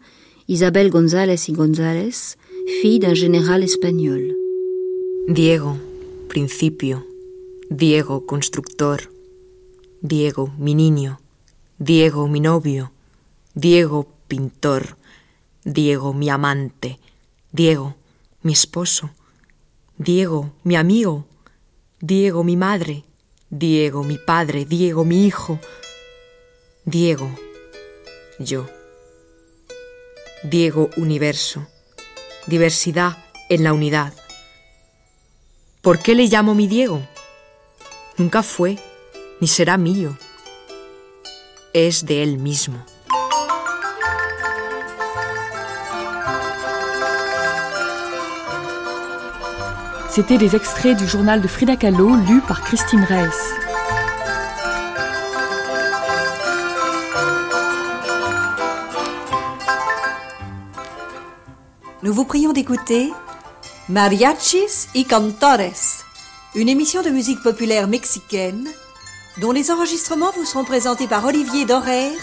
Isabel 0.50 0.90
González 0.90 1.48
y 1.48 1.54
González, 1.54 2.36
fille 2.82 3.00
d'un 3.00 3.14
général 3.14 3.64
espagnol. 3.64 4.36
Diego, 5.30 5.78
principio. 6.28 7.08
Diego, 7.70 8.26
constructor. 8.26 9.10
Diego, 10.02 10.52
mi 10.60 10.76
niño. 10.76 11.22
Diego, 11.80 12.28
mi 12.28 12.42
novio. 12.42 12.92
Diego, 13.56 14.06
pintor. 14.28 14.98
Diego, 15.64 16.14
mi 16.14 16.30
amante. 16.30 17.00
Diego, 17.54 17.96
mi 18.42 18.52
esposo. 18.52 19.12
Diego, 19.98 20.52
mi 20.66 20.76
amigo. 20.76 21.26
Diego, 22.02 22.44
mi 22.44 22.58
madre. 22.58 23.06
Diego, 23.56 24.04
mi 24.04 24.18
padre. 24.18 24.66
Diego, 24.66 25.06
mi 25.06 25.28
hijo. 25.28 25.60
Diego, 26.86 27.30
yo. 28.40 28.68
Diego, 30.42 30.90
universo. 30.98 31.68
Diversidad 32.48 33.16
en 33.50 33.64
la 33.64 33.74
unidad. 33.74 34.12
¿Por 35.84 36.00
qué 36.00 36.16
le 36.16 36.26
llamo 36.26 36.56
mi 36.56 36.66
Diego? 36.66 37.08
Nunca 38.18 38.42
fue, 38.42 38.80
ni 39.40 39.48
será 39.48 39.78
mío. 39.78 40.18
Es 41.74 42.08
de 42.08 42.24
él 42.24 42.40
mismo. 42.40 42.84
C'était 50.16 50.38
des 50.38 50.56
extraits 50.56 50.96
du 50.96 51.08
journal 51.08 51.42
de 51.42 51.48
Frida 51.48 51.76
Kahlo 51.76 52.16
lu 52.16 52.40
par 52.42 52.62
Christine 52.62 53.04
Reiss. 53.04 53.50
Nous 62.04 62.14
vous 62.14 62.26
prions 62.26 62.54
d'écouter 62.54 63.12
Mariachis 63.90 64.88
y 64.94 65.06
Cantores, 65.06 66.04
une 66.54 66.70
émission 66.70 67.02
de 67.02 67.10
musique 67.10 67.42
populaire 67.42 67.88
mexicaine 67.88 68.68
dont 69.42 69.52
les 69.52 69.72
enregistrements 69.72 70.32
vous 70.36 70.46
seront 70.46 70.64
présentés 70.64 71.08
par 71.08 71.26
Olivier 71.26 71.66
Dorère, 71.66 72.22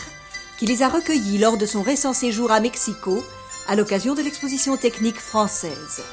qui 0.60 0.66
les 0.66 0.84
a 0.84 0.88
recueillis 0.88 1.38
lors 1.38 1.56
de 1.56 1.66
son 1.66 1.82
récent 1.82 2.12
séjour 2.12 2.52
à 2.52 2.60
Mexico 2.60 3.20
à 3.66 3.74
l'occasion 3.74 4.14
de 4.14 4.22
l'exposition 4.22 4.76
technique 4.76 5.18
française. 5.18 6.04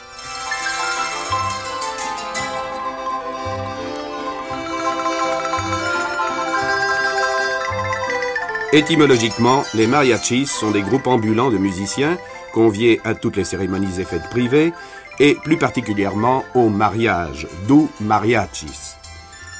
Étymologiquement, 8.73 9.63
les 9.73 9.87
mariachis 9.87 10.45
sont 10.45 10.71
des 10.71 10.81
groupes 10.81 11.07
ambulants 11.07 11.49
de 11.49 11.57
musiciens 11.57 12.17
conviés 12.53 12.99
à 13.05 13.15
toutes 13.15 13.37
les 13.37 13.45
cérémonies 13.45 14.01
et 14.01 14.03
fêtes 14.03 14.29
privées, 14.29 14.73
et 15.19 15.35
plus 15.35 15.57
particulièrement 15.57 16.43
au 16.53 16.67
mariage, 16.67 17.47
d'où 17.67 17.89
mariachis. 18.01 18.95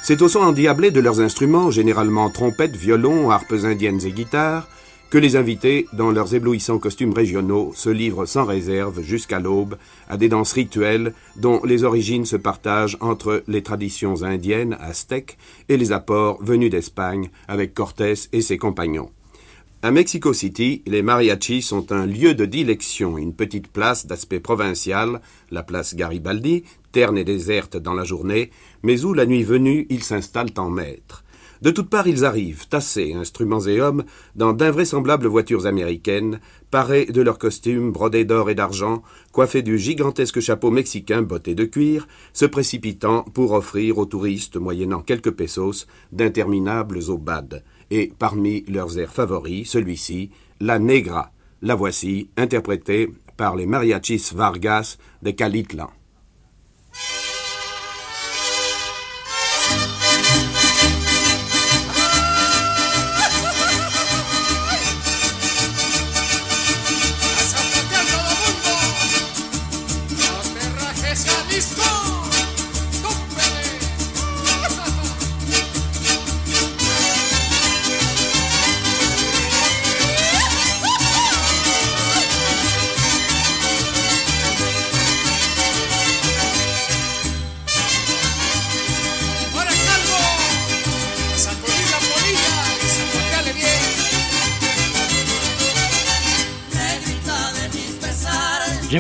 C'est 0.04 0.22
au 0.22 0.28
son 0.28 0.42
endiablé 0.42 0.92
de 0.92 1.00
leurs 1.00 1.22
instruments, 1.22 1.72
généralement 1.72 2.30
trompettes, 2.30 2.76
violons, 2.76 3.32
harpes 3.32 3.56
indiennes 3.64 4.06
et 4.06 4.12
guitares, 4.12 4.68
que 5.10 5.18
les 5.18 5.36
invités, 5.36 5.88
dans 5.94 6.12
leurs 6.12 6.36
éblouissants 6.36 6.80
costumes 6.80 7.14
régionaux, 7.14 7.72
se 7.76 7.90
livrent 7.90 8.26
sans 8.26 8.46
réserve 8.46 9.02
jusqu'à 9.02 9.40
l'aube 9.40 9.78
à 10.10 10.18
des 10.18 10.28
danses 10.28 10.54
rituelles 10.54 11.14
dont 11.38 11.62
les 11.64 11.84
origines 11.84 12.26
se 12.26 12.36
partagent 12.36 12.98
entre 13.00 13.44
les 13.48 13.64
traditions 13.64 14.24
indiennes, 14.24 14.78
aztèques, 14.82 15.38
et 15.70 15.78
les 15.78 15.92
apports 15.92 16.44
venus 16.44 16.70
d'Espagne 16.70 17.30
avec 17.48 17.74
Cortés 17.74 18.14
et 18.34 18.42
ses 18.42 18.58
compagnons. 18.58 19.12
À 19.84 19.92
Mexico 19.92 20.34
City, 20.34 20.82
les 20.88 21.04
mariachis 21.04 21.62
sont 21.62 21.92
un 21.92 22.08
lieu 22.08 22.34
de 22.34 22.46
dilection, 22.46 23.18
une 23.18 23.34
petite 23.34 23.68
place 23.68 24.08
d'aspect 24.08 24.40
provincial, 24.40 25.22
la 25.52 25.62
place 25.62 25.96
Garibaldi, 25.96 26.64
terne 26.92 27.18
et 27.18 27.24
déserte 27.24 27.78
dans 27.78 27.94
la 27.94 28.04
journée, 28.04 28.50
mais 28.82 29.06
où, 29.06 29.14
la 29.14 29.28
nuit 29.28 29.44
venue, 29.44 29.86
ils 29.90 30.04
s'installent 30.04 30.54
en 30.58 30.72
maître. 30.72 31.24
De 31.62 31.72
toutes 31.72 31.90
parts, 31.90 32.08
ils 32.08 32.26
arrivent, 32.26 32.68
tassés, 32.68 33.14
instruments 33.14 33.66
et 33.66 33.82
hommes, 33.82 34.04
dans 34.36 34.54
d'invraisemblables 34.54 35.28
voitures 35.28 35.66
américaines, 35.66 36.40
parés 36.70 37.06
de 37.06 37.22
leurs 37.22 37.40
costumes 37.40 37.92
brodés 37.92 38.26
d'or 38.26 38.50
et 38.50 38.56
d'argent, 38.56 39.02
coiffés 39.32 39.64
du 39.64 39.78
gigantesque 39.78 40.40
chapeau 40.40 40.70
mexicain 40.70 41.22
botté 41.22 41.56
de 41.56 41.66
cuir, 41.66 42.08
se 42.34 42.46
précipitant 42.46 43.24
pour 43.24 43.54
offrir 43.54 43.98
aux 43.98 44.06
touristes, 44.06 44.58
moyennant 44.58 45.02
quelques 45.02 45.32
pesos, 45.32 45.88
d'interminables 46.12 47.00
aubades. 47.10 47.64
Et 47.90 48.12
parmi 48.20 48.64
leurs 48.68 49.00
airs 49.00 49.14
favoris, 49.14 49.70
celui-ci, 49.70 50.32
La 50.60 50.78
Negra. 50.78 51.32
La 51.62 51.76
voici, 51.76 52.30
interprétée 52.38 53.10
par 53.36 53.56
les 53.56 53.66
mariachis 53.66 54.32
Vargas 54.36 54.98
de 55.24 55.32
Calitlan. 55.32 55.90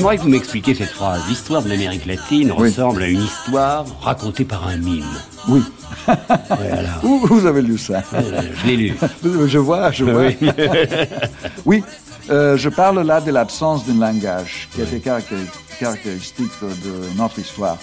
Que 0.08 0.22
vous 0.22 0.30
m'expliquiez 0.30 0.74
cette 0.74 0.91
phrase. 0.91 1.22
L'histoire 1.28 1.62
de 1.62 1.68
l'Amérique 1.68 2.05
latine 2.05 2.53
ressemble 2.53 3.03
à 3.03 3.08
une 3.10 3.24
histoire 3.24 3.86
racontée 3.99 4.45
par 4.45 4.66
un 4.66 4.78
mime. 4.78 5.03
Oui. 5.49 5.62
Où 7.03 7.18
vous 7.28 7.45
avez 7.45 7.62
lu 7.62 7.78
ça 7.78 8.01
euh, 8.14 8.41
Je 8.55 8.68
l'ai 8.68 8.78
lu. 8.78 8.95
Je 9.47 9.58
vois, 9.58 9.91
je 9.91 10.05
vois. 10.05 10.30
oui, 11.66 11.84
euh, 12.30 12.55
je 12.55 12.70
parle 12.70 13.01
là 13.01 13.20
de 13.20 13.32
l'absence 13.32 13.86
d'un 13.86 13.99
langage 13.99 14.70
qui 14.74 14.82
était 14.82 15.01
caractéristique 15.01 16.51
de 16.62 17.18
notre 17.18 17.39
histoire. 17.39 17.78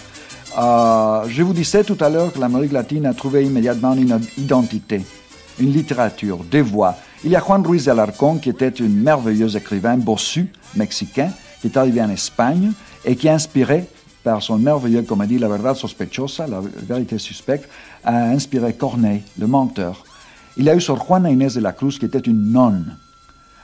Euh, 0.59 1.25
je 1.29 1.43
vous 1.43 1.53
disais 1.53 1.85
tout 1.85 1.99
à 2.01 2.09
l'heure 2.09 2.33
que 2.33 2.41
l'Amérique 2.41 2.73
latine 2.73 3.05
a 3.05 3.13
trouvé 3.13 3.45
immédiatement 3.45 3.93
une 3.93 4.19
identité, 4.39 5.03
une 5.61 5.73
littérature, 5.73 6.39
des 6.51 6.63
voix. 6.63 6.97
Il 7.23 7.31
y 7.31 7.37
a 7.37 7.41
Juan 7.41 7.65
Ruiz 7.65 7.85
de 7.85 7.91
Alarcón 7.91 8.39
qui 8.39 8.49
était 8.49 8.73
un 8.81 8.89
merveilleux 8.89 9.55
écrivain 9.55 9.99
bossu, 9.99 10.51
mexicain, 10.75 11.31
qui 11.65 11.69
est 11.69 11.79
arrivé 11.79 12.03
en 12.03 12.11
Espagne 12.11 12.73
et 13.07 13.17
qui, 13.17 13.27
inspiré 13.27 13.87
par 14.23 14.43
son 14.43 14.59
merveilleux 14.59 15.01
comédie 15.01 15.39
La 15.39 15.49
Verdad 15.49 15.75
Sospechosa, 15.75 16.47
La 16.47 16.61
Vérité 16.61 17.17
Suspecte, 17.17 17.71
a 18.05 18.25
inspiré 18.25 18.75
Corneille, 18.75 19.23
le 19.39 19.47
menteur. 19.47 20.05
Il 20.59 20.69
a 20.69 20.75
eu 20.75 20.81
sur 20.83 21.03
Juana 21.03 21.31
Inés 21.31 21.55
de 21.55 21.61
la 21.61 21.73
Cruz, 21.73 21.99
qui 21.99 22.05
était 22.05 22.19
une 22.19 22.53
nonne, 22.53 22.99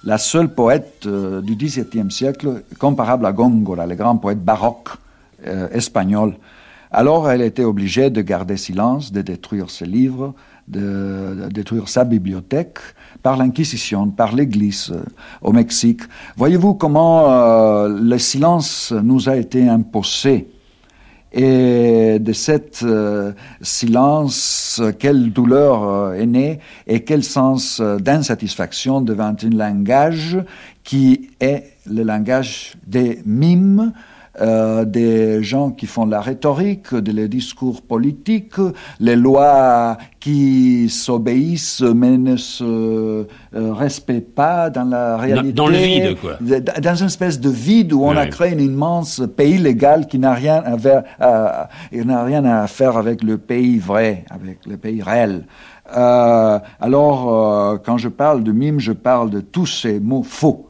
la 0.03 0.17
seule 0.17 0.49
poète 0.49 1.03
euh, 1.05 1.43
du 1.43 1.57
XVIIe 1.57 2.11
siècle 2.11 2.63
comparable 2.79 3.27
à 3.27 3.33
Góngora, 3.33 3.85
le 3.87 3.97
grand 3.97 4.17
poète 4.17 4.43
baroque 4.43 4.89
euh, 5.47 5.69
espagnol. 5.69 6.37
Alors 6.91 7.31
elle 7.31 7.43
était 7.43 7.65
obligée 7.65 8.09
de 8.09 8.23
garder 8.23 8.57
silence, 8.57 9.13
de 9.13 9.21
détruire 9.21 9.69
ses 9.69 9.85
livres, 9.85 10.33
de, 10.71 11.49
détruire 11.51 11.89
sa 11.89 12.05
bibliothèque 12.05 12.79
par 13.23 13.37
l'Inquisition, 13.37 14.09
par 14.09 14.35
l'Église 14.35 14.93
euh, 14.95 15.03
au 15.43 15.53
Mexique. 15.53 16.03
Voyez-vous 16.37 16.75
comment 16.75 17.31
euh, 17.31 17.89
le 17.89 18.19
silence 18.19 18.93
nous 18.93 19.29
a 19.29 19.37
été 19.37 19.69
imposé? 19.69 20.49
Et 21.33 22.19
de 22.19 22.33
cette 22.33 22.83
euh, 22.83 23.33
silence, 23.61 24.83
quelle 24.99 25.33
douleur 25.33 26.15
est 26.15 26.27
née 26.27 26.59
et 26.89 27.05
quel 27.05 27.23
sens 27.23 27.81
d'insatisfaction 27.81 29.01
devant 29.01 29.37
un 29.41 29.51
langage 29.51 30.39
qui 30.83 31.31
est 31.39 31.75
le 31.87 32.03
langage 32.03 32.75
des 32.85 33.21
mimes, 33.25 33.93
euh, 34.41 34.85
des 34.85 35.43
gens 35.43 35.73
qui 35.73 35.87
font 35.87 36.07
la 36.07 36.21
rhétorique, 36.21 36.95
des 36.95 37.27
discours 37.27 37.83
politiques, 37.83 38.55
les 39.01 39.17
lois 39.17 39.99
qui 40.21 40.89
s'obéissent 40.89 41.83
mais 41.83 42.17
ne 42.17 42.37
se 42.37 42.63
euh, 42.65 43.25
respectent 43.53 44.33
pas 44.33 44.71
dans 44.71 44.85
la 44.85 45.17
réalité. 45.17 45.53
Dans, 45.53 45.67
le 45.67 45.77
vide, 45.77 46.17
quoi. 46.21 46.39
Dans 46.81 46.95
une 46.95 47.07
espèce 47.07 47.41
de 47.41 47.51
vide 47.51 47.93
où 47.93 48.05
on 48.05 48.17
a 48.17 48.29
créé 48.29 48.55
un 48.55 48.59
immense 48.59 49.21
pays 49.37 49.59
légal 49.59 50.07
qui 50.07 50.21
n'a 50.21 50.35
rien 50.35 50.63
à, 51.21 51.69
n'a 51.93 52.25
rien 52.25 52.45
à 52.45 52.69
faire 52.69 52.97
avec 52.97 53.25
le 53.25 53.37
pays 53.37 53.79
vrai, 53.79 54.25
avec 54.31 54.65
le 54.65 54.77
pays 54.77 55.03
réel. 55.03 55.45
Euh, 55.97 56.61
alors, 56.81 57.83
quand 57.83 57.99
je 57.99 58.09
parle 58.09 58.45
de 58.45 58.53
mime, 58.53 58.79
je 58.79 58.93
parle 58.93 59.31
de 59.31 59.41
tous 59.41 59.67
ces 59.67 59.99
mots 59.99 60.23
faux 60.23 60.70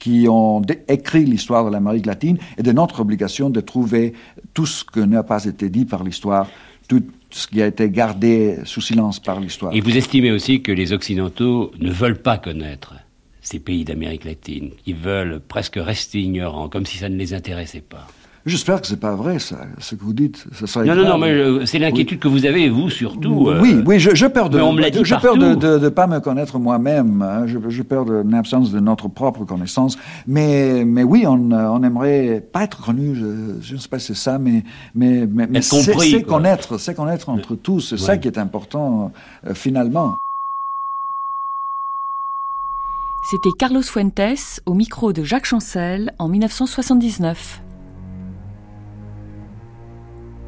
qui 0.00 0.26
ont 0.28 0.62
écrit 0.88 1.24
l'histoire 1.24 1.64
de 1.64 1.70
l'Amérique 1.70 2.06
latine 2.06 2.38
et 2.58 2.64
de 2.64 2.72
notre 2.72 3.00
obligation 3.00 3.50
de 3.50 3.60
trouver 3.60 4.14
tout 4.54 4.66
ce 4.66 4.82
que 4.82 4.98
n'a 4.98 5.22
pas 5.22 5.44
été 5.44 5.68
dit 5.68 5.84
par 5.84 6.02
l'histoire, 6.02 6.48
tout 6.88 7.04
ce 7.30 7.46
qui 7.46 7.62
a 7.62 7.66
été 7.66 7.88
gardé 7.90 8.58
sous 8.64 8.80
silence 8.80 9.20
par 9.20 9.38
l'histoire. 9.38 9.72
Et 9.72 9.80
vous 9.80 9.96
estimez 9.96 10.32
aussi 10.32 10.62
que 10.62 10.72
les 10.72 10.92
Occidentaux 10.92 11.70
ne 11.78 11.92
veulent 11.92 12.20
pas 12.20 12.38
connaître 12.38 12.94
ces 13.40 13.60
pays 13.60 13.84
d'Amérique 13.84 14.24
latine. 14.24 14.70
Ils 14.86 14.96
veulent 14.96 15.40
presque 15.46 15.76
rester 15.76 16.20
ignorants, 16.20 16.68
comme 16.68 16.86
si 16.86 16.98
ça 16.98 17.08
ne 17.08 17.16
les 17.16 17.32
intéressait 17.34 17.80
pas. 17.80 18.06
J'espère 18.46 18.80
que 18.80 18.86
c'est 18.86 18.98
pas 18.98 19.14
vrai, 19.14 19.38
ça, 19.38 19.56
ce 19.78 19.94
que 19.94 20.02
vous 20.02 20.14
dites. 20.14 20.46
Ça 20.64 20.82
non, 20.82 20.94
non, 20.94 21.04
non, 21.04 21.18
mais 21.18 21.30
euh, 21.30 21.66
c'est 21.66 21.78
l'inquiétude 21.78 22.18
que 22.18 22.28
vous 22.28 22.46
avez, 22.46 22.70
vous 22.70 22.88
surtout. 22.88 23.48
Euh, 23.48 23.60
oui, 23.60 23.82
oui, 23.84 24.00
je, 24.00 24.14
je 24.14 24.26
peur 24.26 24.48
de, 24.48 24.58
je 24.58 25.14
peur 25.16 25.36
de 25.36 25.48
ne 25.48 25.78
de, 25.78 25.88
pas 25.90 26.06
me 26.06 26.20
connaître 26.20 26.58
moi-même. 26.58 27.20
Hein, 27.20 27.46
je, 27.46 27.58
je 27.68 27.82
peur 27.82 28.06
de 28.06 28.24
l'absence 28.26 28.72
de 28.72 28.80
notre 28.80 29.08
propre 29.08 29.44
connaissance. 29.44 29.98
Mais, 30.26 30.84
mais 30.86 31.02
oui, 31.02 31.26
on, 31.26 31.50
euh, 31.50 31.68
on 31.68 31.82
aimerait 31.82 32.42
pas 32.52 32.64
être 32.64 32.80
connu. 32.80 33.14
Je, 33.14 33.74
ne 33.74 33.78
sais 33.78 33.88
pas 33.88 33.98
si 33.98 34.06
c'est 34.06 34.14
ça, 34.14 34.38
mais, 34.38 34.64
mais, 34.94 35.26
mais, 35.26 35.60
c'est 35.60 36.22
connaître, 36.22 36.78
c'est 36.78 36.94
connaître 36.94 37.28
entre 37.28 37.56
tous. 37.56 37.90
C'est 37.90 37.98
ça 37.98 38.16
qui 38.16 38.26
est 38.26 38.38
important 38.38 39.12
finalement. 39.52 40.16
C'était 43.22 43.50
Carlos 43.58 43.82
Fuentes 43.82 44.62
au 44.64 44.72
micro 44.72 45.12
de 45.12 45.24
Jacques 45.24 45.44
Chancel 45.44 46.14
en 46.18 46.28
1979. 46.28 47.60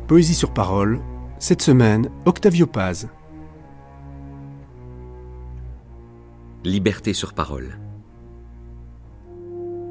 Poésie 0.08 0.34
sur 0.34 0.52
parole, 0.52 1.00
cette 1.38 1.62
semaine, 1.62 2.10
Octavio 2.26 2.66
Paz. 2.66 3.08
Liberté 6.64 7.12
sur 7.12 7.32
parole. 7.32 7.78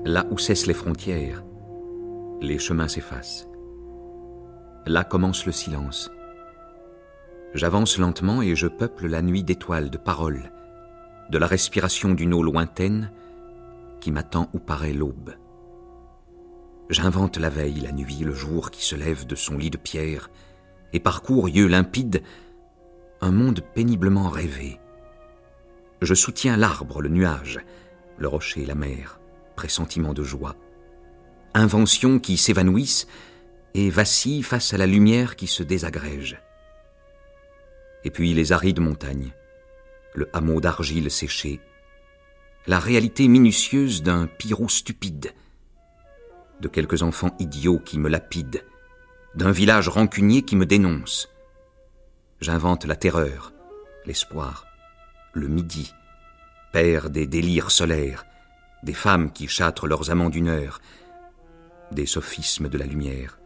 Là 0.03 0.25
où 0.29 0.37
cessent 0.37 0.67
les 0.67 0.73
frontières, 0.73 1.43
les 2.41 2.59
chemins 2.59 2.89
s'effacent. 2.89 3.47
Là 4.85 5.05
commence 5.05 5.45
le 5.45 5.53
silence. 5.53 6.11
J'avance 7.53 7.97
lentement 7.97 8.41
et 8.41 8.53
je 8.55 8.67
peuple 8.67 9.07
la 9.07 9.21
nuit 9.21 9.43
d'étoiles, 9.43 9.89
de 9.89 9.97
paroles, 9.97 10.51
de 11.29 11.37
la 11.37 11.47
respiration 11.47 12.13
d'une 12.13 12.33
eau 12.33 12.43
lointaine 12.43 13.11
qui 14.01 14.11
m'attend 14.11 14.49
où 14.53 14.59
paraît 14.59 14.93
l'aube. 14.93 15.35
J'invente 16.91 17.37
la 17.37 17.47
veille, 17.47 17.79
la 17.79 17.93
nuit, 17.93 18.19
le 18.19 18.33
jour 18.33 18.69
qui 18.69 18.83
se 18.83 18.97
lève 18.97 19.25
de 19.25 19.35
son 19.35 19.57
lit 19.57 19.69
de 19.69 19.77
pierre 19.77 20.29
et 20.91 20.99
parcourt, 20.99 21.47
yeux 21.47 21.67
limpides, 21.67 22.21
un 23.21 23.31
monde 23.31 23.61
péniblement 23.73 24.29
rêvé. 24.29 24.77
Je 26.01 26.13
soutiens 26.13 26.57
l'arbre, 26.57 27.01
le 27.01 27.07
nuage, 27.07 27.61
le 28.17 28.27
rocher, 28.27 28.65
la 28.65 28.75
mer, 28.75 29.21
pressentiment 29.55 30.13
de 30.13 30.23
joie. 30.23 30.57
Inventions 31.53 32.19
qui 32.19 32.35
s'évanouissent 32.35 33.07
et 33.73 33.89
vacillent 33.89 34.43
face 34.43 34.73
à 34.73 34.77
la 34.77 34.85
lumière 34.85 35.37
qui 35.37 35.47
se 35.47 35.63
désagrège. 35.63 36.41
Et 38.03 38.11
puis 38.11 38.33
les 38.33 38.51
arides 38.51 38.81
montagnes, 38.81 39.31
le 40.13 40.29
hameau 40.33 40.59
d'argile 40.59 41.09
séché, 41.09 41.61
la 42.67 42.79
réalité 42.79 43.29
minutieuse 43.29 44.03
d'un 44.03 44.27
pirou 44.27 44.67
stupide, 44.67 45.31
de 46.61 46.67
quelques 46.67 47.03
enfants 47.03 47.35
idiots 47.39 47.79
qui 47.79 47.99
me 47.99 48.09
lapident, 48.09 48.61
d'un 49.35 49.51
village 49.51 49.89
rancunier 49.89 50.43
qui 50.43 50.55
me 50.55 50.65
dénonce. 50.65 51.29
J'invente 52.39 52.85
la 52.85 52.95
terreur, 52.95 53.51
l'espoir, 54.05 54.65
le 55.33 55.47
midi, 55.47 55.93
père 56.71 57.09
des 57.09 57.27
délires 57.27 57.71
solaires, 57.71 58.25
des 58.83 58.93
femmes 58.93 59.31
qui 59.31 59.47
châtrent 59.47 59.87
leurs 59.87 60.09
amants 60.09 60.29
d'une 60.29 60.47
heure, 60.47 60.79
des 61.91 62.05
sophismes 62.05 62.69
de 62.69 62.77
la 62.77 62.85
lumière. 62.85 63.39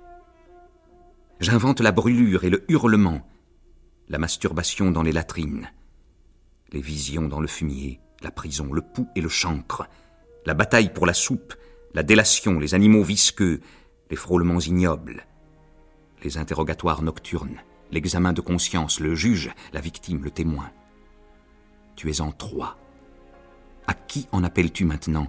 J'invente 1.40 1.82
la 1.82 1.92
brûlure 1.92 2.44
et 2.44 2.50
le 2.50 2.64
hurlement, 2.70 3.28
la 4.08 4.18
masturbation 4.18 4.92
dans 4.92 5.04
les 5.04 5.12
latrines, 5.12 5.72
les 6.72 6.82
visions 6.82 7.28
dans 7.28 7.42
le 7.42 7.48
fumier, 7.48 8.00
la 8.22 8.32
prison, 8.32 8.72
le 8.72 8.82
pouls 8.82 9.10
et 9.16 9.22
le 9.22 9.30
chancre, 9.30 9.88
la 10.46 10.54
bataille 10.54 10.94
pour 10.94 11.06
la 11.06 11.14
soupe, 11.14 11.56
la 11.96 12.04
délation, 12.04 12.60
les 12.60 12.76
animaux 12.76 13.04
visqueux, 13.04 13.62
les 14.10 14.18
frôlements 14.18 14.60
ignobles, 14.60 15.26
les 16.24 16.38
interrogatoires 16.38 17.02
nocturnes, 17.02 17.62
l'examen 17.90 18.34
de 18.34 18.42
conscience, 18.42 19.00
le 19.00 19.16
juge, 19.16 19.52
la 19.72 19.80
victime, 19.80 20.22
le 20.22 20.30
témoin. 20.30 20.70
Tu 21.96 22.12
es 22.12 22.20
en 22.20 22.34
trois. 22.34 22.78
À 23.88 23.94
qui 23.94 24.28
en 24.34 24.44
appelles-tu 24.44 24.84
maintenant? 24.84 25.28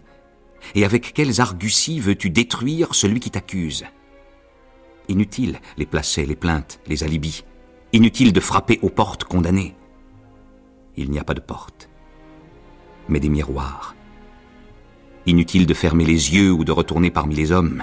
Et 0.75 0.85
avec 0.85 1.13
quelles 1.15 1.41
arguties 1.41 2.01
veux-tu 2.01 2.31
détruire 2.31 2.97
celui 2.97 3.21
qui 3.21 3.31
t'accuse? 3.31 3.85
Inutile 5.09 5.61
les 5.77 5.87
placets, 5.87 6.27
les 6.27 6.35
plaintes, 6.35 6.81
les 6.89 7.05
alibis. 7.05 7.45
Inutile 7.93 8.33
de 8.33 8.41
frapper 8.41 8.81
aux 8.83 8.91
portes 8.91 9.23
condamnées. 9.23 9.77
Il 10.97 11.13
n'y 11.13 11.21
a 11.21 11.25
pas 11.25 11.35
de 11.35 11.41
porte, 11.41 11.89
mais 13.09 13.21
des 13.21 13.29
miroirs 13.29 13.95
Inutile 15.29 15.67
de 15.67 15.75
fermer 15.75 16.05
les 16.05 16.35
yeux 16.35 16.53
ou 16.53 16.65
de 16.65 16.71
retourner 16.71 17.11
parmi 17.11 17.35
les 17.35 17.51
hommes. 17.51 17.83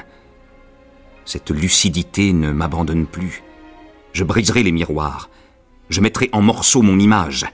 Cette 1.26 1.52
lucidité 1.52 2.32
ne 2.32 2.52
m'abandonne 2.52 3.06
plus. 3.06 3.44
Je 4.14 4.24
briserai 4.24 4.64
les 4.64 4.72
miroirs. 4.72 5.30
Je 5.90 6.00
mettrai 6.00 6.30
en 6.32 6.42
morceaux 6.42 6.82
mon 6.82 6.98
image, 7.00 7.46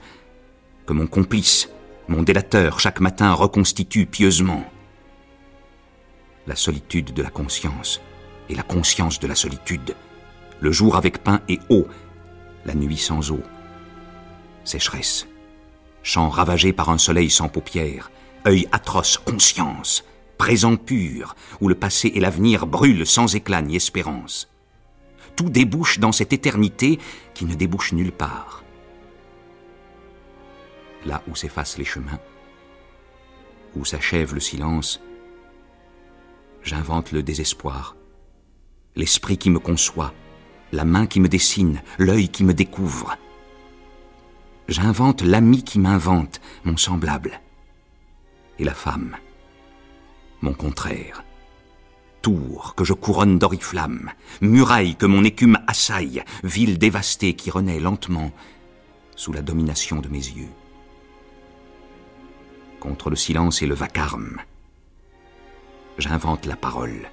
que 0.86 0.92
mon 0.92 1.08
complice, 1.08 1.70
mon 2.06 2.22
délateur, 2.22 2.78
chaque 2.78 3.00
matin 3.00 3.32
reconstitue 3.32 4.06
pieusement. 4.06 4.64
La 6.46 6.54
solitude 6.54 7.12
de 7.12 7.22
la 7.22 7.30
conscience 7.30 8.00
et 8.48 8.54
la 8.54 8.62
conscience 8.62 9.18
de 9.18 9.26
la 9.26 9.34
solitude. 9.34 9.96
Le 10.60 10.70
jour 10.70 10.96
avec 10.96 11.18
pain 11.18 11.40
et 11.48 11.58
eau, 11.68 11.88
la 12.64 12.74
nuit 12.74 12.96
sans 12.96 13.32
eau. 13.32 13.40
Sécheresse. 14.62 15.26
Champ 16.04 16.28
ravagé 16.28 16.72
par 16.72 16.90
un 16.90 16.98
soleil 16.98 17.28
sans 17.28 17.48
paupières 17.48 18.10
œil 18.46 18.66
atroce, 18.72 19.18
conscience, 19.18 20.04
présent 20.38 20.76
pur, 20.76 21.36
où 21.60 21.68
le 21.68 21.74
passé 21.74 22.12
et 22.14 22.20
l'avenir 22.20 22.66
brûlent 22.66 23.06
sans 23.06 23.34
éclat 23.34 23.62
ni 23.62 23.76
espérance. 23.76 24.48
Tout 25.36 25.50
débouche 25.50 25.98
dans 25.98 26.12
cette 26.12 26.32
éternité 26.32 26.98
qui 27.34 27.44
ne 27.44 27.54
débouche 27.54 27.92
nulle 27.92 28.12
part. 28.12 28.64
Là 31.04 31.22
où 31.28 31.36
s'effacent 31.36 31.78
les 31.78 31.84
chemins, 31.84 32.20
où 33.76 33.84
s'achève 33.84 34.34
le 34.34 34.40
silence, 34.40 35.00
j'invente 36.62 37.12
le 37.12 37.22
désespoir, 37.22 37.96
l'esprit 38.96 39.38
qui 39.38 39.50
me 39.50 39.58
conçoit, 39.58 40.12
la 40.72 40.84
main 40.84 41.06
qui 41.06 41.20
me 41.20 41.28
dessine, 41.28 41.82
l'œil 41.98 42.28
qui 42.28 42.44
me 42.44 42.54
découvre. 42.54 43.16
J'invente 44.68 45.22
l'ami 45.22 45.64
qui 45.64 45.78
m'invente, 45.78 46.40
mon 46.64 46.76
semblable 46.76 47.40
et 48.60 48.64
la 48.64 48.74
femme. 48.74 49.16
Mon 50.42 50.52
contraire. 50.52 51.24
Tour 52.22 52.74
que 52.76 52.84
je 52.84 52.92
couronne 52.92 53.38
d'oriflamme, 53.38 54.10
muraille 54.42 54.94
que 54.94 55.06
mon 55.06 55.24
écume 55.24 55.58
assaille, 55.66 56.22
ville 56.44 56.78
dévastée 56.78 57.34
qui 57.34 57.50
renaît 57.50 57.80
lentement 57.80 58.30
sous 59.16 59.32
la 59.32 59.40
domination 59.40 60.00
de 60.00 60.08
mes 60.08 60.18
yeux. 60.18 60.50
Contre 62.78 63.10
le 63.10 63.16
silence 63.16 63.62
et 63.62 63.66
le 63.66 63.74
vacarme, 63.74 64.38
j'invente 65.96 66.46
la 66.46 66.56
parole. 66.56 67.10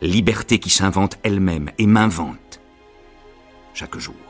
Liberté 0.00 0.58
qui 0.58 0.70
s'invente 0.70 1.18
elle-même 1.22 1.70
et 1.78 1.86
m'invente 1.86 2.60
chaque 3.74 3.98
jour. 3.98 4.27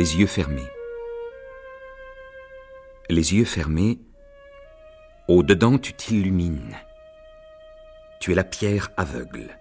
Les 0.00 0.16
yeux 0.16 0.26
fermés. 0.26 0.72
Les 3.10 3.34
yeux 3.34 3.44
fermés, 3.44 3.98
au-dedans 5.28 5.76
tu 5.76 5.92
t'illumines. 5.92 6.74
Tu 8.18 8.32
es 8.32 8.34
la 8.34 8.44
pierre 8.44 8.88
aveugle. 8.96 9.58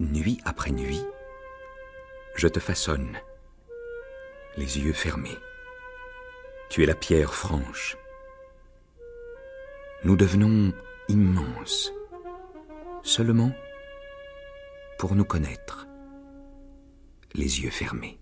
Nuit 0.00 0.40
après 0.46 0.70
nuit, 0.70 1.04
je 2.34 2.48
te 2.48 2.60
façonne, 2.60 3.18
les 4.56 4.78
yeux 4.78 4.94
fermés. 4.94 5.38
Tu 6.70 6.82
es 6.82 6.86
la 6.86 6.94
pierre 6.94 7.34
franche. 7.34 7.98
Nous 10.02 10.16
devenons 10.16 10.72
immenses, 11.08 11.92
seulement 13.02 13.52
pour 14.98 15.14
nous 15.14 15.26
connaître, 15.26 15.86
les 17.34 17.60
yeux 17.60 17.70
fermés. 17.70 18.18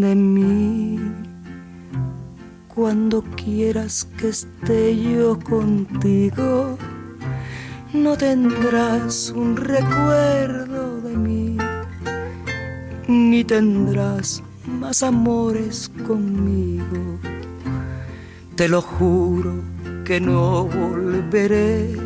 De 0.00 0.14
mí. 0.14 0.98
Cuando 2.74 3.22
quieras 3.36 4.06
que 4.16 4.28
esté 4.28 4.96
yo 4.96 5.38
contigo, 5.38 6.78
no 7.92 8.16
tendrás 8.16 9.32
un 9.34 9.56
recuerdo 9.56 11.00
de 11.00 11.16
mí, 11.16 11.56
ni 13.08 13.42
tendrás 13.44 14.42
más 14.66 15.02
amores 15.02 15.90
conmigo. 16.06 17.18
Te 18.54 18.68
lo 18.68 18.82
juro 18.82 19.54
que 20.04 20.20
no 20.20 20.64
volveré, 20.64 21.96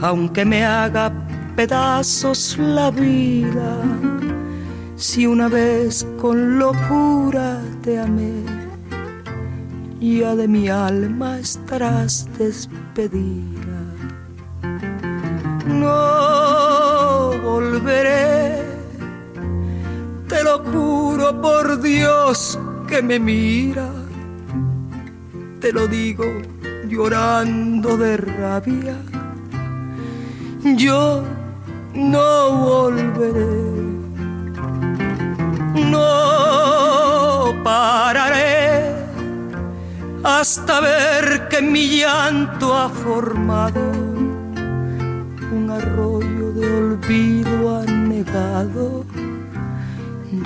aunque 0.00 0.44
me 0.44 0.64
haga 0.64 1.12
pedazos 1.54 2.58
la 2.58 2.90
vida 2.90 3.82
si 4.96 5.26
una 5.26 5.48
vez 5.48 6.06
con 6.20 6.58
locura 6.58 7.60
te 7.82 7.98
amé, 7.98 8.42
ya 10.00 10.36
de 10.36 10.46
mi 10.46 10.68
alma 10.68 11.38
estarás 11.38 12.28
despedida. 12.38 13.80
No 15.66 17.32
volveré, 17.42 18.62
te 20.28 20.44
lo 20.44 20.58
juro 20.64 21.40
por 21.40 21.80
Dios 21.80 22.58
que 22.86 23.02
me 23.02 23.18
mira, 23.18 23.90
te 25.60 25.72
lo 25.72 25.88
digo 25.88 26.24
llorando 26.88 27.96
de 27.96 28.16
rabia. 28.16 28.96
Yo 30.76 31.22
no 31.94 32.58
volveré 32.58 33.83
no 35.94 37.62
pararé 37.62 38.94
hasta 40.24 40.80
ver 40.80 41.48
que 41.48 41.60
mi 41.62 41.84
llanto 42.00 42.66
ha 42.74 42.88
formado 42.88 43.82
un 45.56 45.64
arroyo 45.70 46.46
de 46.58 46.64
olvido 46.80 47.78
anegado 47.82 49.04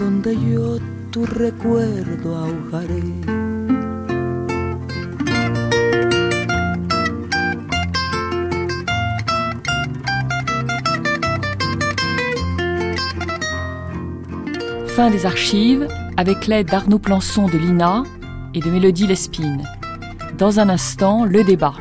donde 0.01 0.31
yo 0.49 0.79
tu 1.11 1.25
recuerdo 1.27 2.29
ahogaré. 2.37 3.28
Des 15.07 15.27
archives 15.27 15.87
avec 16.17 16.49
l'aide 16.49 16.67
d'Arnaud 16.67 16.99
Plançon 16.99 17.47
de 17.47 17.57
l'INA 17.57 18.03
et 18.53 18.59
de 18.59 18.69
Mélodie 18.69 19.07
Lespine. 19.07 19.63
Dans 20.37 20.59
un 20.59 20.69
instant, 20.69 21.25
le 21.25 21.45
débat. 21.45 21.75